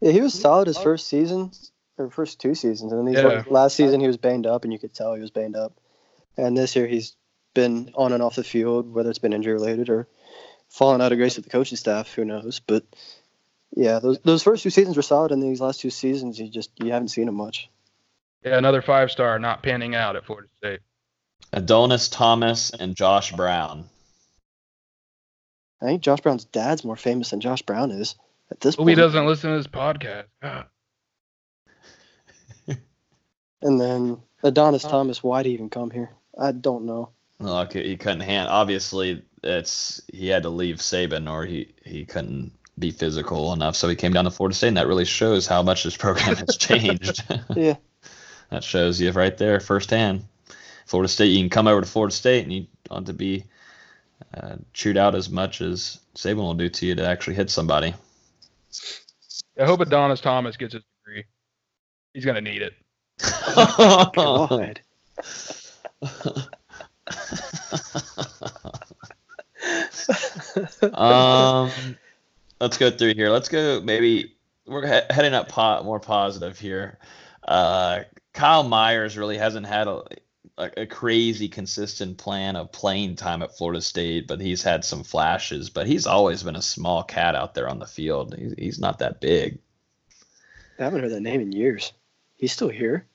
Yeah, 0.00 0.12
he 0.12 0.20
was 0.20 0.34
solid 0.38 0.66
his 0.66 0.78
first 0.78 1.06
season, 1.08 1.52
or 1.98 2.10
first 2.10 2.40
two 2.40 2.54
seasons, 2.54 2.92
and 2.92 3.00
then 3.06 3.14
these 3.14 3.22
Yeah. 3.22 3.44
last 3.48 3.76
season 3.76 4.00
he 4.00 4.06
was 4.06 4.16
banged 4.16 4.46
up, 4.46 4.64
and 4.64 4.72
you 4.72 4.78
could 4.78 4.94
tell 4.94 5.14
he 5.14 5.20
was 5.20 5.30
banged 5.30 5.56
up. 5.56 5.78
And 6.36 6.56
this 6.56 6.74
year 6.74 6.86
he's 6.86 7.14
been 7.54 7.92
on 7.94 8.12
and 8.12 8.22
off 8.22 8.36
the 8.36 8.44
field, 8.44 8.92
whether 8.92 9.10
it's 9.10 9.18
been 9.18 9.32
injury 9.32 9.52
related 9.54 9.88
or 9.88 10.08
falling 10.68 11.00
out 11.00 11.12
of 11.12 11.18
grace 11.18 11.36
with 11.36 11.44
the 11.44 11.50
coaching 11.50 11.76
staff, 11.76 12.12
who 12.12 12.24
knows? 12.24 12.60
But 12.60 12.84
yeah, 13.74 13.98
those 13.98 14.18
those 14.20 14.42
first 14.42 14.62
two 14.62 14.70
seasons 14.70 14.96
were 14.96 15.02
solid, 15.02 15.32
and 15.32 15.42
these 15.42 15.60
last 15.60 15.80
two 15.80 15.90
seasons 15.90 16.38
you 16.38 16.48
just 16.48 16.70
you 16.76 16.92
haven't 16.92 17.08
seen 17.08 17.28
him 17.28 17.34
much. 17.34 17.70
yeah, 18.44 18.58
another 18.58 18.82
five 18.82 19.10
star 19.10 19.38
not 19.38 19.62
panning 19.62 19.94
out 19.94 20.16
at 20.16 20.24
Florida 20.26 20.48
State. 20.58 20.80
Adonis 21.52 22.08
Thomas 22.08 22.70
and 22.70 22.96
Josh 22.96 23.32
Brown. 23.32 23.84
I 25.80 25.86
think 25.86 26.02
Josh 26.02 26.20
Brown's 26.20 26.44
dad's 26.44 26.84
more 26.84 26.96
famous 26.96 27.30
than 27.30 27.40
Josh 27.40 27.62
Brown 27.62 27.90
is 27.90 28.14
at 28.50 28.60
this 28.60 28.76
Hope 28.76 28.88
he 28.88 28.94
doesn't 28.94 29.26
listen 29.26 29.50
to 29.50 29.56
this 29.56 29.66
podcast. 29.66 30.26
God. 30.40 30.66
And 33.62 33.80
then 33.80 34.20
Adonis 34.42 34.82
Thomas, 34.82 35.22
why 35.22 35.42
did 35.42 35.50
he 35.50 35.54
even 35.54 35.70
come 35.70 35.90
here? 35.90 36.10
I 36.38 36.50
don't 36.52 36.84
know. 36.84 37.10
Look, 37.42 37.72
he 37.72 37.96
couldn't 37.96 38.20
hand. 38.20 38.48
Obviously, 38.48 39.22
it's 39.42 40.00
he 40.12 40.28
had 40.28 40.44
to 40.44 40.48
leave 40.48 40.76
Saban, 40.76 41.30
or 41.30 41.44
he 41.44 41.74
he 41.84 42.04
couldn't 42.04 42.52
be 42.78 42.90
physical 42.90 43.52
enough. 43.52 43.76
So 43.76 43.88
he 43.88 43.96
came 43.96 44.12
down 44.12 44.24
to 44.24 44.30
Florida 44.30 44.54
State, 44.54 44.68
and 44.68 44.76
that 44.76 44.86
really 44.86 45.04
shows 45.04 45.46
how 45.46 45.62
much 45.62 45.84
this 45.84 45.96
program 45.96 46.36
has 46.36 46.56
changed. 46.58 47.24
Yeah. 47.54 47.76
that 48.50 48.62
shows 48.64 49.00
you 49.00 49.10
right 49.10 49.36
there 49.36 49.60
firsthand. 49.60 50.24
Florida 50.86 51.08
State, 51.08 51.26
you 51.26 51.40
can 51.40 51.50
come 51.50 51.66
over 51.66 51.80
to 51.80 51.86
Florida 51.86 52.14
State, 52.14 52.44
and 52.44 52.52
you 52.52 52.66
want 52.90 53.06
to 53.06 53.12
be 53.12 53.44
uh, 54.34 54.56
chewed 54.72 54.96
out 54.96 55.14
as 55.14 55.28
much 55.28 55.60
as 55.60 55.98
Saban 56.14 56.36
will 56.36 56.54
do 56.54 56.68
to 56.68 56.86
you 56.86 56.94
to 56.94 57.06
actually 57.06 57.34
hit 57.34 57.50
somebody. 57.50 57.94
I 59.60 59.64
hope 59.64 59.80
Adonis 59.80 60.20
Thomas 60.20 60.56
gets 60.56 60.74
his 60.74 60.82
degree. 61.04 61.24
He's 62.14 62.24
gonna 62.24 62.40
need 62.40 62.62
it. 62.62 62.74
God. 64.14 64.80
Um, 70.92 71.70
let's 72.60 72.78
go 72.78 72.90
through 72.90 73.14
here. 73.14 73.30
Let's 73.30 73.48
go. 73.48 73.80
Maybe 73.80 74.34
we're 74.66 74.86
he- 74.86 75.14
heading 75.14 75.34
up 75.34 75.48
po- 75.48 75.82
more 75.82 76.00
positive 76.00 76.58
here. 76.58 76.98
Uh, 77.46 78.00
Kyle 78.32 78.62
Myers 78.62 79.16
really 79.18 79.36
hasn't 79.36 79.66
had 79.66 79.88
a, 79.88 80.02
a, 80.58 80.70
a 80.82 80.86
crazy 80.86 81.48
consistent 81.48 82.18
plan 82.18 82.56
of 82.56 82.72
playing 82.72 83.16
time 83.16 83.42
at 83.42 83.56
Florida 83.56 83.80
State, 83.80 84.26
but 84.26 84.40
he's 84.40 84.62
had 84.62 84.84
some 84.84 85.02
flashes. 85.04 85.70
But 85.70 85.86
he's 85.86 86.06
always 86.06 86.42
been 86.42 86.56
a 86.56 86.62
small 86.62 87.02
cat 87.02 87.34
out 87.34 87.54
there 87.54 87.68
on 87.68 87.78
the 87.78 87.86
field. 87.86 88.34
He's, 88.36 88.54
he's 88.56 88.78
not 88.78 88.98
that 89.00 89.20
big. 89.20 89.58
I 90.78 90.84
haven't 90.84 91.00
heard 91.00 91.12
that 91.12 91.20
name 91.20 91.40
in 91.40 91.52
years. 91.52 91.92
He's 92.36 92.52
still 92.52 92.68
here. 92.68 93.06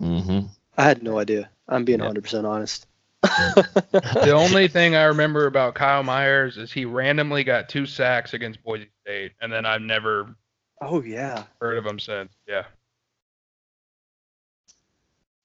Mm-hmm. 0.00 0.46
I 0.76 0.84
had 0.84 1.02
no 1.02 1.18
idea. 1.18 1.50
I'm 1.68 1.84
being 1.84 2.00
100% 2.00 2.48
honest. 2.48 2.86
The 3.26 4.32
only 4.34 4.68
thing 4.68 4.94
I 4.94 5.04
remember 5.04 5.46
about 5.46 5.74
Kyle 5.74 6.02
Myers 6.02 6.56
is 6.56 6.72
he 6.72 6.84
randomly 6.84 7.44
got 7.44 7.68
two 7.68 7.86
sacks 7.86 8.34
against 8.34 8.62
Boise 8.62 8.88
State, 9.04 9.32
and 9.40 9.52
then 9.52 9.66
I've 9.66 9.82
never 9.82 10.34
Oh 10.80 11.02
yeah. 11.02 11.44
heard 11.60 11.78
of 11.78 11.86
him 11.86 11.98
since. 11.98 12.32
Yeah. 12.46 12.64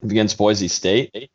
Against 0.03 0.37
Boise 0.37 0.67
State. 0.67 1.29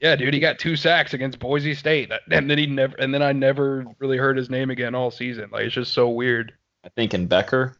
Yeah, 0.00 0.16
dude, 0.16 0.32
he 0.32 0.40
got 0.40 0.58
two 0.58 0.76
sacks 0.76 1.12
against 1.12 1.38
Boise 1.38 1.74
State, 1.74 2.10
and 2.30 2.48
then 2.50 2.56
he 2.56 2.66
never, 2.66 2.96
and 2.96 3.12
then 3.12 3.22
I 3.22 3.32
never 3.32 3.84
really 3.98 4.16
heard 4.16 4.36
his 4.36 4.48
name 4.48 4.70
again 4.70 4.94
all 4.94 5.10
season. 5.10 5.50
Like 5.52 5.64
it's 5.64 5.74
just 5.74 5.92
so 5.92 6.08
weird. 6.08 6.54
I 6.84 6.88
think 6.88 7.12
in 7.12 7.26
Becker. 7.26 7.76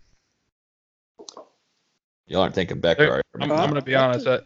Y'all 2.26 2.42
aren't 2.42 2.54
thinking 2.54 2.78
Becker, 2.80 3.10
are 3.10 3.16
you? 3.16 3.22
I'm, 3.40 3.50
I'm 3.52 3.68
gonna 3.68 3.82
be 3.82 3.94
honest. 3.94 4.26
At, 4.26 4.44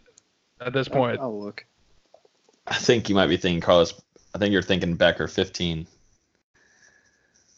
at 0.61 0.73
this 0.73 0.87
point, 0.87 1.19
I'll 1.19 1.37
look. 1.39 1.65
I 2.67 2.75
think 2.75 3.09
you 3.09 3.15
might 3.15 3.27
be 3.27 3.37
thinking 3.37 3.61
Carlos. 3.61 3.93
I 4.33 4.37
think 4.37 4.51
you're 4.51 4.61
thinking 4.61 4.95
Becker 4.95 5.27
15. 5.27 5.87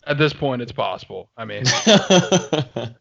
at 0.06 0.18
this 0.18 0.34
point, 0.34 0.62
it's 0.62 0.72
possible. 0.72 1.30
I 1.38 1.46
mean, 1.46 1.64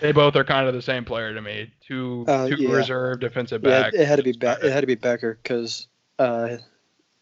they 0.00 0.12
both 0.12 0.36
are 0.36 0.44
kind 0.44 0.66
of 0.68 0.74
the 0.74 0.82
same 0.82 1.04
player 1.04 1.32
to 1.34 1.40
me. 1.40 1.72
Two 1.86 2.24
Uh, 2.28 2.48
two 2.48 2.56
yeah. 2.56 2.72
reserve 2.74 3.20
defensive 3.20 3.62
Yeah, 3.64 3.82
back. 3.82 3.94
it 3.94 4.06
had 4.06 4.16
to 4.16 4.22
be 4.22 4.32
ba- 4.32 4.58
it 4.62 4.72
had 4.72 4.80
to 4.80 4.86
be 4.86 4.94
Becker 4.96 5.38
because 5.42 5.86
uh, 6.18 6.56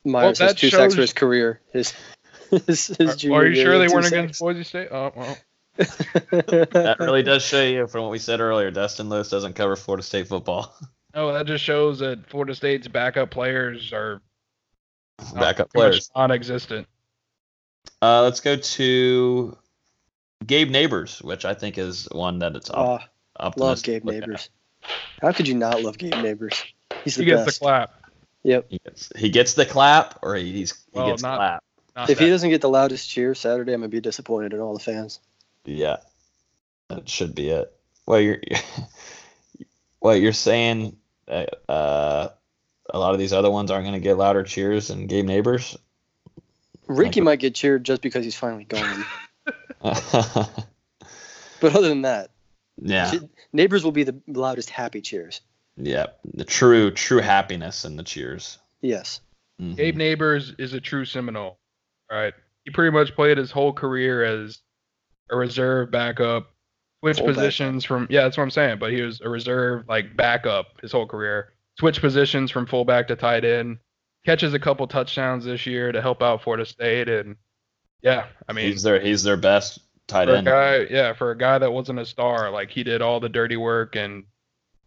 Myers 0.04 0.38
has 0.38 0.50
that 0.52 0.58
two 0.58 0.70
sacks 0.70 0.94
for 0.94 1.00
his 1.02 1.12
career. 1.12 1.60
His 1.72 1.92
his, 2.66 2.86
his 2.88 3.00
Are, 3.00 3.16
junior 3.16 3.38
are 3.38 3.46
you 3.46 3.62
sure 3.62 3.78
they 3.78 3.88
weren't 3.88 4.06
sacks. 4.06 4.12
against 4.12 4.40
Boise 4.40 4.64
State? 4.64 4.88
Oh 4.90 5.12
well. 5.14 5.38
that 5.76 6.96
really 6.98 7.22
does 7.22 7.42
show 7.44 7.62
you 7.62 7.86
from 7.86 8.02
what 8.02 8.10
we 8.10 8.18
said 8.18 8.40
earlier. 8.40 8.70
Dustin 8.70 9.08
Lewis 9.08 9.30
doesn't 9.30 9.54
cover 9.54 9.76
Florida 9.76 10.02
State 10.02 10.26
football. 10.28 10.74
No, 11.14 11.32
that 11.32 11.46
just 11.46 11.64
shows 11.64 11.98
that 12.00 12.28
Florida 12.28 12.54
State's 12.54 12.86
backup 12.88 13.30
players 13.30 13.92
are 13.92 14.20
Backup 15.34 15.70
pretty 15.70 15.90
players. 15.90 16.10
non-existent. 16.16 16.86
Uh, 18.00 18.22
let's 18.22 18.40
go 18.40 18.56
to 18.56 19.56
Gabe 20.46 20.70
Nabers, 20.70 21.22
which 21.22 21.44
I 21.44 21.54
think 21.54 21.76
is 21.78 22.08
one 22.12 22.38
that 22.38 22.56
it's 22.56 22.70
Oh, 22.72 22.74
up, 22.94 23.58
love 23.58 23.72
optimistic 23.76 23.84
Gabe 23.84 24.02
to 24.02 24.06
look 24.14 24.22
at. 24.22 24.28
Nabers. 24.28 24.48
How 25.20 25.32
could 25.32 25.48
you 25.48 25.54
not 25.54 25.82
love 25.82 25.98
Gabe 25.98 26.12
Nabers? 26.14 26.62
He's 27.04 27.16
the 27.16 27.24
He 27.24 27.30
gets 27.30 27.44
the 27.58 27.64
clap. 27.64 27.94
Yep. 28.44 28.66
He 28.70 28.78
gets, 28.84 29.12
he 29.16 29.28
gets 29.28 29.54
the 29.54 29.66
clap, 29.66 30.18
or 30.22 30.34
he, 30.36 30.52
he's 30.52 30.72
he 30.72 30.98
Well, 30.98 31.10
gets 31.10 31.22
not- 31.22 31.36
clap. 31.36 31.64
Not 31.96 32.08
If 32.08 32.18
he 32.20 32.28
doesn't 32.30 32.48
get 32.50 32.60
the 32.60 32.68
loudest 32.70 33.10
cheer 33.10 33.34
Saturday, 33.34 33.72
I'm 33.74 33.80
gonna 33.80 33.88
be 33.88 34.00
disappointed 34.00 34.54
in 34.54 34.60
all 34.60 34.72
the 34.72 34.80
fans. 34.80 35.18
Yeah, 35.66 35.96
that 36.88 37.08
should 37.08 37.34
be 37.34 37.50
it. 37.50 37.70
Well, 38.06 38.20
you're 38.20 38.38
well, 40.00 40.16
you're 40.16 40.32
saying 40.32 40.82
that 40.82 40.94
uh, 41.30 42.28
a 42.92 42.98
lot 42.98 43.12
of 43.12 43.18
these 43.18 43.32
other 43.32 43.50
ones 43.50 43.70
aren't 43.70 43.84
going 43.84 43.94
to 43.94 44.00
get 44.00 44.16
louder 44.18 44.42
cheers 44.42 44.88
than 44.88 45.06
Gabe 45.06 45.26
Nabers. 45.26 45.76
Ricky 46.88 47.20
might 47.20 47.38
get 47.38 47.54
cheered 47.54 47.84
just 47.84 48.02
because 48.02 48.24
he's 48.24 48.34
finally 48.36 48.64
gone. 48.64 49.04
But 51.60 51.76
other 51.76 51.88
than 51.90 52.02
that, 52.02 52.30
yeah, 52.80 53.10
che- 53.10 53.28
Nabers 53.54 53.84
will 53.84 53.92
be 53.92 54.04
the 54.04 54.18
loudest 54.26 54.70
happy 54.70 55.02
cheers. 55.02 55.42
yeah, 55.76 56.06
the 56.32 56.44
true 56.44 56.90
true 56.90 57.20
happiness 57.20 57.84
in 57.84 57.96
the 57.96 58.02
cheers. 58.02 58.58
Yes. 58.80 59.20
Mhm. 59.60 59.76
Gabe 59.76 59.96
Nabers 59.96 60.58
is 60.58 60.72
a 60.72 60.80
true 60.80 61.04
Seminole, 61.04 61.58
right? 62.10 62.32
He 62.64 62.70
pretty 62.70 62.92
much 62.92 63.14
played 63.14 63.36
his 63.36 63.50
whole 63.50 63.74
career 63.74 64.24
as 64.24 64.58
a 65.28 65.36
reserve 65.36 65.90
backup, 65.90 66.50
switch 67.00 67.18
positions 67.18 67.84
from 67.84 68.06
yeah, 68.10 68.22
that's 68.22 68.36
what 68.36 68.42
I'm 68.44 68.50
saying. 68.50 68.78
But 68.78 68.92
he 68.92 69.02
was 69.02 69.20
a 69.20 69.28
reserve 69.28 69.84
like 69.88 70.16
backup 70.16 70.80
his 70.80 70.92
whole 70.92 71.06
career. 71.06 71.52
Switch 71.78 72.00
positions 72.00 72.50
from 72.50 72.66
fullback 72.66 73.08
to 73.08 73.16
tight 73.16 73.44
end. 73.44 73.78
Catches 74.26 74.52
a 74.52 74.58
couple 74.58 74.86
touchdowns 74.86 75.44
this 75.46 75.64
year 75.66 75.92
to 75.92 76.02
help 76.02 76.22
out 76.22 76.42
Florida 76.42 76.66
State, 76.66 77.08
and 77.08 77.36
yeah, 78.02 78.26
I 78.48 78.52
mean, 78.52 78.66
he's 78.66 78.82
their 78.82 79.00
he's 79.00 79.22
their 79.22 79.38
best 79.38 79.80
tight 80.06 80.26
for 80.28 80.34
a 80.34 80.38
end. 80.38 80.46
guy, 80.46 80.86
yeah, 80.90 81.14
for 81.14 81.30
a 81.30 81.38
guy 81.38 81.56
that 81.58 81.72
wasn't 81.72 81.98
a 81.98 82.04
star, 82.04 82.50
like 82.50 82.70
he 82.70 82.84
did 82.84 83.00
all 83.00 83.18
the 83.20 83.30
dirty 83.30 83.56
work, 83.56 83.96
and 83.96 84.24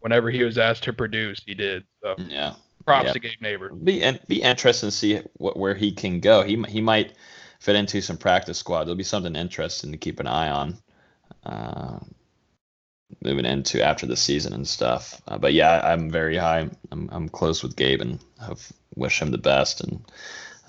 whenever 0.00 0.30
he 0.30 0.44
was 0.44 0.56
asked 0.56 0.84
to 0.84 0.92
produce, 0.92 1.40
he 1.44 1.54
did. 1.54 1.82
So 2.00 2.14
Yeah, 2.28 2.54
props 2.86 3.06
Yeah. 3.06 3.12
to 3.14 3.18
Gabe 3.18 3.40
Nabers. 3.42 3.84
be 3.84 4.02
and 4.04 4.20
be 4.28 4.40
interesting 4.40 4.88
to 4.88 4.94
see 4.94 5.20
what 5.34 5.56
where 5.56 5.74
he 5.74 5.90
can 5.90 6.20
go. 6.20 6.42
He 6.42 6.62
he 6.68 6.80
might 6.80 7.14
fit 7.58 7.74
into 7.74 8.00
some 8.02 8.18
practice 8.18 8.58
squad. 8.58 8.84
There'll 8.84 8.94
be 8.94 9.02
something 9.02 9.34
interesting 9.34 9.90
to 9.90 9.98
keep 9.98 10.20
an 10.20 10.28
eye 10.28 10.50
on. 10.50 10.78
Uh, 11.44 11.98
moving 13.22 13.44
into 13.44 13.84
after 13.84 14.06
the 14.06 14.16
season 14.16 14.52
and 14.52 14.66
stuff. 14.66 15.20
Uh, 15.26 15.38
but 15.38 15.52
yeah, 15.52 15.80
I'm 15.84 16.10
very 16.10 16.36
high. 16.36 16.68
I'm 16.90 17.08
I'm 17.12 17.28
close 17.28 17.62
with 17.62 17.76
Gabe 17.76 18.00
and 18.00 18.18
I 18.40 18.54
wish 18.94 19.20
him 19.20 19.30
the 19.30 19.38
best. 19.38 19.80
And 19.82 20.04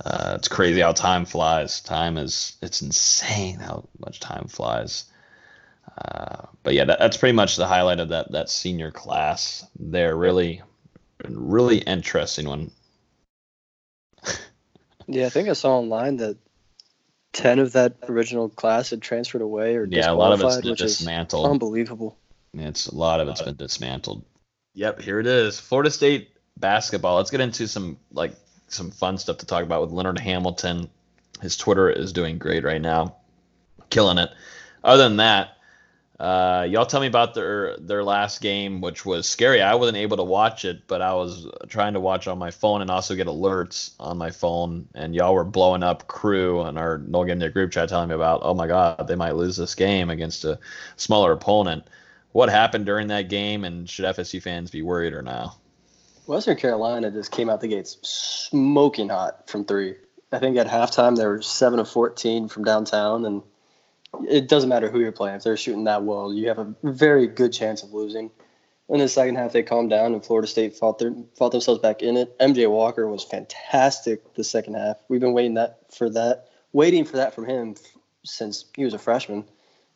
uh, 0.03 0.33
it's 0.37 0.47
crazy 0.47 0.81
how 0.81 0.93
time 0.93 1.25
flies. 1.25 1.81
Time 1.81 2.17
is 2.17 2.57
it's 2.61 2.81
insane 2.81 3.59
how 3.59 3.87
much 3.99 4.19
time 4.19 4.47
flies. 4.47 5.05
Uh, 5.97 6.47
but 6.63 6.73
yeah, 6.73 6.85
that, 6.85 6.99
that's 6.99 7.17
pretty 7.17 7.35
much 7.35 7.55
the 7.55 7.67
highlight 7.67 7.99
of 7.99 8.09
that 8.09 8.31
that 8.31 8.49
senior 8.49 8.91
class. 8.91 9.65
They're 9.79 10.15
really 10.15 10.61
really 11.23 11.79
interesting 11.79 12.47
one. 12.47 12.71
Yeah, 15.07 15.27
I 15.27 15.29
think 15.29 15.49
I 15.49 15.53
saw 15.53 15.77
online 15.77 16.17
that 16.17 16.35
ten 17.35 17.59
of 17.59 17.73
that 17.73 17.97
original 18.07 18.49
class 18.49 18.89
had 18.89 19.01
transferred 19.01 19.41
away 19.41 19.75
or 19.75 19.85
Yeah, 19.85 20.09
a 20.09 20.13
lot 20.13 20.31
of 20.31 20.39
it's 20.39 20.55
disqualified, 20.57 20.63
been 20.63 20.71
which 20.71 20.81
is 20.81 20.97
dismantled. 20.97 21.51
unbelievable. 21.51 22.17
It's 22.53 22.87
a 22.87 22.95
lot 22.95 23.19
of 23.19 23.27
it's 23.27 23.41
been 23.41 23.57
dismantled. 23.57 24.23
Yep, 24.73 25.01
here 25.01 25.19
it 25.19 25.27
is. 25.27 25.59
Florida 25.59 25.91
State 25.91 26.29
basketball. 26.57 27.17
Let's 27.17 27.31
get 27.31 27.41
into 27.41 27.67
some 27.67 27.97
like 28.11 28.33
some 28.69 28.89
fun 28.91 29.17
stuff 29.17 29.37
to 29.39 29.45
talk 29.45 29.63
about 29.63 29.81
with 29.81 29.91
Leonard 29.91 30.17
Hamilton. 30.19 30.89
His 31.41 31.57
Twitter 31.57 31.89
is 31.89 32.13
doing 32.13 32.37
great 32.37 32.63
right 32.63 32.81
now, 32.81 33.17
killing 33.89 34.17
it. 34.17 34.29
Other 34.83 35.03
than 35.03 35.17
that, 35.17 35.54
uh, 36.19 36.65
y'all 36.69 36.85
tell 36.85 37.01
me 37.01 37.07
about 37.07 37.33
their 37.33 37.75
their 37.77 38.03
last 38.03 38.39
game, 38.39 38.79
which 38.79 39.05
was 39.05 39.27
scary. 39.27 39.61
I 39.61 39.75
wasn't 39.75 39.97
able 39.97 40.15
to 40.17 40.23
watch 40.23 40.63
it, 40.63 40.87
but 40.87 41.01
I 41.01 41.13
was 41.13 41.49
trying 41.67 41.93
to 41.93 41.99
watch 41.99 42.27
on 42.27 42.37
my 42.37 42.51
phone 42.51 42.81
and 42.81 42.89
also 42.89 43.15
get 43.15 43.27
alerts 43.27 43.91
on 43.99 44.17
my 44.17 44.31
phone. 44.31 44.87
And 44.95 45.13
y'all 45.13 45.33
were 45.33 45.43
blowing 45.43 45.83
up 45.83 46.07
crew 46.07 46.61
on 46.61 46.77
our 46.77 46.99
Nole 46.99 47.25
Game 47.25 47.39
Day 47.39 47.49
group 47.49 47.71
chat, 47.71 47.89
telling 47.89 48.07
me 48.07 48.15
about, 48.15 48.41
oh 48.43 48.53
my 48.53 48.65
god, 48.65 49.07
they 49.07 49.15
might 49.15 49.35
lose 49.35 49.57
this 49.57 49.75
game 49.75 50.09
against 50.09 50.45
a 50.45 50.57
smaller 50.95 51.33
opponent. 51.33 51.85
What 52.31 52.49
happened 52.49 52.85
during 52.85 53.07
that 53.07 53.27
game, 53.27 53.65
and 53.65 53.89
should 53.89 54.05
FSU 54.05 54.41
fans 54.41 54.71
be 54.71 54.81
worried 54.81 55.13
or 55.13 55.21
now? 55.21 55.57
Western 56.27 56.55
Carolina 56.55 57.11
just 57.11 57.31
came 57.31 57.49
out 57.49 57.59
the 57.59 57.67
gates 57.67 57.97
smoking 58.03 59.09
hot 59.09 59.49
from 59.49 59.65
three. 59.65 59.95
I 60.31 60.39
think 60.39 60.57
at 60.57 60.67
halftime 60.67 61.17
they 61.17 61.25
were 61.25 61.41
seven 61.41 61.79
of 61.79 61.89
fourteen 61.89 62.47
from 62.47 62.63
downtown, 62.63 63.25
and 63.25 63.43
it 64.27 64.47
doesn't 64.47 64.69
matter 64.69 64.89
who 64.89 64.99
you're 64.99 65.11
playing. 65.11 65.37
If 65.37 65.43
they're 65.43 65.57
shooting 65.57 65.85
that 65.85 66.03
well, 66.03 66.33
you 66.33 66.47
have 66.47 66.59
a 66.59 66.73
very 66.83 67.27
good 67.27 67.53
chance 67.53 67.83
of 67.83 67.93
losing. 67.93 68.31
In 68.87 68.99
the 68.99 69.07
second 69.07 69.35
half, 69.35 69.51
they 69.51 69.63
calmed 69.63 69.89
down, 69.89 70.13
and 70.13 70.23
Florida 70.23 70.47
State 70.47 70.75
fought 70.75 70.99
their, 70.99 71.13
fought 71.35 71.51
themselves 71.51 71.81
back 71.81 72.03
in 72.03 72.17
it. 72.17 72.37
MJ 72.37 72.69
Walker 72.69 73.07
was 73.07 73.23
fantastic 73.23 74.35
the 74.35 74.43
second 74.43 74.75
half. 74.75 74.97
We've 75.09 75.21
been 75.21 75.33
waiting 75.33 75.55
that 75.55 75.79
for 75.91 76.09
that, 76.11 76.49
waiting 76.71 77.03
for 77.03 77.17
that 77.17 77.33
from 77.33 77.47
him 77.47 77.75
since 78.23 78.65
he 78.75 78.83
was 78.83 78.93
a 78.93 78.99
freshman, 78.99 79.45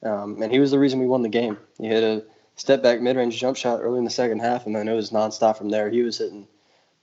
um, 0.02 0.42
and 0.42 0.52
he 0.52 0.60
was 0.60 0.72
the 0.72 0.80
reason 0.80 1.00
we 1.00 1.06
won 1.06 1.22
the 1.22 1.30
game. 1.30 1.58
He 1.78 1.88
hit 1.88 2.04
a 2.04 2.26
step 2.56 2.82
back 2.82 3.00
mid 3.00 3.16
range 3.16 3.40
jump 3.40 3.58
shot 3.58 3.80
early 3.82 4.00
in 4.00 4.06
the 4.06 4.10
second 4.10 4.40
half, 4.40 4.66
and 4.66 4.76
then 4.76 4.88
it 4.88 4.94
was 4.94 5.12
nonstop 5.12 5.58
from 5.58 5.70
there. 5.70 5.90
He 5.90 6.02
was 6.02 6.18
hitting 6.18 6.48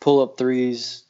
pull 0.01 0.21
up 0.21 0.37
threes, 0.37 1.05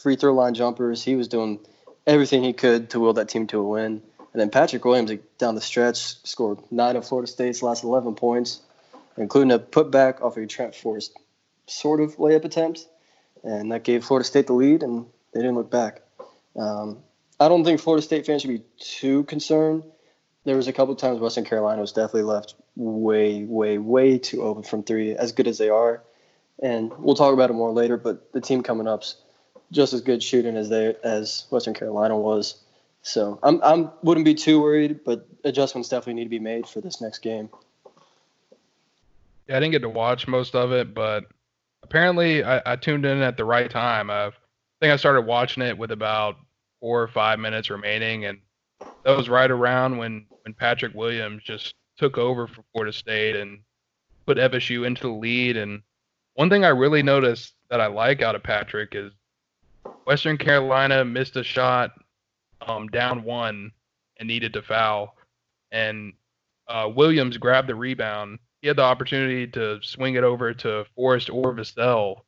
free 0.00 0.16
throw 0.16 0.34
line 0.34 0.54
jumpers. 0.54 1.02
He 1.02 1.16
was 1.16 1.28
doing 1.28 1.60
everything 2.06 2.42
he 2.42 2.52
could 2.52 2.90
to 2.90 3.00
will 3.00 3.12
that 3.14 3.28
team 3.28 3.46
to 3.48 3.58
a 3.58 3.62
win. 3.62 4.02
And 4.32 4.40
then 4.40 4.50
Patrick 4.50 4.84
Williams 4.84 5.12
down 5.38 5.54
the 5.54 5.60
stretch 5.60 6.24
scored 6.24 6.58
nine 6.70 6.96
of 6.96 7.06
Florida 7.06 7.30
State's 7.30 7.62
last 7.62 7.84
11 7.84 8.14
points, 8.14 8.60
including 9.16 9.52
a 9.52 9.58
putback 9.58 10.22
off 10.22 10.36
a 10.36 10.46
Trent 10.46 10.74
Forrest 10.74 11.12
sort 11.66 12.00
of 12.00 12.16
layup 12.16 12.44
attempt. 12.44 12.86
And 13.44 13.72
that 13.72 13.84
gave 13.84 14.04
Florida 14.04 14.24
State 14.24 14.46
the 14.46 14.52
lead, 14.54 14.82
and 14.82 15.06
they 15.32 15.40
didn't 15.40 15.56
look 15.56 15.70
back. 15.70 16.02
Um, 16.56 16.98
I 17.40 17.48
don't 17.48 17.64
think 17.64 17.80
Florida 17.80 18.02
State 18.02 18.24
fans 18.24 18.42
should 18.42 18.48
be 18.48 18.62
too 18.78 19.24
concerned. 19.24 19.84
There 20.44 20.56
was 20.56 20.68
a 20.68 20.72
couple 20.72 20.94
times 20.94 21.20
Western 21.20 21.44
Carolina 21.44 21.80
was 21.80 21.92
definitely 21.92 22.22
left 22.22 22.54
way, 22.76 23.44
way, 23.44 23.78
way 23.78 24.18
too 24.18 24.42
open 24.42 24.62
from 24.62 24.82
three, 24.82 25.14
as 25.14 25.32
good 25.32 25.46
as 25.46 25.58
they 25.58 25.68
are. 25.68 26.02
And 26.62 26.92
we'll 26.98 27.16
talk 27.16 27.34
about 27.34 27.50
it 27.50 27.54
more 27.54 27.72
later, 27.72 27.96
but 27.96 28.32
the 28.32 28.40
team 28.40 28.62
coming 28.62 28.86
up's 28.86 29.16
just 29.72 29.92
as 29.92 30.02
good 30.02 30.22
shooting 30.22 30.56
as 30.56 30.68
they 30.68 30.94
as 31.02 31.46
Western 31.50 31.74
Carolina 31.74 32.16
was. 32.16 32.61
So 33.02 33.38
I'm 33.42 33.60
I'm 33.62 33.90
wouldn't 34.02 34.24
be 34.24 34.34
too 34.34 34.62
worried, 34.62 35.00
but 35.04 35.26
adjustments 35.44 35.88
definitely 35.88 36.14
need 36.14 36.24
to 36.24 36.30
be 36.30 36.38
made 36.38 36.66
for 36.66 36.80
this 36.80 37.00
next 37.00 37.18
game. 37.18 37.50
Yeah, 39.48 39.56
I 39.56 39.60
didn't 39.60 39.72
get 39.72 39.82
to 39.82 39.88
watch 39.88 40.28
most 40.28 40.54
of 40.54 40.72
it, 40.72 40.94
but 40.94 41.24
apparently 41.82 42.44
I, 42.44 42.62
I 42.64 42.76
tuned 42.76 43.04
in 43.04 43.20
at 43.20 43.36
the 43.36 43.44
right 43.44 43.68
time. 43.68 44.08
Uh, 44.08 44.28
I 44.28 44.30
think 44.80 44.92
I 44.92 44.96
started 44.96 45.22
watching 45.22 45.64
it 45.64 45.76
with 45.76 45.90
about 45.90 46.36
four 46.80 47.02
or 47.02 47.08
five 47.08 47.40
minutes 47.40 47.70
remaining, 47.70 48.24
and 48.26 48.38
that 49.04 49.16
was 49.16 49.28
right 49.28 49.50
around 49.50 49.98
when 49.98 50.26
when 50.42 50.54
Patrick 50.54 50.94
Williams 50.94 51.42
just 51.42 51.74
took 51.98 52.18
over 52.18 52.46
for 52.46 52.62
Florida 52.72 52.92
State 52.92 53.34
and 53.34 53.60
put 54.26 54.38
FSU 54.38 54.86
into 54.86 55.02
the 55.02 55.12
lead. 55.12 55.56
And 55.56 55.82
one 56.34 56.48
thing 56.48 56.64
I 56.64 56.68
really 56.68 57.02
noticed 57.02 57.54
that 57.68 57.80
I 57.80 57.86
like 57.86 58.22
out 58.22 58.36
of 58.36 58.44
Patrick 58.44 58.94
is 58.94 59.12
Western 60.04 60.38
Carolina 60.38 61.04
missed 61.04 61.36
a 61.36 61.42
shot 61.42 61.92
um, 62.66 62.88
down 62.88 63.24
one 63.24 63.72
and 64.18 64.28
needed 64.28 64.52
to 64.54 64.62
foul, 64.62 65.16
and 65.70 66.12
uh, 66.68 66.90
Williams 66.94 67.36
grabbed 67.36 67.68
the 67.68 67.74
rebound. 67.74 68.38
He 68.60 68.68
had 68.68 68.76
the 68.76 68.82
opportunity 68.82 69.46
to 69.48 69.80
swing 69.82 70.14
it 70.14 70.24
over 70.24 70.54
to 70.54 70.86
Forrest 70.94 71.30
or 71.30 71.54
Vassell 71.54 72.22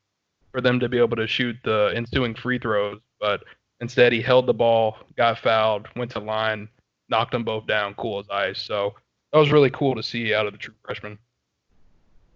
for 0.51 0.61
them 0.61 0.81
to 0.81 0.89
be 0.89 0.99
able 0.99 1.17
to 1.17 1.27
shoot 1.27 1.57
the 1.65 1.93
ensuing 1.95 2.35
free 2.35 2.59
throws, 2.59 3.01
but 3.21 3.43
instead 3.81 4.13
he 4.13 4.23
held 4.23 4.47
the 4.47 4.55
ball, 4.55 4.97
got 5.17 5.39
fouled, 5.39 5.89
went 5.97 6.11
to 6.13 6.21
line, 6.21 6.69
knocked 7.09 7.33
them 7.33 7.45
both 7.45 7.67
down, 7.67 7.95
cool 7.95 8.19
as 8.19 8.31
ice. 8.31 8.61
So 8.61 8.95
that 9.33 9.39
was 9.39 9.53
really 9.53 9.71
cool 9.71 9.95
to 9.95 10.03
see 10.03 10.35
out 10.35 10.47
of 10.47 10.53
the 10.53 10.59
true 10.59 10.75
freshman. 10.85 11.19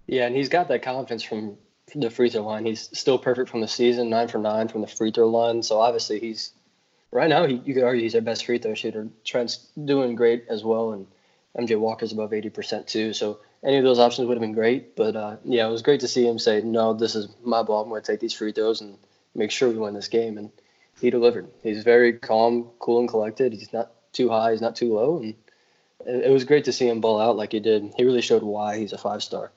Yeah, 0.07 0.27
and 0.27 0.35
he's 0.35 0.49
got 0.49 0.69
that 0.69 0.83
confidence 0.83 1.23
from 1.23 1.57
the 1.95 2.11
free 2.11 2.31
throw 2.31 2.43
line. 2.43 2.67
He's 2.67 2.89
still 2.99 3.19
perfect 3.19 3.51
from 3.51 3.61
the 3.61 3.69
season, 3.69 4.11
nine 4.11 4.29
for 4.29 4.39
nine 4.39 4.69
from 4.69 4.81
the 4.81 4.87
free 4.87 5.11
throw 5.11 5.29
line. 5.29 5.63
So 5.63 5.81
obviously 5.81 6.19
he's 6.19 6.53
right 7.11 7.29
now. 7.29 7.47
He, 7.47 7.61
you 7.65 7.75
could 7.75 7.85
argue 7.85 8.03
he's 8.03 8.15
our 8.15 8.21
best 8.21 8.47
free 8.47 8.59
throw 8.59 8.75
shooter. 8.75 9.09
Trent's 9.25 9.69
doing 9.85 10.15
great 10.15 10.45
as 10.49 10.65
well, 10.65 10.93
and 10.93 11.07
MJ 11.57 11.79
Walker's 11.79 12.13
above 12.13 12.33
eighty 12.33 12.51
percent 12.51 12.87
too. 12.87 13.13
So 13.13 13.39
any 13.63 13.79
of 13.79 13.85
those 13.85 13.99
options 13.99 14.29
would 14.29 14.37
have 14.37 14.43
been 14.43 14.53
great. 14.53 14.97
But 14.97 15.17
uh, 15.17 15.37
yeah, 15.45 15.67
it 15.67 15.71
was 15.71 15.83
great 15.83 16.01
to 16.01 16.09
see 16.09 16.27
him 16.27 16.39
say, 16.39 16.61
"No, 16.63 16.95
this 16.95 17.15
is 17.15 17.29
my 17.43 17.63
ball. 17.63 17.83
I'm 17.83 17.89
going 17.89 18.03
to 18.03 18.13
take 18.13 18.21
these 18.21 18.35
free 18.35 18.53
throws 18.53 18.81
and 18.81 18.97
make 19.35 19.51
sure 19.51 19.69
we 19.69 19.77
win 19.77 19.95
this 19.95 20.09
game." 20.09 20.39
And 20.39 20.51
he 21.01 21.11
delivered. 21.11 21.49
He's 21.63 21.85
very 21.85 22.13
calm, 22.15 22.71
cool, 22.79 23.01
and 23.01 23.09
collected. 23.09 23.53
He's 23.53 23.73
not 23.73 23.93
too 24.13 24.29
high. 24.29 24.53
He's 24.53 24.61
not 24.61 24.77
too 24.77 24.95
low, 24.95 25.19
and 25.19 25.35
it, 26.07 26.27
it 26.27 26.31
was 26.31 26.45
great 26.45 26.65
to 26.65 26.73
see 26.73 26.89
him 26.89 27.01
ball 27.01 27.21
out 27.21 27.37
like 27.37 27.53
he 27.53 27.61
did. 27.61 27.93
He 27.97 28.05
really 28.05 28.23
showed 28.23 28.43
why 28.43 28.79
he's 28.79 28.93
a 28.93 28.99
five 28.99 29.23
star. 29.23 29.53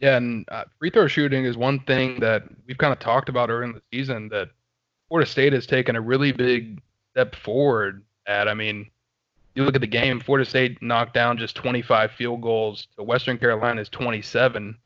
Yeah, 0.00 0.16
and 0.16 0.44
uh, 0.48 0.64
free 0.78 0.90
throw 0.90 1.08
shooting 1.08 1.44
is 1.44 1.56
one 1.56 1.80
thing 1.80 2.20
that 2.20 2.44
we've 2.66 2.78
kind 2.78 2.92
of 2.92 3.00
talked 3.00 3.28
about 3.28 3.50
early 3.50 3.64
in 3.64 3.72
the 3.72 3.82
season 3.92 4.28
that 4.28 4.50
Florida 5.08 5.28
State 5.28 5.52
has 5.52 5.66
taken 5.66 5.96
a 5.96 6.00
really 6.00 6.32
big 6.32 6.80
step 7.12 7.34
forward 7.34 8.02
at. 8.26 8.48
I 8.48 8.54
mean, 8.54 8.90
you 9.54 9.64
look 9.64 9.74
at 9.74 9.80
the 9.80 9.86
game, 9.86 10.20
Florida 10.20 10.48
State 10.48 10.80
knocked 10.82 11.14
down 11.14 11.38
just 11.38 11.56
25 11.56 12.12
field 12.12 12.42
goals 12.42 12.86
to 12.96 13.02
Western 13.02 13.38
Carolina's 13.38 13.88
27. 13.88 14.76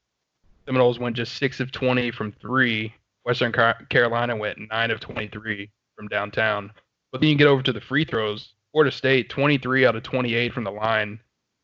Seminoles 0.65 0.99
went 0.99 1.17
just 1.17 1.37
6 1.37 1.61
of 1.61 1.73
20 1.73 2.11
from 2.13 2.33
3. 2.33 2.95
Western 3.25 3.53
Carolina 3.91 4.37
went 4.37 4.59
9 4.71 4.91
of 4.91 5.01
23 5.01 5.71
from 5.97 6.09
downtown. 6.09 6.73
But 7.11 7.21
then 7.21 7.31
you 7.31 7.37
get 7.37 7.49
over 7.49 7.63
to 7.63 7.73
the 7.73 7.81
free 7.81 8.05
throws. 8.05 8.55
Florida 8.73 8.91
State 8.91 9.29
23 9.29 9.85
out 9.85 9.97
of 9.97 10.03
28 10.03 10.53
from 10.53 10.65
the 10.65 10.71
line, 10.71 11.21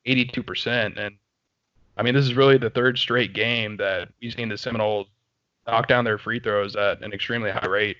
82%. 0.07 0.99
And 0.99 1.17
I 1.97 2.03
mean, 2.03 2.15
this 2.15 2.27
is 2.27 2.35
really 2.35 2.59
the 2.59 2.71
third 2.71 2.99
straight 2.99 3.33
game 3.33 3.77
that 3.79 4.09
we've 4.21 4.35
seen 4.35 4.49
the 4.49 4.59
Seminoles 4.59 5.07
knock 5.67 5.89
down 5.89 6.05
their 6.05 6.19
free 6.19 6.41
throws 6.41 6.77
at 6.77 7.03
an 7.03 7.13
extremely 7.13 7.51
high 7.51 7.67
rate. 7.67 7.97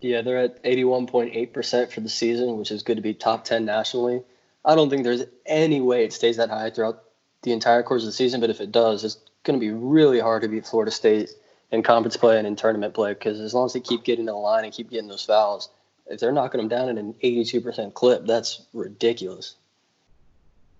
Yeah, 0.00 0.22
they're 0.22 0.38
at 0.38 0.62
81.8% 0.62 1.92
for 1.92 2.00
the 2.00 2.08
season, 2.08 2.58
which 2.58 2.70
is 2.70 2.82
good 2.82 2.96
to 2.96 3.02
be 3.02 3.14
top 3.14 3.44
10 3.44 3.64
nationally. 3.64 4.22
I 4.64 4.74
don't 4.74 4.90
think 4.90 5.04
there's 5.04 5.24
any 5.46 5.80
way 5.80 6.04
it 6.04 6.12
stays 6.12 6.36
that 6.36 6.50
high 6.50 6.70
throughout 6.70 7.04
the 7.42 7.52
entire 7.52 7.82
course 7.82 8.02
of 8.02 8.06
the 8.06 8.12
season, 8.12 8.40
but 8.40 8.50
if 8.50 8.60
it 8.60 8.72
does, 8.72 9.04
it's 9.04 9.18
going 9.44 9.58
to 9.58 9.64
be 9.64 9.72
really 9.72 10.20
hard 10.20 10.42
to 10.42 10.48
beat 10.48 10.66
Florida 10.66 10.90
State 10.90 11.30
in 11.70 11.82
conference 11.82 12.16
play 12.16 12.38
and 12.38 12.46
in 12.46 12.56
tournament 12.56 12.94
play 12.94 13.12
because 13.14 13.40
as 13.40 13.54
long 13.54 13.66
as 13.66 13.72
they 13.72 13.80
keep 13.80 14.04
getting 14.04 14.26
to 14.26 14.32
the 14.32 14.38
line 14.38 14.64
and 14.64 14.72
keep 14.72 14.90
getting 14.90 15.08
those 15.08 15.24
fouls, 15.24 15.70
if 16.06 16.20
they're 16.20 16.32
knocking 16.32 16.58
them 16.58 16.68
down 16.68 16.88
at 16.88 16.98
an 16.98 17.14
82% 17.22 17.94
clip, 17.94 18.26
that's 18.26 18.62
ridiculous. 18.72 19.56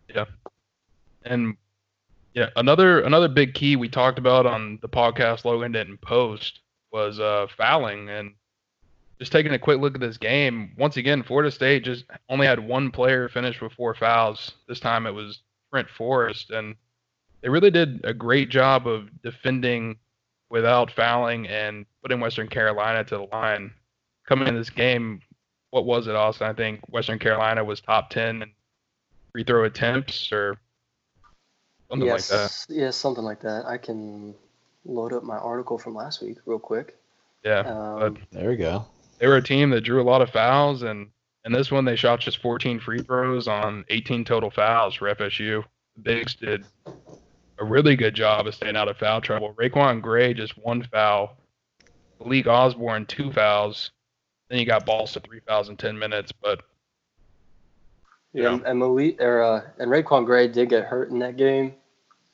Yeah. 0.09 0.27
And 1.25 1.57
yeah, 2.35 2.51
another 2.55 3.01
another 3.01 3.29
big 3.29 3.55
key 3.55 3.77
we 3.77 3.89
talked 3.89 4.19
about 4.19 4.47
on 4.47 4.79
the 4.83 4.89
podcast 4.89 5.45
Logan 5.45 5.73
didn't 5.73 6.01
post 6.01 6.61
was 6.93 7.19
uh, 7.19 7.47
fouling 7.57 8.09
and 8.09 8.35
just 9.19 9.33
taking 9.33 9.53
a 9.53 9.59
quick 9.59 9.81
look 9.81 9.95
at 9.95 10.01
this 10.01 10.19
game. 10.19 10.73
Once 10.77 10.97
again, 10.97 11.23
Florida 11.23 11.51
State 11.51 11.85
just 11.85 12.05
only 12.29 12.47
had 12.47 12.61
one 12.61 12.91
player 12.91 13.29
finish 13.29 13.61
with 13.61 13.73
four 13.73 13.95
fouls. 13.95 14.53
This 14.69 14.81
time 14.81 15.07
it 15.07 15.12
was 15.12 15.41
Trent 15.71 15.89
Forrest, 15.89 16.51
and 16.51 16.75
they 17.41 17.49
really 17.49 17.71
did 17.71 18.01
a 18.05 18.14
great 18.14 18.49
job 18.49 18.87
of 18.87 19.09
defending 19.23 19.97
without 20.51 20.91
fouling 20.91 21.49
and 21.49 21.87
putting 22.03 22.21
Western 22.21 22.49
Carolina 22.49 23.05
to 23.05 23.17
the 23.17 23.37
line. 23.37 23.73
Coming 24.29 24.49
in 24.49 24.57
this 24.57 24.71
game, 24.71 25.21
what 25.71 25.87
was 25.87 26.09
it, 26.09 26.17
Austin? 26.17 26.49
I 26.49 26.53
think 26.53 26.81
Western 26.89 27.19
Carolina 27.19 27.64
was 27.64 27.81
top 27.81 28.11
ten 28.11 28.43
in 28.43 28.51
free 29.33 29.45
throw 29.45 29.64
attempts, 29.64 30.33
or 30.33 30.59
Something 31.89 32.09
yes, 32.09 32.31
like 32.31 32.41
that. 32.41 32.67
Yeah, 32.69 32.91
something 32.91 33.23
like 33.23 33.41
that. 33.41 33.64
I 33.67 33.79
can 33.79 34.35
load 34.85 35.12
up 35.12 35.23
my 35.23 35.37
article 35.37 35.79
from 35.79 35.95
last 35.95 36.23
week 36.23 36.39
real 36.45 36.59
quick. 36.59 36.97
Yeah. 37.45 37.61
Um, 37.61 38.19
there 38.33 38.49
we 38.49 38.57
go. 38.57 38.87
They 39.19 39.27
were 39.27 39.37
a 39.37 39.43
team 39.43 39.71
that 39.71 39.83
drew 39.83 40.01
a 40.01 40.05
lot 40.05 40.23
of 40.23 40.31
fouls, 40.31 40.83
and 40.83 41.09
in 41.45 41.53
this 41.53 41.71
one 41.71 41.85
they 41.85 41.97
shot 41.97 42.21
just 42.21 42.43
14 42.43 42.81
free 42.81 43.01
throws 43.01 43.49
on 43.49 43.85
18 43.89 44.25
total 44.25 44.51
fouls 44.51 44.95
for 44.95 45.14
FSU. 45.14 45.64
The 45.97 46.03
Bigs 46.03 46.35
did 46.35 46.64
a 47.59 47.64
really 47.64 47.97
good 47.97 48.14
job 48.14 48.47
of 48.47 48.55
staying 48.55 48.77
out 48.77 48.89
of 48.89 48.99
foul 48.99 49.21
trouble. 49.21 49.55
RaiQuan 49.55 50.03
Gray 50.03 50.35
just 50.35 50.59
one 50.59 50.83
foul. 50.83 51.37
Malik 52.21 52.47
Osborne 52.47 53.07
two 53.07 53.33
fouls. 53.33 53.91
Then 54.49 54.59
you 54.59 54.67
got 54.67 54.87
Balsa 54.87 55.21
three 55.21 55.41
fouls 55.41 55.69
in 55.69 55.77
10 55.77 55.99
minutes, 55.99 56.33
but 56.33 56.62
yeah, 58.33 58.53
and, 58.53 58.67
and 58.67 58.79
Malik 58.79 59.21
or 59.21 59.43
uh, 59.43 59.62
and 59.79 59.91
RaiQuan 59.91 60.27
Gray 60.27 60.49
did 60.49 60.69
get 60.69 60.85
hurt 60.85 61.11
in 61.11 61.21
that 61.21 61.37
game. 61.37 61.75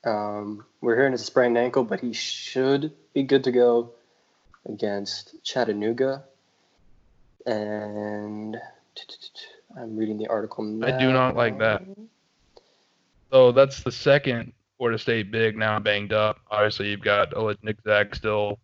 Um, 0.03 0.65
we're 0.81 0.97
hearing 0.97 1.13
it's 1.13 1.21
a 1.21 1.25
sprained 1.25 1.57
ankle, 1.57 1.85
but 1.85 2.01
he 2.01 2.11
should 2.11 2.91
be 3.13 3.23
good 3.23 3.45
to 3.45 3.51
go 3.51 3.93
against 4.65 5.41
Chattanooga. 5.43 6.25
And 7.45 8.57
I'm 9.77 9.97
reading 9.97 10.17
the 10.17 10.27
article 10.27 10.63
now. 10.63 10.87
I 10.87 10.99
do 10.99 11.11
not 11.11 11.35
like 11.35 11.57
that. 11.59 11.83
So 13.31 13.51
that's 13.51 13.81
the 13.81 13.91
second 13.91 14.53
Florida 14.77 14.99
State 14.99 15.31
big 15.31 15.57
now 15.57 15.79
banged 15.79 16.13
up. 16.13 16.39
Obviously, 16.51 16.89
you've 16.89 17.01
got 17.01 17.33
Nick 17.63 17.77
Zag 17.83 18.15
still 18.15 18.59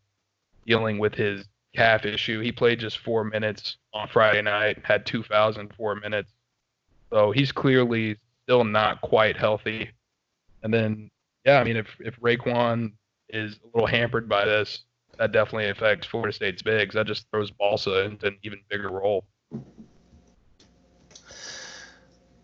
dealing 0.68 1.00
with 1.00 1.16
his 1.16 1.46
calf 1.76 2.06
issue. 2.06 2.42
He 2.42 2.52
played 2.52 2.80
just 2.80 3.00
four 3.00 3.24
minutes 3.24 3.78
on 3.94 4.08
Friday 4.08 4.42
night, 4.42 4.80
had 4.84 5.06
two 5.06 5.24
fouls 5.24 5.58
in 5.58 5.70
four 5.70 5.96
minutes. 5.96 6.32
So 7.10 7.32
he's 7.32 7.52
clearly 7.52 8.18
still 8.44 8.64
not 8.64 9.02
quite 9.02 9.38
healthy. 9.38 9.90
And 10.62 10.74
then, 10.74 11.10
yeah, 11.46 11.60
I 11.60 11.64
mean, 11.64 11.78
if 11.78 11.88
if 12.00 12.20
RaiQuan 12.20 12.92
is 13.30 13.60
a 13.64 13.68
little 13.78 13.88
hampered 13.88 14.28
by 14.28 14.46
this, 14.46 14.84
that 15.20 15.32
definitely 15.32 15.70
affects 15.70 16.08
Florida 16.08 16.34
State's 16.34 16.62
bigs. 16.62 16.96
That 16.96 17.06
just 17.06 17.30
throws 17.30 17.52
Balsa 17.52 18.06
into 18.06 18.28
an 18.28 18.38
even 18.42 18.60
bigger 18.70 18.90
role. 18.90 19.26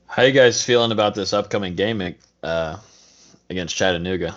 How 0.05 0.23
you 0.23 0.31
guys 0.31 0.63
feeling 0.63 0.91
about 0.91 1.15
this 1.15 1.33
upcoming 1.33 1.75
game 1.75 2.15
uh, 2.43 2.77
against 3.49 3.75
Chattanooga? 3.75 4.35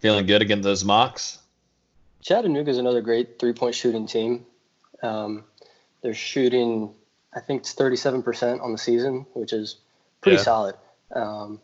Feeling 0.00 0.26
good 0.26 0.40
against 0.40 0.64
those 0.64 0.82
Mocs? 0.84 1.38
Chattanooga 2.22 2.70
is 2.70 2.78
another 2.78 3.02
great 3.02 3.38
three-point 3.38 3.74
shooting 3.74 4.06
team. 4.06 4.46
Um, 5.02 5.44
they're 6.00 6.14
shooting 6.14 6.94
I 7.34 7.40
think 7.40 7.62
it's 7.62 7.74
37% 7.74 8.62
on 8.62 8.72
the 8.72 8.78
season, 8.78 9.26
which 9.32 9.52
is 9.52 9.76
pretty 10.20 10.36
yeah. 10.36 10.42
solid. 10.42 10.76
Um, 11.14 11.60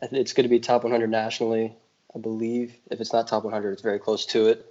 it's 0.00 0.32
going 0.32 0.44
to 0.44 0.48
be 0.48 0.58
top 0.58 0.84
100 0.84 1.10
nationally, 1.10 1.74
I 2.14 2.18
believe. 2.18 2.74
If 2.90 3.00
it's 3.00 3.12
not 3.12 3.28
top 3.28 3.44
100, 3.44 3.72
it's 3.72 3.82
very 3.82 3.98
close 3.98 4.24
to 4.26 4.48
it. 4.48 4.69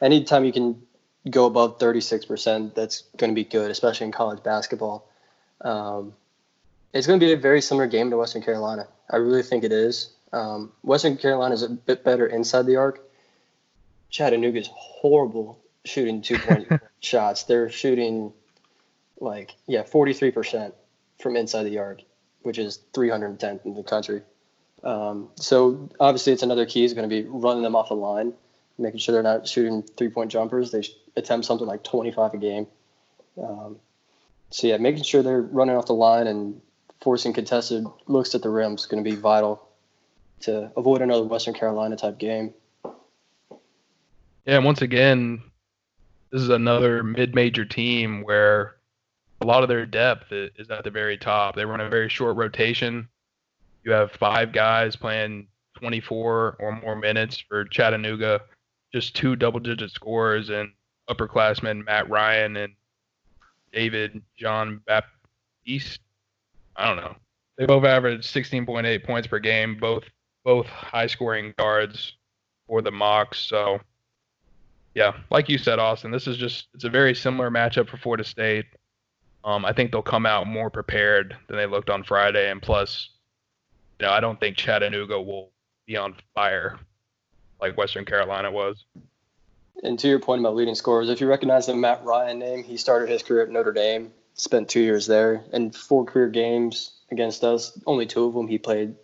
Anytime 0.00 0.44
you 0.44 0.52
can 0.52 0.82
go 1.30 1.46
above 1.46 1.78
36%, 1.78 2.74
that's 2.74 3.02
going 3.16 3.30
to 3.30 3.34
be 3.34 3.44
good, 3.44 3.70
especially 3.70 4.06
in 4.06 4.12
college 4.12 4.42
basketball. 4.42 5.08
Um, 5.60 6.12
it's 6.92 7.06
going 7.06 7.18
to 7.18 7.26
be 7.26 7.32
a 7.32 7.36
very 7.36 7.60
similar 7.60 7.86
game 7.86 8.10
to 8.10 8.16
Western 8.16 8.42
Carolina. 8.42 8.86
I 9.10 9.16
really 9.16 9.42
think 9.42 9.64
it 9.64 9.72
is. 9.72 10.10
Um, 10.32 10.72
Western 10.82 11.16
Carolina 11.16 11.54
is 11.54 11.62
a 11.62 11.68
bit 11.68 12.04
better 12.04 12.26
inside 12.26 12.66
the 12.66 12.76
arc. 12.76 13.00
Chattanooga 14.10 14.58
is 14.58 14.70
horrible 14.72 15.58
shooting 15.84 16.22
two 16.22 16.38
point 16.38 16.68
shots. 17.00 17.44
They're 17.44 17.70
shooting 17.70 18.32
like 19.20 19.54
yeah, 19.66 19.82
43% 19.82 20.72
from 21.20 21.36
inside 21.36 21.64
the 21.64 21.70
yard, 21.70 22.02
which 22.42 22.58
is 22.58 22.80
310th 22.92 23.64
in 23.64 23.74
the 23.74 23.82
country. 23.82 24.22
Um, 24.84 25.30
so 25.36 25.88
obviously, 25.98 26.32
it's 26.32 26.42
another 26.42 26.66
key 26.66 26.84
is 26.84 26.92
going 26.92 27.08
to 27.08 27.22
be 27.22 27.28
running 27.28 27.62
them 27.62 27.74
off 27.74 27.88
the 27.88 27.94
line, 27.94 28.34
making 28.78 28.98
sure 28.98 29.12
they're 29.12 29.22
not 29.22 29.46
shooting 29.46 29.82
three 29.82 30.08
point 30.08 30.30
jumpers. 30.30 30.70
They 30.70 30.82
attempt 31.16 31.46
something 31.46 31.66
like 31.66 31.82
25 31.82 32.34
a 32.34 32.38
game. 32.38 32.66
Um, 33.42 33.76
so 34.50 34.66
yeah, 34.66 34.76
making 34.76 35.02
sure 35.02 35.22
they're 35.22 35.42
running 35.42 35.76
off 35.76 35.86
the 35.86 35.94
line 35.94 36.26
and 36.26 36.60
forcing 37.00 37.32
contested 37.32 37.84
looks 38.06 38.34
at 38.34 38.42
the 38.42 38.50
rim 38.50 38.74
is 38.74 38.86
going 38.86 39.02
to 39.02 39.08
be 39.08 39.16
vital 39.16 39.66
to 40.40 40.70
avoid 40.76 41.02
another 41.02 41.24
Western 41.24 41.54
Carolina 41.54 41.96
type 41.96 42.18
game. 42.18 42.54
Yeah, 44.44 44.56
and 44.56 44.64
once 44.64 44.82
again, 44.82 45.42
this 46.30 46.42
is 46.42 46.50
another 46.50 47.02
mid-major 47.02 47.64
team 47.64 48.22
where 48.22 48.76
a 49.40 49.46
lot 49.46 49.62
of 49.62 49.68
their 49.68 49.86
depth 49.86 50.32
is 50.32 50.70
at 50.70 50.84
the 50.84 50.90
very 50.90 51.18
top. 51.18 51.56
They 51.56 51.64
run 51.64 51.80
a 51.80 51.88
very 51.88 52.08
short 52.08 52.36
rotation. 52.36 53.08
You 53.84 53.92
have 53.92 54.12
five 54.12 54.52
guys 54.52 54.96
playing 54.96 55.48
24 55.74 56.56
or 56.58 56.80
more 56.80 56.96
minutes 56.96 57.38
for 57.38 57.64
Chattanooga, 57.64 58.42
just 58.92 59.14
two 59.14 59.36
double-digit 59.36 59.90
scores, 59.90 60.50
and 60.50 60.70
upperclassmen 61.08 61.84
Matt 61.84 62.08
Ryan 62.08 62.56
and 62.56 62.74
David 63.72 64.22
John 64.36 64.80
Baptiste. 64.86 66.00
I 66.76 66.86
don't 66.86 66.96
know. 66.96 67.16
They 67.58 67.66
both 67.66 67.84
averaged 67.84 68.24
16.8 68.24 69.04
points 69.04 69.28
per 69.28 69.38
game, 69.38 69.78
both 69.78 70.04
both 70.44 70.66
high-scoring 70.66 71.54
guards 71.58 72.12
for 72.68 72.80
the 72.80 72.90
Mocs. 72.90 73.34
So, 73.48 73.80
yeah, 74.94 75.12
like 75.30 75.48
you 75.48 75.58
said, 75.58 75.78
Austin, 75.78 76.10
this 76.10 76.26
is 76.26 76.36
just 76.36 76.68
it's 76.74 76.84
a 76.84 76.90
very 76.90 77.14
similar 77.14 77.50
matchup 77.50 77.88
for 77.88 77.96
Florida 77.96 78.24
State. 78.24 78.66
Um, 79.44 79.64
I 79.64 79.72
think 79.72 79.90
they'll 79.90 80.02
come 80.02 80.26
out 80.26 80.46
more 80.46 80.70
prepared 80.70 81.36
than 81.48 81.56
they 81.56 81.66
looked 81.66 81.90
on 81.90 82.02
Friday, 82.04 82.50
and 82.50 82.60
plus, 82.60 83.10
you 83.98 84.06
know, 84.06 84.12
I 84.12 84.20
don't 84.20 84.38
think 84.38 84.56
Chattanooga 84.56 85.20
will 85.20 85.50
be 85.86 85.96
on 85.96 86.14
fire 86.34 86.78
like 87.60 87.76
Western 87.76 88.04
Carolina 88.04 88.50
was. 88.50 88.84
And 89.82 89.98
to 89.98 90.08
your 90.08 90.18
point 90.18 90.40
about 90.40 90.56
leading 90.56 90.74
scorers, 90.74 91.10
if 91.10 91.20
you 91.20 91.26
recognize 91.26 91.66
the 91.66 91.74
Matt 91.74 92.04
Ryan 92.04 92.38
name, 92.38 92.64
he 92.64 92.76
started 92.76 93.08
his 93.08 93.22
career 93.22 93.42
at 93.42 93.50
Notre 93.50 93.72
Dame, 93.72 94.12
spent 94.34 94.68
two 94.68 94.80
years 94.80 95.06
there, 95.06 95.44
and 95.52 95.74
four 95.74 96.04
career 96.04 96.28
games 96.28 96.92
against 97.10 97.44
us. 97.44 97.78
Only 97.86 98.06
two 98.06 98.24
of 98.24 98.34
them 98.34 98.48
he 98.48 98.58
played 98.58 98.94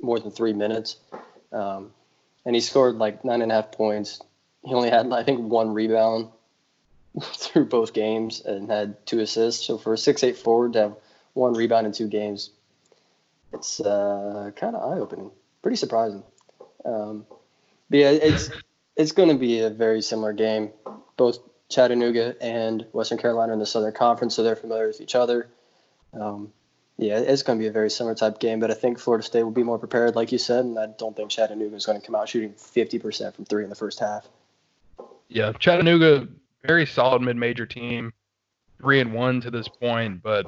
more 0.00 0.20
than 0.20 0.30
three 0.30 0.52
minutes, 0.52 0.96
um, 1.52 1.90
and 2.44 2.54
he 2.54 2.60
scored 2.60 2.96
like 2.96 3.24
nine 3.24 3.40
and 3.40 3.50
a 3.50 3.54
half 3.54 3.72
points. 3.72 4.20
He 4.62 4.74
only 4.74 4.90
had, 4.90 5.10
I 5.10 5.22
think, 5.22 5.40
one 5.40 5.72
rebound 5.72 6.28
through 7.22 7.66
both 7.66 7.92
games 7.92 8.42
and 8.44 8.70
had 8.70 9.06
two 9.06 9.20
assists. 9.20 9.66
So 9.66 9.78
for 9.78 9.94
a 9.94 9.98
six-eight 9.98 10.36
forward 10.36 10.74
to 10.74 10.80
have 10.80 10.96
one 11.32 11.54
rebound 11.54 11.86
in 11.86 11.92
two 11.92 12.08
games, 12.08 12.50
it's 13.52 13.80
uh, 13.80 14.50
kind 14.56 14.76
of 14.76 14.92
eye-opening. 14.92 15.30
Pretty 15.62 15.76
surprising. 15.76 16.22
Um, 16.84 17.26
yeah, 17.94 18.10
it's 18.10 18.50
it's 18.96 19.12
going 19.12 19.28
to 19.28 19.34
be 19.34 19.60
a 19.60 19.70
very 19.70 20.02
similar 20.02 20.32
game. 20.32 20.70
Both 21.16 21.38
Chattanooga 21.68 22.36
and 22.40 22.86
Western 22.92 23.18
Carolina 23.18 23.52
in 23.52 23.58
the 23.58 23.66
Southern 23.66 23.92
Conference, 23.92 24.34
so 24.34 24.42
they're 24.42 24.56
familiar 24.56 24.86
with 24.86 25.00
each 25.00 25.14
other. 25.14 25.48
Um, 26.12 26.52
yeah, 26.96 27.18
it's 27.18 27.42
going 27.42 27.58
to 27.58 27.62
be 27.62 27.66
a 27.66 27.72
very 27.72 27.90
similar 27.90 28.14
type 28.14 28.38
game, 28.38 28.60
but 28.60 28.70
I 28.70 28.74
think 28.74 29.00
Florida 29.00 29.24
State 29.24 29.42
will 29.42 29.50
be 29.50 29.64
more 29.64 29.78
prepared, 29.78 30.14
like 30.14 30.30
you 30.30 30.38
said, 30.38 30.64
and 30.64 30.78
I 30.78 30.86
don't 30.86 31.16
think 31.16 31.30
Chattanooga 31.30 31.74
is 31.74 31.86
going 31.86 32.00
to 32.00 32.06
come 32.06 32.14
out 32.14 32.28
shooting 32.28 32.52
50% 32.52 33.34
from 33.34 33.44
three 33.44 33.64
in 33.64 33.70
the 33.70 33.74
first 33.74 33.98
half. 33.98 34.28
Yeah, 35.28 35.52
Chattanooga, 35.52 36.28
very 36.64 36.86
solid 36.86 37.22
mid-major 37.22 37.66
team, 37.66 38.12
three 38.80 39.00
and 39.00 39.12
one 39.12 39.40
to 39.40 39.50
this 39.50 39.66
point, 39.66 40.22
but 40.22 40.46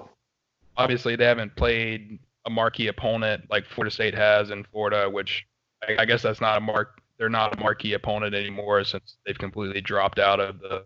obviously 0.76 1.16
they 1.16 1.24
haven't 1.24 1.56
played 1.56 2.20
a 2.44 2.50
marquee 2.50 2.86
opponent 2.86 3.44
like 3.50 3.66
Florida 3.66 3.92
State 3.92 4.14
has 4.14 4.50
in 4.50 4.62
Florida, 4.62 5.10
which 5.10 5.46
I, 5.82 5.96
I 6.02 6.04
guess 6.04 6.22
that's 6.22 6.40
not 6.40 6.58
a 6.58 6.60
mark 6.60 7.00
they're 7.18 7.28
not 7.28 7.56
a 7.56 7.60
marquee 7.60 7.94
opponent 7.94 8.34
anymore 8.34 8.84
since 8.84 9.16
they've 9.24 9.38
completely 9.38 9.80
dropped 9.80 10.18
out 10.18 10.40
of 10.40 10.60
the 10.60 10.84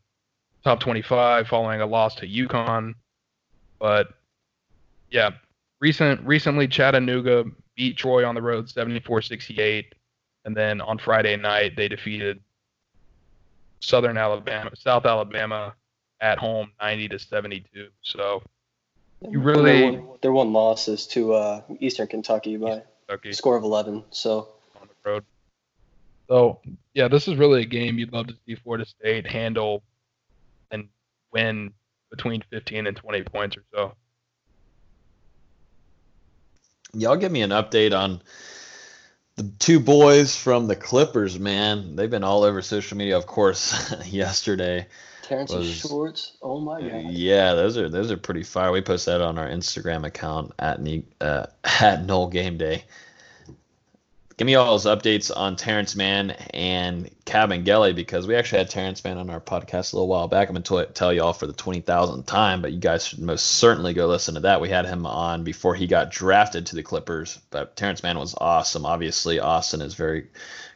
top 0.64 0.80
25 0.80 1.48
following 1.48 1.80
a 1.80 1.86
loss 1.86 2.14
to 2.16 2.28
UConn. 2.28 2.94
But 3.78 4.08
yeah, 5.10 5.30
recent 5.80 6.20
recently 6.26 6.68
Chattanooga 6.68 7.44
beat 7.76 7.96
Troy 7.96 8.26
on 8.26 8.34
the 8.34 8.42
road 8.42 8.66
74-68 8.66 9.86
and 10.44 10.56
then 10.56 10.80
on 10.80 10.98
Friday 10.98 11.36
night 11.36 11.76
they 11.76 11.88
defeated 11.88 12.40
Southern 13.80 14.18
Alabama, 14.18 14.70
South 14.76 15.06
Alabama 15.06 15.74
at 16.20 16.38
home 16.38 16.70
90 16.80 17.08
to 17.08 17.18
72. 17.18 17.88
So 18.02 18.42
you 19.28 19.40
really 19.40 19.80
their 19.80 19.92
one, 19.92 20.18
their 20.22 20.32
one 20.32 20.52
loss 20.52 20.88
is 20.88 21.06
to 21.08 21.34
uh, 21.34 21.62
Eastern 21.80 22.06
Kentucky 22.06 22.56
by 22.56 22.82
Kentucky. 23.08 23.32
score 23.32 23.56
of 23.56 23.64
11. 23.64 24.04
So 24.10 24.48
on 24.80 24.88
the 24.88 25.10
road. 25.10 25.24
So 26.30 26.60
yeah, 26.94 27.08
this 27.08 27.26
is 27.26 27.36
really 27.36 27.62
a 27.62 27.66
game 27.66 27.98
you'd 27.98 28.12
love 28.12 28.28
to 28.28 28.34
see 28.46 28.54
Florida 28.54 28.86
State 28.86 29.26
handle 29.26 29.82
and 30.70 30.88
win 31.32 31.72
between 32.08 32.42
15 32.50 32.86
and 32.86 32.96
20 32.96 33.22
points 33.24 33.56
or 33.56 33.64
so. 33.74 33.94
Y'all 36.94 37.16
give 37.16 37.32
me 37.32 37.42
an 37.42 37.50
update 37.50 37.96
on 37.96 38.22
the 39.34 39.50
two 39.58 39.80
boys 39.80 40.36
from 40.36 40.68
the 40.68 40.76
Clippers, 40.76 41.38
man. 41.38 41.96
They've 41.96 42.10
been 42.10 42.24
all 42.24 42.44
over 42.44 42.62
social 42.62 42.96
media, 42.96 43.16
of 43.16 43.26
course, 43.26 43.92
yesterday. 44.06 44.86
Terance 45.22 45.52
was, 45.52 45.68
Shorts. 45.68 46.36
Oh 46.42 46.60
my 46.60 46.80
god. 46.80 47.10
Yeah, 47.10 47.54
those 47.54 47.76
are 47.76 47.88
those 47.88 48.10
are 48.10 48.16
pretty 48.16 48.42
fire. 48.44 48.70
We 48.70 48.82
post 48.82 49.06
that 49.06 49.20
on 49.20 49.38
our 49.38 49.48
Instagram 49.48 50.06
account 50.06 50.52
at 50.60 50.80
uh, 51.20 51.46
at 51.80 52.04
Nole 52.04 52.28
Game 52.28 52.56
Day. 52.56 52.84
Give 54.40 54.46
me 54.46 54.54
all 54.54 54.70
those 54.70 54.86
updates 54.86 55.30
on 55.36 55.54
Terance 55.54 55.94
Mann 55.94 56.30
and 56.54 57.10
Kabengele 57.26 57.94
because 57.94 58.26
we 58.26 58.36
actually 58.36 58.60
had 58.60 58.70
Terance 58.70 59.04
Mann 59.04 59.18
on 59.18 59.28
our 59.28 59.38
podcast 59.38 59.92
a 59.92 59.96
little 59.96 60.08
while 60.08 60.28
back. 60.28 60.48
I'm 60.48 60.54
going 60.54 60.62
to 60.62 60.92
tell 60.94 61.12
y'all 61.12 61.34
for 61.34 61.46
the 61.46 61.52
20,000th 61.52 62.24
time, 62.24 62.62
but 62.62 62.72
you 62.72 62.78
guys 62.78 63.06
should 63.06 63.18
most 63.18 63.44
certainly 63.44 63.92
go 63.92 64.06
listen 64.06 64.36
to 64.36 64.40
that. 64.40 64.62
We 64.62 64.70
had 64.70 64.86
him 64.86 65.04
on 65.04 65.44
before 65.44 65.74
he 65.74 65.86
got 65.86 66.10
drafted 66.10 66.64
to 66.64 66.74
the 66.74 66.82
Clippers, 66.82 67.38
but 67.50 67.76
Terance 67.76 68.02
Mann 68.02 68.18
was 68.18 68.34
awesome. 68.40 68.86
Obviously, 68.86 69.40
Austin 69.40 69.82
is 69.82 69.92
very 69.92 70.28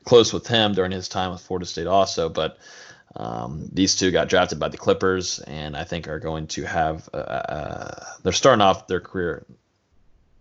close 0.04 0.30
with 0.30 0.46
him 0.46 0.74
during 0.74 0.92
his 0.92 1.08
time 1.08 1.32
with 1.32 1.40
Florida 1.40 1.64
State 1.64 1.86
also, 1.86 2.28
but 2.28 2.58
um, 3.16 3.70
these 3.72 3.96
two 3.96 4.10
got 4.10 4.28
drafted 4.28 4.58
by 4.58 4.68
the 4.68 4.76
Clippers 4.76 5.38
and 5.38 5.74
I 5.74 5.84
think 5.84 6.06
are 6.06 6.20
going 6.20 6.48
to 6.48 6.64
have, 6.64 7.08
uh, 7.14 7.16
uh, 7.16 8.04
they're 8.22 8.32
starting 8.34 8.60
off 8.60 8.88
their 8.88 9.00
career 9.00 9.46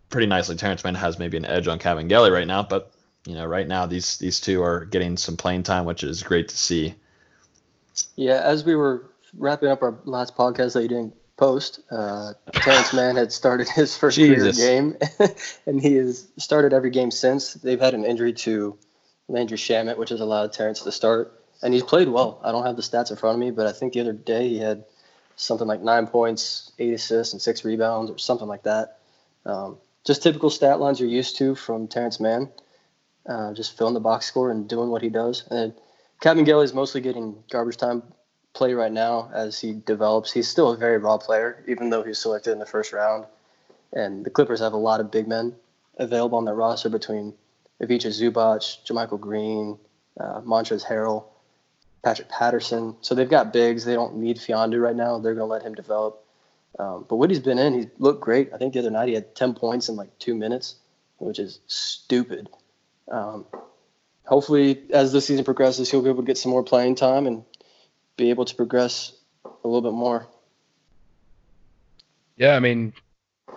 pretty 0.09 0.27
nicely. 0.27 0.57
Terance 0.57 0.83
Mann 0.83 0.95
has 0.95 1.17
maybe 1.17 1.37
an 1.37 1.45
edge 1.45 1.69
on 1.69 1.79
Kabengele 1.79 2.29
right 2.29 2.45
now, 2.45 2.63
but 2.63 2.91
you 3.25 3.35
know, 3.35 3.45
right 3.45 3.67
now 3.67 3.85
these 3.85 4.17
these 4.17 4.39
two 4.39 4.61
are 4.61 4.85
getting 4.85 5.17
some 5.17 5.37
playing 5.37 5.63
time, 5.63 5.85
which 5.85 6.03
is 6.03 6.23
great 6.23 6.49
to 6.49 6.57
see. 6.57 6.95
Yeah, 8.15 8.41
as 8.43 8.65
we 8.65 8.75
were 8.75 9.09
wrapping 9.37 9.69
up 9.69 9.81
our 9.81 9.97
last 10.03 10.35
podcast 10.35 10.73
that 10.73 10.81
you 10.81 10.89
didn't 10.89 11.15
post, 11.37 11.79
uh, 11.89 12.33
Terance 12.51 12.93
Mann 12.93 13.15
had 13.15 13.31
started 13.31 13.69
his 13.69 13.95
first 13.95 14.17
career 14.17 14.51
game, 14.51 14.97
and 15.65 15.81
he 15.81 15.95
has 15.95 16.27
started 16.37 16.73
every 16.73 16.89
game 16.89 17.11
since. 17.11 17.53
They've 17.53 17.79
had 17.79 17.93
an 17.93 18.03
injury 18.03 18.33
to 18.33 18.77
Landry 19.29 19.57
Shamet, 19.57 19.97
which 19.97 20.09
has 20.09 20.19
allowed 20.19 20.51
Terance 20.51 20.81
to 20.81 20.91
start, 20.91 21.39
and 21.61 21.73
he's 21.73 21.83
played 21.83 22.09
well. 22.09 22.41
I 22.43 22.51
don't 22.51 22.65
have 22.65 22.75
the 22.75 22.81
stats 22.81 23.09
in 23.09 23.17
front 23.17 23.35
of 23.35 23.39
me, 23.39 23.51
but 23.51 23.67
I 23.67 23.71
think 23.71 23.93
the 23.93 24.01
other 24.01 24.13
day 24.13 24.49
he 24.49 24.59
had 24.59 24.83
something 25.37 25.67
like 25.67 25.81
nine 25.81 26.07
points, 26.07 26.71
eight 26.77 26.93
assists, 26.93 27.33
and 27.33 27.41
six 27.41 27.63
rebounds, 27.63 28.11
or 28.11 28.17
something 28.17 28.47
like 28.47 28.63
that. 28.63 28.99
Um, 29.45 29.77
just 30.03 30.23
typical 30.23 30.49
stat 30.49 30.81
lines 30.81 30.99
you're 30.99 31.09
used 31.09 31.37
to 31.37 31.55
from 31.55 31.87
Terance 31.87 32.19
Mann 32.19 32.49
uh, 33.27 33.53
just 33.53 33.77
filling 33.77 33.93
the 33.93 33.99
box 33.99 34.25
score 34.25 34.51
and 34.51 34.67
doing 34.67 34.89
what 34.89 35.01
he 35.01 35.09
does. 35.09 35.45
And 35.49 35.73
Kabengele 36.21 36.63
is 36.63 36.73
mostly 36.73 37.01
getting 37.01 37.43
garbage 37.51 37.77
time 37.77 38.03
play 38.53 38.73
right 38.73 38.91
now 38.91 39.31
as 39.33 39.59
he 39.59 39.73
develops. 39.73 40.31
He's 40.31 40.47
still 40.47 40.71
a 40.71 40.77
very 40.77 40.97
raw 40.97 41.17
player, 41.17 41.63
even 41.67 41.89
though 41.89 42.03
he's 42.03 42.19
selected 42.19 42.51
in 42.51 42.59
the 42.59 42.65
first 42.65 42.93
round. 42.93 43.25
And 43.91 44.25
the 44.25 44.29
Clippers 44.29 44.59
have 44.59 44.73
a 44.73 44.77
lot 44.77 44.99
of 44.99 45.11
big 45.11 45.27
men 45.27 45.55
available 45.97 46.37
on 46.37 46.45
their 46.45 46.55
roster 46.55 46.89
between 46.89 47.33
Ivica 47.79 48.07
Zubac, 48.07 48.85
JaMychal 48.85 49.19
Green, 49.19 49.77
uh, 50.19 50.41
Montrezl 50.41 50.85
Harrell, 50.85 51.25
Patrick 52.03 52.29
Patterson. 52.29 52.95
So 53.01 53.15
they've 53.15 53.29
got 53.29 53.53
bigs. 53.53 53.85
They 53.85 53.93
don't 53.93 54.15
need 54.17 54.37
Fiondu 54.37 54.81
right 54.81 54.95
now. 54.95 55.19
They're 55.19 55.35
going 55.35 55.47
to 55.47 55.51
let 55.51 55.63
him 55.63 55.75
develop. 55.75 56.23
Um, 56.79 57.05
but 57.07 57.17
what 57.17 57.29
he's 57.29 57.39
been 57.39 57.59
in, 57.59 57.73
he's 57.73 57.87
looked 57.99 58.21
great. 58.21 58.51
I 58.53 58.57
think 58.57 58.73
the 58.73 58.79
other 58.79 58.89
night 58.89 59.07
he 59.07 59.13
had 59.13 59.35
10 59.35 59.53
points 59.53 59.89
in 59.89 59.95
like 59.95 60.17
two 60.19 60.35
minutes, 60.35 60.75
which 61.17 61.39
is 61.39 61.59
stupid. 61.67 62.49
Um, 63.11 63.45
hopefully, 64.25 64.83
as 64.91 65.11
the 65.11 65.21
season 65.21 65.45
progresses, 65.45 65.89
he'll 65.91 66.01
be 66.01 66.09
able 66.09 66.23
to 66.23 66.27
get 66.27 66.37
some 66.37 66.51
more 66.51 66.63
playing 66.63 66.95
time 66.95 67.27
and 67.27 67.43
be 68.17 68.29
able 68.29 68.45
to 68.45 68.55
progress 68.55 69.13
a 69.45 69.67
little 69.67 69.81
bit 69.81 69.95
more. 69.95 70.27
Yeah, 72.35 72.55
I 72.55 72.59
mean, 72.59 72.93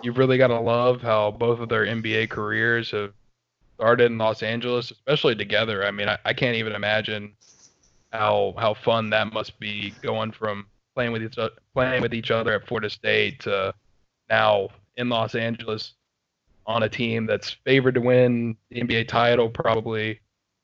you've 0.03 0.17
really 0.17 0.37
got 0.37 0.47
to 0.47 0.59
love 0.59 1.01
how 1.01 1.31
both 1.31 1.59
of 1.59 1.69
their 1.69 1.85
NBA 1.85 2.29
careers 2.29 2.91
have 2.91 3.13
started 3.75 4.11
in 4.11 4.17
Los 4.17 4.43
Angeles, 4.43 4.91
especially 4.91 5.35
together. 5.35 5.85
I 5.85 5.91
mean, 5.91 6.09
I, 6.09 6.17
I 6.25 6.33
can't 6.33 6.55
even 6.57 6.73
imagine 6.73 7.33
how 8.11 8.53
how 8.57 8.73
fun 8.73 9.09
that 9.09 9.33
must 9.33 9.59
be 9.59 9.93
going 10.01 10.31
from 10.31 10.67
playing 10.95 11.11
with 11.11 11.23
each 11.23 11.37
playing 11.73 12.01
with 12.01 12.13
each 12.13 12.31
other 12.31 12.53
at 12.53 12.67
Florida 12.67 12.89
State 12.89 13.41
to 13.41 13.73
now 14.29 14.69
in 14.95 15.09
Los 15.09 15.35
Angeles 15.35 15.93
on 16.67 16.83
a 16.83 16.89
team 16.89 17.25
that's 17.25 17.51
favored 17.65 17.95
to 17.95 18.01
win 18.01 18.55
the 18.69 18.81
NBA 18.81 19.07
title 19.07 19.49
probably. 19.49 20.19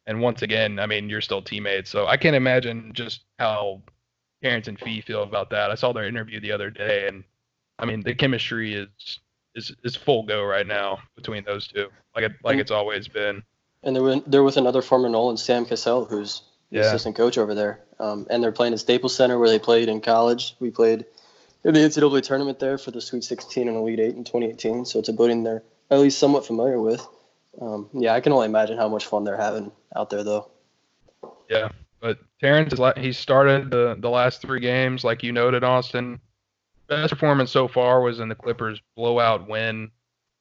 And 0.05 0.21
once 0.21 0.41
again, 0.41 0.79
I 0.79 0.85
mean, 0.85 1.09
you're 1.09 1.21
still 1.21 1.41
teammates, 1.41 1.89
so 1.89 2.07
I 2.07 2.17
can't 2.17 2.35
imagine 2.35 2.91
just 2.93 3.21
how 3.39 3.81
Terance 4.43 4.67
and 4.67 4.77
Fee 4.77 4.99
feel 4.99 5.23
about 5.23 5.49
that. 5.51 5.71
I 5.71 5.75
saw 5.75 5.93
their 5.93 6.03
interview 6.05 6.41
the 6.41 6.51
other 6.51 6.69
day, 6.69 7.07
and 7.07 7.23
I 7.79 7.85
mean 7.85 8.01
the 8.01 8.13
chemistry 8.13 8.73
is 8.73 9.19
is 9.55 9.73
is 9.83 9.95
full 9.95 10.23
go 10.23 10.43
right 10.43 10.67
now 10.67 10.99
between 11.15 11.45
those 11.45 11.67
two, 11.67 11.87
like 12.15 12.25
it, 12.25 12.33
like 12.43 12.57
it's 12.57 12.71
always 12.71 13.07
been. 13.07 13.41
And 13.83 13.95
they're 13.95 14.03
with, 14.03 14.25
they're 14.25 14.43
with 14.43 14.57
another 14.57 14.81
former 14.81 15.07
Nolan, 15.09 15.37
Sam 15.37 15.65
Cassell, 15.65 16.05
who's 16.05 16.43
the 16.71 16.79
Yeah. 16.79 16.85
assistant 16.85 17.15
coach 17.15 17.37
over 17.37 17.53
there. 17.53 17.81
Um, 17.99 18.27
and 18.29 18.43
they're 18.43 18.51
playing 18.51 18.73
at 18.73 18.79
Staples 18.79 19.15
Center 19.15 19.37
where 19.37 19.49
they 19.49 19.59
played 19.59 19.89
in 19.89 20.01
college. 20.01 20.55
We 20.59 20.71
played 20.71 21.05
in 21.63 21.73
the 21.73 21.79
NCAA 21.81 22.21
tournament 22.23 22.59
there 22.59 22.77
for 22.77 22.91
the 22.91 23.01
Sweet 23.01 23.23
16 23.23 23.67
and 23.67 23.77
Elite 23.77 23.99
8 23.99 24.15
in 24.15 24.23
2018. 24.23 24.85
So 24.85 24.99
it's 24.99 25.09
a 25.09 25.13
building 25.13 25.43
they're 25.43 25.63
at 25.89 25.99
least 25.99 26.19
somewhat 26.19 26.45
familiar 26.45 26.79
with. 26.79 27.05
Um, 27.61 27.89
yeah, 27.93 28.13
I 28.13 28.19
can 28.19 28.33
only 28.33 28.47
imagine 28.47 28.77
how 28.77 28.89
much 28.89 29.05
fun 29.05 29.23
they're 29.23 29.37
having 29.37 29.71
out 29.95 30.09
there, 30.09 30.23
though. 30.23 30.49
Yeah, 31.49 31.69
but 31.99 32.19
Terance 32.41 32.73
he 32.97 33.11
started 33.13 33.69
the 33.69 33.95
the 33.99 34.09
last 34.09 34.41
three 34.41 34.59
games, 34.59 35.03
like 35.03 35.23
you 35.23 35.31
noted, 35.31 35.63
Austin. 35.63 36.19
Best 36.87 37.13
performance 37.13 37.51
so 37.51 37.67
far 37.67 38.01
was 38.01 38.19
in 38.19 38.27
the 38.27 38.35
Clippers' 38.35 38.81
blowout 38.95 39.47
win 39.47 39.89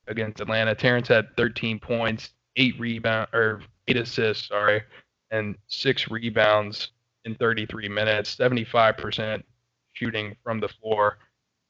against 0.09 0.41
Atlanta. 0.41 0.75
Terance 0.75 1.09
had 1.09 1.37
13 1.37 1.79
points, 1.79 2.31
eight 2.57 2.79
rebound 2.81 3.29
or 3.33 3.63
eight 3.87 3.97
assists, 3.97 4.49
sorry, 4.49 4.83
and 5.31 5.57
six 5.69 6.11
rebounds 6.11 6.89
in 7.25 7.37
33 7.37 7.89
minutes, 7.89 8.35
75% 8.35 9.43
shooting 9.93 10.35
from 10.43 10.59
the 10.59 10.69
floor, 10.69 11.19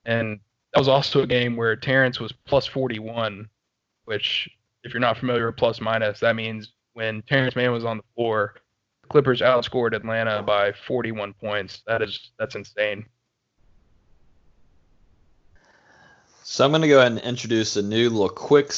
and 0.07 0.41
that 0.73 0.81
was 0.81 0.89
also 0.89 1.23
a 1.23 1.27
game 1.27 1.57
where 1.57 1.77
Terance 1.77 2.19
was 2.19 2.33
plus 2.33 2.67
41, 2.67 3.49
which 4.05 4.49
if 4.85 4.93
you're 4.93 5.01
not 5.01 5.19
familiar 5.19 5.47
with 5.47 5.57
plus 5.57 5.81
minus, 5.81 6.21
that 6.21 6.37
means 6.37 6.73
when 6.95 7.23
Terance 7.23 7.57
Mann 7.57 7.73
was 7.73 7.85
on 7.85 7.99
the 7.99 8.05
floor, 8.15 8.55
the 9.03 9.09
Clippers 9.09 9.41
outscored 9.41 9.95
Atlanta 9.95 10.43
by 10.43 10.73
41 10.73 11.35
points. 11.35 11.83
That 11.87 12.03
is 12.03 12.33
that's 12.39 12.55
insane. 12.55 13.07
So 16.45 16.65
I'm 16.65 16.73
going 16.73 16.83
to 16.83 16.89
go 16.89 16.99
ahead 16.99 17.13
and 17.13 17.21
introduce 17.21 17.77
a 17.77 17.83
new 17.83 18.11
little 18.11 18.29
quick, 18.29 18.73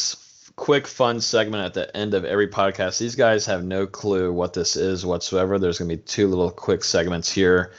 quick 0.54 0.86
fun 0.86 1.20
segment 1.20 1.64
at 1.64 1.74
the 1.74 1.96
end 1.96 2.14
of 2.14 2.24
every 2.24 2.46
podcast. 2.46 2.98
These 2.98 3.16
guys 3.16 3.46
have 3.46 3.64
no 3.64 3.86
clue 3.86 4.32
what 4.32 4.52
this 4.52 4.76
is 4.76 5.04
whatsoever. 5.04 5.58
There's 5.58 5.78
going 5.78 5.88
to 5.88 5.96
be 5.96 6.02
two 6.02 6.28
little 6.28 6.50
quick 6.50 6.84
segments 6.84 7.32
here. 7.32 7.72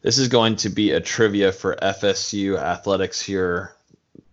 This 0.00 0.18
is 0.18 0.28
going 0.28 0.56
to 0.56 0.68
be 0.68 0.92
a 0.92 1.00
trivia 1.00 1.52
for 1.52 1.76
FSU 1.76 2.58
athletics 2.58 3.20
here. 3.20 3.75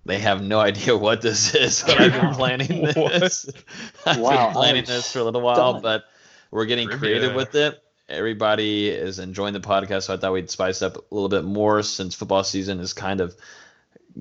They 0.06 0.20
have 0.20 0.44
no 0.44 0.60
idea 0.60 0.98
what 1.08 1.22
this 1.22 1.56
is, 1.56 1.84
but 1.86 2.00
I've 2.00 2.12
been 2.14 2.34
planning 2.36 2.84
this. 2.84 3.46
I've 4.06 4.20
Wow, 4.20 4.48
been 4.48 4.54
planning 4.54 4.86
this 4.86 5.12
for 5.12 5.20
a 5.20 5.24
little 5.24 5.42
while, 5.42 5.80
but 5.80 6.04
we're 6.52 6.66
getting 6.66 6.88
Trivia. 6.90 7.00
creative 7.00 7.36
with 7.36 7.56
it. 7.56 7.80
Everybody 8.10 8.90
is 8.90 9.20
enjoying 9.20 9.54
the 9.54 9.62
podcast, 9.62 10.04
so 10.04 10.14
I 10.14 10.18
thought 10.18 10.34
we'd 10.34 10.50
spice 10.52 10.82
up 10.82 10.98
a 10.98 11.02
little 11.16 11.30
bit 11.30 11.46
more 11.46 11.82
since 11.84 12.16
football 12.16 12.44
season 12.44 12.80
is 12.82 12.92
kind 12.94 13.22
of 13.22 13.34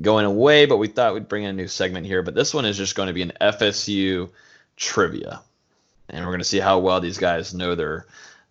going 0.01 0.25
away, 0.25 0.67
but 0.67 0.77
we 0.77 0.87
thought 0.89 1.15
we'd 1.15 1.29
bring 1.29 1.43
in 1.43 1.51
a 1.51 1.53
new 1.53 1.67
segment 1.69 2.07
here. 2.07 2.23
But 2.23 2.35
this 2.35 2.55
one 2.55 2.65
is 2.65 2.77
just 2.79 2.95
going 2.95 3.09
to 3.09 3.13
be 3.13 3.23
an 3.23 3.33
FSU 3.41 4.31
trivia, 4.77 5.43
and 6.09 6.25
we're 6.25 6.31
going 6.31 6.39
to 6.39 6.45
see 6.45 6.61
how 6.61 6.79
well 6.79 7.01
these 7.01 7.19
guys 7.19 7.53
know 7.55 7.75
their 7.75 8.07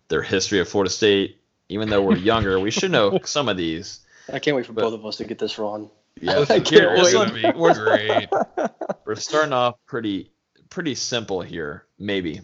their 0.08 0.22
history 0.22 0.60
of 0.60 0.68
Florida 0.68 0.90
State. 0.90 1.38
Even 1.70 1.88
though 1.88 2.02
we're 2.02 2.16
younger, 2.18 2.60
we 2.60 2.70
should 2.70 2.90
know 2.90 3.18
some 3.24 3.48
of 3.48 3.56
these. 3.56 4.00
I 4.30 4.38
can't 4.38 4.54
wait 4.54 4.66
for 4.66 4.74
But- 4.74 4.82
both 4.82 4.94
of 4.94 5.06
us 5.06 5.16
to 5.16 5.24
get 5.24 5.38
this 5.38 5.58
wrong. 5.58 5.90
Yeah, 6.22 6.38
I 6.48 6.58
here, 6.58 6.60
can't 6.60 6.96
this 6.96 7.14
one- 7.14 7.28
Gonna 7.28 7.52
be 7.52 7.58
we're, 7.58 7.74
great. 7.74 8.28
we're 9.04 9.16
starting 9.16 9.52
off 9.52 9.74
pretty 9.86 10.30
pretty 10.70 10.94
simple 10.94 11.42
here, 11.42 11.84
maybe. 11.98 12.40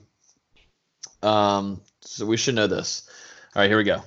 Um, 1.22 1.80
so 2.00 2.26
we 2.26 2.36
should 2.36 2.56
know 2.56 2.66
this. 2.66 3.08
All 3.54 3.62
right, 3.62 3.68
here 3.70 3.78
we 3.78 3.84
go. 3.84 4.02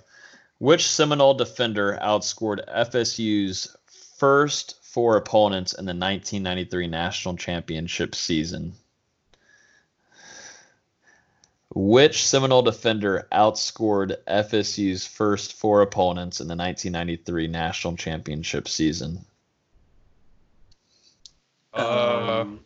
Which 0.60 0.88
Seminole 0.88 1.34
defender 1.34 1.98
outscored 2.02 2.68
FSU's 2.70 3.76
first 4.18 4.84
four 4.84 5.18
opponents 5.18 5.74
in 5.74 5.86
the 5.86 5.92
1993 5.94 6.88
national 6.88 7.38
championship 7.38 8.14
season? 8.14 8.74
Which 11.74 12.28
Seminole 12.28 12.62
defender 12.62 13.28
outscored 13.32 14.18
FSU's 14.28 15.08
first 15.08 15.54
four 15.54 15.82
opponents 15.82 16.42
in 16.42 16.48
the 16.48 16.56
1993 16.56 17.48
national 17.48 17.96
championship 17.96 18.68
season? 18.68 19.26
Uh, 21.74 22.42
Um, 22.42 22.60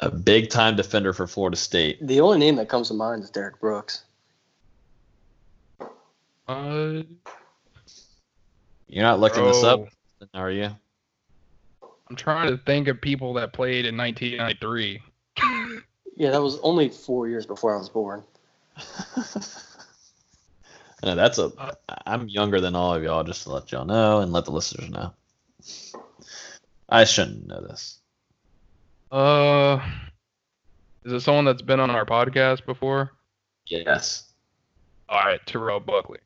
A 0.00 0.10
big 0.10 0.50
time 0.50 0.76
defender 0.76 1.12
for 1.12 1.26
Florida 1.26 1.56
State. 1.56 2.04
the 2.06 2.20
only 2.20 2.38
name 2.38 2.56
that 2.56 2.68
comes 2.68 2.88
to 2.88 2.94
mind 2.94 3.22
is 3.22 3.30
Derrick 3.30 3.58
Brooks. 3.60 4.04
uh, 6.46 7.02
You're 8.88 9.02
not 9.02 9.20
looking 9.20 9.44
this 9.44 9.62
up, 9.64 9.80
bro, 10.18 10.28
are 10.34 10.50
you? 10.50 10.68
I'm 12.10 12.16
trying 12.16 12.50
to 12.50 12.58
think 12.58 12.88
of 12.88 13.00
people 13.00 13.32
that 13.34 13.52
played 13.54 13.86
in 13.86 13.96
1993. 13.96 15.00
Yeah, 16.16 16.30
that 16.30 16.42
was 16.42 16.60
only 16.60 16.90
four 16.90 17.28
years 17.28 17.46
before 17.46 17.74
I 17.74 17.78
was 17.78 17.88
born. 17.88 18.22
No, 21.02 21.14
that's 21.14 21.36
a. 21.36 21.52
I'm 22.06 22.28
younger 22.30 22.62
than 22.62 22.74
all 22.74 22.94
of 22.94 23.02
y'all, 23.02 23.24
just 23.24 23.42
to 23.42 23.50
let 23.52 23.70
y'all 23.70 23.84
know 23.84 24.20
and 24.20 24.32
let 24.32 24.46
the 24.46 24.52
listeners 24.52 24.88
know. 24.88 25.12
I 26.88 27.04
shouldn't 27.04 27.46
know 27.46 27.60
this. 27.60 27.98
Uh, 29.10 29.80
is 31.04 31.12
it 31.12 31.20
someone 31.20 31.44
that's 31.44 31.62
been 31.62 31.80
on 31.80 31.90
our 31.90 32.04
podcast 32.04 32.64
before? 32.66 33.12
Yes. 33.66 34.32
All 35.08 35.20
right, 35.20 35.40
Terrell 35.46 35.80
Buckley. 35.80 36.18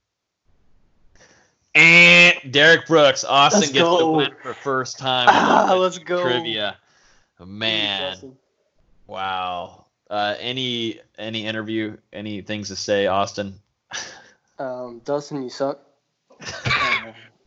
And 1.74 2.34
Derrick 2.50 2.86
Brooks, 2.86 3.24
Austin 3.24 3.60
Let's 3.60 3.72
gets 3.72 3.98
the 3.98 4.10
win 4.10 4.32
for 4.42 4.54
first 4.54 4.98
time. 5.00 5.28
Ah, 5.30 5.74
let's 5.78 5.98
go. 5.98 6.22
Trivia. 6.22 6.76
Man, 7.44 8.36
wow. 9.06 9.86
Uh, 10.10 10.34
any 10.40 10.98
any 11.18 11.46
interview, 11.46 11.96
any 12.12 12.40
things 12.40 12.68
to 12.68 12.76
say, 12.76 13.06
Austin? 13.06 13.60
Um, 14.58 15.00
Dustin, 15.04 15.42
you 15.42 15.50
suck. 15.50 15.80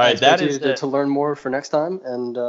All 0.00 0.06
right, 0.06 0.18
that 0.20 0.40
expect 0.40 0.42
you 0.42 0.48
is 0.48 0.58
to, 0.58 0.76
to 0.76 0.86
learn 0.86 1.08
more 1.08 1.34
for 1.36 1.50
next 1.50 1.68
time, 1.70 2.00
and 2.04 2.36
uh, 2.38 2.40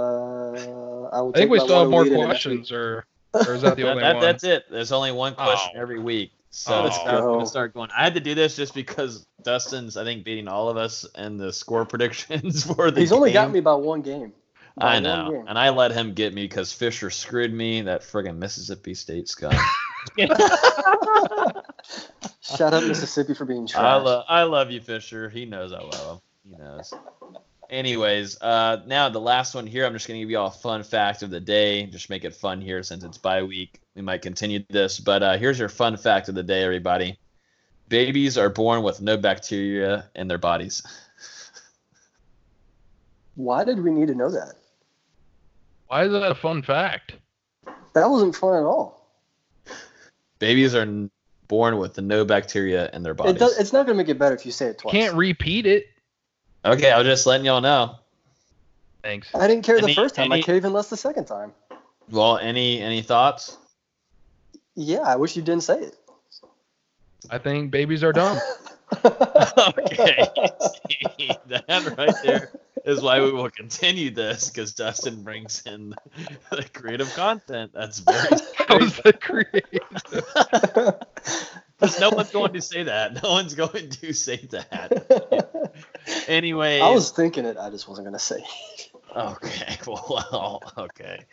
I 1.12 1.22
will. 1.22 1.32
I 1.36 1.38
think 1.38 1.52
we 1.52 1.60
still 1.60 1.80
have 1.82 1.89
more 1.89 2.04
lead 2.04 2.14
into 2.14 2.28
next 2.28 2.45
week. 2.45 2.60
questions, 2.60 2.72
or 2.72 3.06
or 3.34 3.54
is 3.56 3.62
that 3.62 3.76
the 3.76 3.89
only 3.89 4.02
that- 4.04 4.16
one? 4.16 4.24
That's 4.24 4.43
it. 4.43 4.66
There's 4.72 4.91
only 4.91 5.12
one 5.12 5.36
question 5.36 5.74
Oh. 5.76 5.82
every 5.82 5.99
week. 5.99 6.32
So 6.54 6.84
Let's 6.84 6.97
it's 6.97 7.06
I'm 7.06 7.22
gonna 7.22 7.45
start 7.45 7.74
going. 7.74 7.89
I 7.97 8.04
had 8.04 8.14
to 8.16 8.20
do 8.20 8.36
this 8.36 8.58
just 8.58 8.74
because 8.76 9.26
Dustin's, 9.41 9.95
I 9.95 10.04
think, 10.04 10.26
beating 10.26 10.49
all 10.49 10.68
of 10.70 10.76
us 10.76 11.06
in 11.18 11.38
the 11.38 11.54
score 11.54 11.86
predictions 11.91 12.64
for 12.66 12.91
the. 12.91 12.99
He's 12.99 13.12
only 13.14 13.32
got 13.32 13.52
me 13.52 13.62
by 13.62 13.74
one 13.76 14.02
game. 14.02 14.34
By 14.78 14.95
I 14.95 14.99
know, 14.99 15.32
game. 15.32 15.45
and 15.47 15.58
I 15.60 15.70
let 15.70 15.91
him 15.91 16.14
get 16.14 16.34
me 16.34 16.43
because 16.43 16.72
Fisher 16.74 17.10
screwed 17.10 17.54
me. 17.54 17.82
That 17.82 18.02
friggin' 18.02 18.38
Mississippi 18.38 18.93
State 18.93 19.28
scum. 19.30 19.54
Shout 22.41 22.74
out 22.74 22.84
Mississippi 22.86 23.34
for 23.34 23.45
being 23.45 23.64
I 23.64 23.99
trash. 23.99 24.24
I 24.28 24.43
love 24.43 24.72
you, 24.72 24.82
Fisher. 24.82 25.30
He 25.30 25.45
knows 25.45 25.72
I 25.74 25.80
love 25.82 26.16
him. 26.16 26.22
He 26.44 26.56
knows. 26.56 26.94
Anyways, 27.70 28.42
uh, 28.42 28.82
now 28.86 29.08
the 29.10 29.22
last 29.22 29.56
one 29.56 29.66
here. 29.66 29.86
I'm 29.86 29.94
just 29.94 30.08
gonna 30.08 30.20
give 30.20 30.30
you 30.30 30.39
all 30.39 30.48
a 30.48 30.52
fun 30.52 30.84
fact 30.84 31.24
of 31.24 31.30
the 31.30 31.39
day. 31.39 31.86
Just 31.86 32.10
make 32.10 32.26
it 32.26 32.36
fun 32.36 32.60
here 32.60 32.84
since 32.84 33.04
it's 33.04 33.18
bye 33.18 33.44
week. 33.44 33.80
We 33.96 34.02
might 34.02 34.22
continue 34.22 34.64
this, 34.70 35.00
but 35.00 35.24
uh, 35.24 35.38
here's 35.38 35.58
your 35.58 35.70
fun 35.70 35.98
fact 35.98 36.28
of 36.28 36.36
the 36.36 36.44
day, 36.44 36.64
everybody. 36.64 37.18
Babies 37.88 38.38
are 38.38 38.50
born 38.50 38.84
with 38.84 39.02
no 39.02 39.18
bacteria 39.18 40.10
in 40.16 40.28
their 40.28 40.38
bodies. 40.38 40.82
Why 43.36 43.64
did 43.64 43.82
we 43.84 43.92
need 43.92 44.08
to 44.08 44.16
know 44.16 44.30
that? 44.30 44.56
Why 45.88 46.06
is 46.06 46.12
that 46.12 46.32
a 46.32 46.36
fun 46.36 46.62
fact? 46.62 47.16
That 47.94 48.10
wasn't 48.10 48.36
fun 48.36 48.56
at 48.56 48.64
all. 48.64 49.10
Babies 50.39 50.74
are 50.74 51.10
born 51.48 51.78
with 51.78 51.98
no 52.00 52.24
bacteria 52.24 52.89
in 52.94 53.04
their 53.04 53.14
bodies. 53.14 53.36
It 53.36 53.39
does, 53.39 53.60
it's 53.60 53.74
not 53.74 53.86
going 53.86 53.98
to 53.98 54.04
make 54.04 54.10
it 54.10 54.18
better 54.18 54.36
if 54.36 54.46
you 54.46 54.54
say 54.54 54.68
it 54.68 54.78
twice. 54.78 54.94
Can't 54.94 55.16
repeat 55.16 55.66
it. 55.66 55.88
Okay, 56.66 56.91
I 56.91 56.97
was 56.97 57.07
just 57.07 57.26
letting 57.26 57.45
y'all 57.45 57.62
know. 57.62 57.95
Thanks. 59.03 59.34
I 59.34 59.47
didn't 59.47 59.66
care 59.66 59.78
Any- 59.78 59.88
the 59.88 59.93
first 59.95 60.16
time. 60.16 60.32
any- 60.32 60.41
I 60.41 60.45
care 60.45 60.55
even 60.55 60.74
less 60.74 60.89
the 60.89 60.97
second 60.97 61.26
time. 61.26 61.53
Well, 62.09 62.38
any 62.38 62.82
any 62.82 63.01
thoughts? 63.01 63.57
Yeah, 64.76 65.01
I 65.01 65.16
wish 65.16 65.36
you 65.36 65.41
didn't 65.41 65.64
say 65.64 65.80
it. 65.80 65.97
I 67.30 67.38
think 67.38 67.72
babies 67.72 68.03
are 68.03 68.14
dumb. 68.14 68.38
okay. 69.05 70.28
that 71.47 71.93
right 71.97 72.16
there 72.24 72.51
is 72.86 73.01
why 73.01 73.22
we 73.22 73.32
will 73.32 73.49
continue 73.49 74.12
this 74.12 74.49
because 74.49 74.74
Dustin 74.74 75.24
brings 75.24 75.64
in 75.66 75.95
the 76.49 76.64
creative 76.74 77.14
content. 77.14 77.72
That's 77.74 77.99
very 77.99 78.18
That 78.68 78.82
was 78.82 78.97
the 78.97 79.14
creative. 79.14 79.82
No 82.00 82.10
one's 82.12 82.32
going 82.32 82.54
to 82.54 82.62
say 82.62 82.84
that. 82.84 83.22
No 83.24 83.32
one's 83.32 83.54
going 83.56 83.90
to 83.90 84.14
say 84.14 84.48
that. 84.52 85.76
Anyway. 86.28 86.80
I 86.80 86.90
was 86.90 87.12
thinking 87.12 87.46
it. 87.46 87.58
I 87.58 87.70
just 87.70 87.88
wasn't 87.88 88.06
going 88.06 88.18
to 88.18 88.20
say 88.20 88.38
it. 88.38 88.92
Okay. 89.16 89.78
Well, 89.88 90.62
okay. 90.78 91.26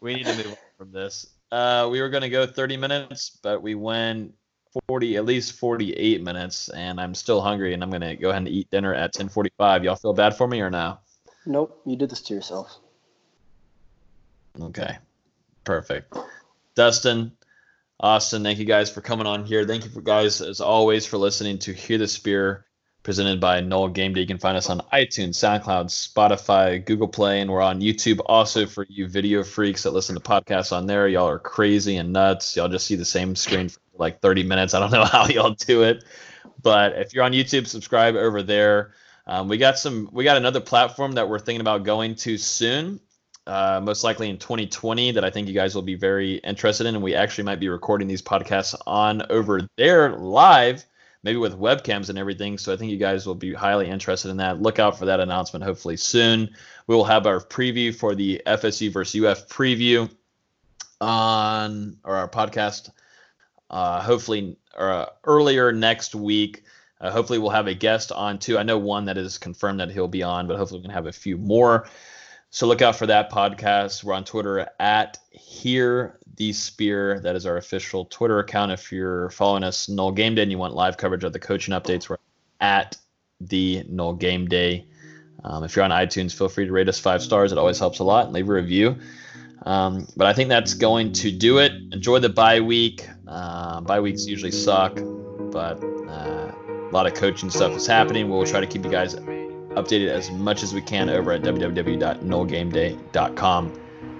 We 0.00 0.14
need 0.14 0.26
to 0.26 0.36
move 0.36 0.46
on 0.48 0.56
from 0.76 0.92
this. 0.92 1.26
Uh, 1.50 1.88
we 1.90 2.00
were 2.00 2.08
going 2.08 2.22
to 2.22 2.28
go 2.28 2.46
30 2.46 2.76
minutes, 2.76 3.38
but 3.42 3.62
we 3.62 3.74
went 3.74 4.34
40, 4.88 5.16
at 5.16 5.24
least 5.24 5.52
48 5.58 6.22
minutes, 6.22 6.68
and 6.70 7.00
I'm 7.00 7.14
still 7.14 7.40
hungry, 7.40 7.74
and 7.74 7.82
I'm 7.82 7.90
gonna 7.90 8.16
go 8.16 8.30
ahead 8.30 8.42
and 8.42 8.48
eat 8.48 8.70
dinner 8.70 8.94
at 8.94 9.12
10:45. 9.12 9.84
Y'all 9.84 9.96
feel 9.96 10.14
bad 10.14 10.36
for 10.36 10.48
me 10.48 10.60
or 10.60 10.70
no? 10.70 10.98
Nope, 11.44 11.82
you 11.84 11.96
did 11.96 12.10
this 12.10 12.22
to 12.22 12.34
yourself. 12.34 12.78
Okay, 14.60 14.96
perfect. 15.64 16.16
Dustin, 16.74 17.32
Austin, 18.02 18.42
thank 18.42 18.58
you 18.58 18.64
guys 18.64 18.90
for 18.90 19.00
coming 19.00 19.28
on 19.28 19.44
here. 19.44 19.64
Thank 19.64 19.84
you 19.84 19.90
for 19.90 20.00
guys 20.00 20.40
as 20.40 20.60
always 20.60 21.06
for 21.06 21.18
listening 21.18 21.60
to 21.60 21.72
Hear 21.72 21.98
the 21.98 22.08
Spear, 22.08 22.66
presented 23.04 23.40
by 23.40 23.60
Nole 23.60 23.88
Game 23.88 24.12
Day. 24.12 24.22
You 24.22 24.26
can 24.26 24.38
find 24.38 24.56
us 24.56 24.68
on 24.68 24.80
iTunes, 24.92 25.36
SoundCloud, 25.36 25.86
Spotify, 25.86 26.84
Google 26.84 27.06
Play, 27.06 27.40
and 27.40 27.48
we're 27.48 27.62
on 27.62 27.80
YouTube 27.80 28.20
also 28.26 28.66
for 28.66 28.84
you 28.88 29.06
video 29.06 29.44
freaks 29.44 29.84
that 29.84 29.92
listen 29.92 30.16
to 30.16 30.20
podcasts 30.20 30.76
on 30.76 30.86
there. 30.86 31.06
Y'all 31.06 31.28
are 31.28 31.38
crazy 31.38 31.96
and 31.96 32.12
nuts. 32.12 32.56
Y'all 32.56 32.68
just 32.68 32.88
see 32.88 32.96
the 32.96 33.04
same 33.04 33.36
screen 33.36 33.68
for 33.68 33.78
like 33.94 34.20
30 34.20 34.42
minutes. 34.42 34.74
I 34.74 34.80
don't 34.80 34.90
know 34.90 35.04
how 35.04 35.28
y'all 35.28 35.54
do 35.54 35.84
it, 35.84 36.02
but 36.60 36.94
if 36.94 37.14
you're 37.14 37.22
on 37.22 37.32
YouTube, 37.32 37.68
subscribe 37.68 38.16
over 38.16 38.42
there. 38.42 38.94
Um, 39.28 39.46
we 39.46 39.58
got 39.58 39.78
some. 39.78 40.08
We 40.10 40.24
got 40.24 40.36
another 40.36 40.60
platform 40.60 41.12
that 41.12 41.28
we're 41.28 41.38
thinking 41.38 41.60
about 41.60 41.84
going 41.84 42.16
to 42.16 42.36
soon 42.36 42.98
uh, 43.46 43.80
most 43.82 44.04
likely 44.04 44.30
in 44.30 44.38
2020 44.38 45.12
that 45.12 45.24
I 45.24 45.30
think 45.30 45.48
you 45.48 45.54
guys 45.54 45.74
will 45.74 45.82
be 45.82 45.94
very 45.94 46.34
interested 46.36 46.86
in. 46.86 46.94
And 46.94 47.02
we 47.02 47.14
actually 47.14 47.44
might 47.44 47.60
be 47.60 47.68
recording 47.68 48.08
these 48.08 48.22
podcasts 48.22 48.74
on 48.86 49.22
over 49.30 49.68
there 49.76 50.16
live, 50.16 50.84
maybe 51.22 51.38
with 51.38 51.58
webcams 51.58 52.08
and 52.08 52.18
everything. 52.18 52.58
So 52.58 52.72
I 52.72 52.76
think 52.76 52.90
you 52.90 52.98
guys 52.98 53.26
will 53.26 53.34
be 53.34 53.52
highly 53.52 53.88
interested 53.88 54.30
in 54.30 54.36
that. 54.38 54.62
Look 54.62 54.78
out 54.78 54.98
for 54.98 55.06
that 55.06 55.20
announcement 55.20 55.64
hopefully 55.64 55.96
soon. 55.96 56.50
We 56.86 56.94
will 56.94 57.04
have 57.04 57.26
our 57.26 57.40
preview 57.40 57.94
for 57.94 58.14
the 58.14 58.42
FSU 58.46 58.92
versus 58.92 59.22
UF 59.22 59.48
preview 59.48 60.10
on 61.00 61.96
or 62.04 62.14
our 62.14 62.28
podcast 62.28 62.90
uh, 63.72 64.02
hopefully 64.02 64.56
uh, 64.76 65.06
earlier 65.24 65.72
next 65.72 66.14
week. 66.14 66.64
Uh, 67.00 67.10
hopefully, 67.10 67.38
we'll 67.38 67.50
have 67.50 67.66
a 67.66 67.74
guest 67.74 68.12
on 68.12 68.38
too. 68.38 68.58
I 68.58 68.62
know 68.62 68.78
one 68.78 69.06
that 69.06 69.18
is 69.18 69.38
confirmed 69.38 69.80
that 69.80 69.90
he'll 69.90 70.06
be 70.06 70.22
on, 70.22 70.46
but 70.46 70.56
hopefully, 70.56 70.80
we 70.80 70.84
can 70.84 70.92
have 70.92 71.06
a 71.06 71.12
few 71.12 71.36
more. 71.36 71.88
So 72.54 72.66
look 72.66 72.82
out 72.82 72.96
for 72.96 73.06
that 73.06 73.32
podcast. 73.32 74.04
We're 74.04 74.12
on 74.12 74.24
Twitter 74.24 74.68
at 74.78 75.18
Hear 75.30 76.18
the 76.36 76.52
Spear. 76.52 77.18
That 77.20 77.34
is 77.34 77.46
our 77.46 77.56
official 77.56 78.04
Twitter 78.04 78.40
account. 78.40 78.72
If 78.72 78.92
you're 78.92 79.30
following 79.30 79.64
us 79.64 79.88
Nole 79.88 80.12
Game 80.12 80.34
Day 80.34 80.42
and 80.42 80.50
you 80.50 80.58
want 80.58 80.74
live 80.74 80.98
coverage 80.98 81.24
of 81.24 81.32
the 81.32 81.38
coaching 81.38 81.72
updates, 81.72 82.10
we're 82.10 82.18
at 82.60 82.98
the 83.40 83.82
Nole 83.88 84.12
Game 84.12 84.48
Day. 84.48 84.84
Um, 85.44 85.64
if 85.64 85.74
you're 85.74 85.84
on 85.86 85.92
iTunes, 85.92 86.36
feel 86.36 86.50
free 86.50 86.66
to 86.66 86.72
rate 86.72 86.90
us 86.90 86.98
five 86.98 87.22
stars. 87.22 87.52
It 87.52 87.58
always 87.58 87.78
helps 87.78 88.00
a 88.00 88.04
lot. 88.04 88.26
And 88.26 88.34
leave 88.34 88.50
a 88.50 88.52
review. 88.52 88.98
Um, 89.62 90.06
but 90.14 90.26
I 90.26 90.34
think 90.34 90.50
that's 90.50 90.74
going 90.74 91.12
to 91.14 91.32
do 91.32 91.56
it. 91.56 91.72
Enjoy 91.90 92.18
the 92.18 92.28
bye 92.28 92.60
week. 92.60 93.08
Uh, 93.26 93.80
bye 93.80 94.00
weeks 94.00 94.26
usually 94.26 94.52
suck, 94.52 94.96
but 95.50 95.82
uh, 95.82 96.52
a 96.52 96.90
lot 96.92 97.06
of 97.06 97.14
coaching 97.14 97.48
stuff 97.48 97.72
is 97.72 97.86
happening. 97.86 98.28
We'll 98.28 98.44
try 98.44 98.60
to 98.60 98.66
keep 98.66 98.84
you 98.84 98.90
guys 98.90 99.14
updated 99.74 100.08
as 100.08 100.30
much 100.30 100.62
as 100.62 100.72
we 100.74 100.80
can 100.80 101.10
over 101.10 101.32
at 101.32 101.42
www.nolegameday.com. 101.42 103.72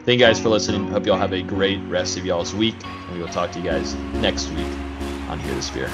Thank 0.05 0.19
you 0.19 0.27
guys 0.27 0.41
for 0.41 0.49
listening. 0.49 0.89
Hope 0.89 1.07
y'all 1.07 1.17
have 1.17 1.33
a 1.33 1.43
great 1.43 1.79
rest 1.89 2.19
of 2.19 2.27
y'all's 2.27 2.53
week, 2.55 2.75
and 2.85 3.15
we 3.15 3.21
will 3.21 3.29
talk 3.29 3.53
to 3.53 3.61
you 3.61 3.65
guys 3.65 3.95
next 4.15 4.51
week 4.51 4.67
on 5.29 5.39
Hear 5.39 5.55
the 5.55 5.63
Spear. 5.63 5.89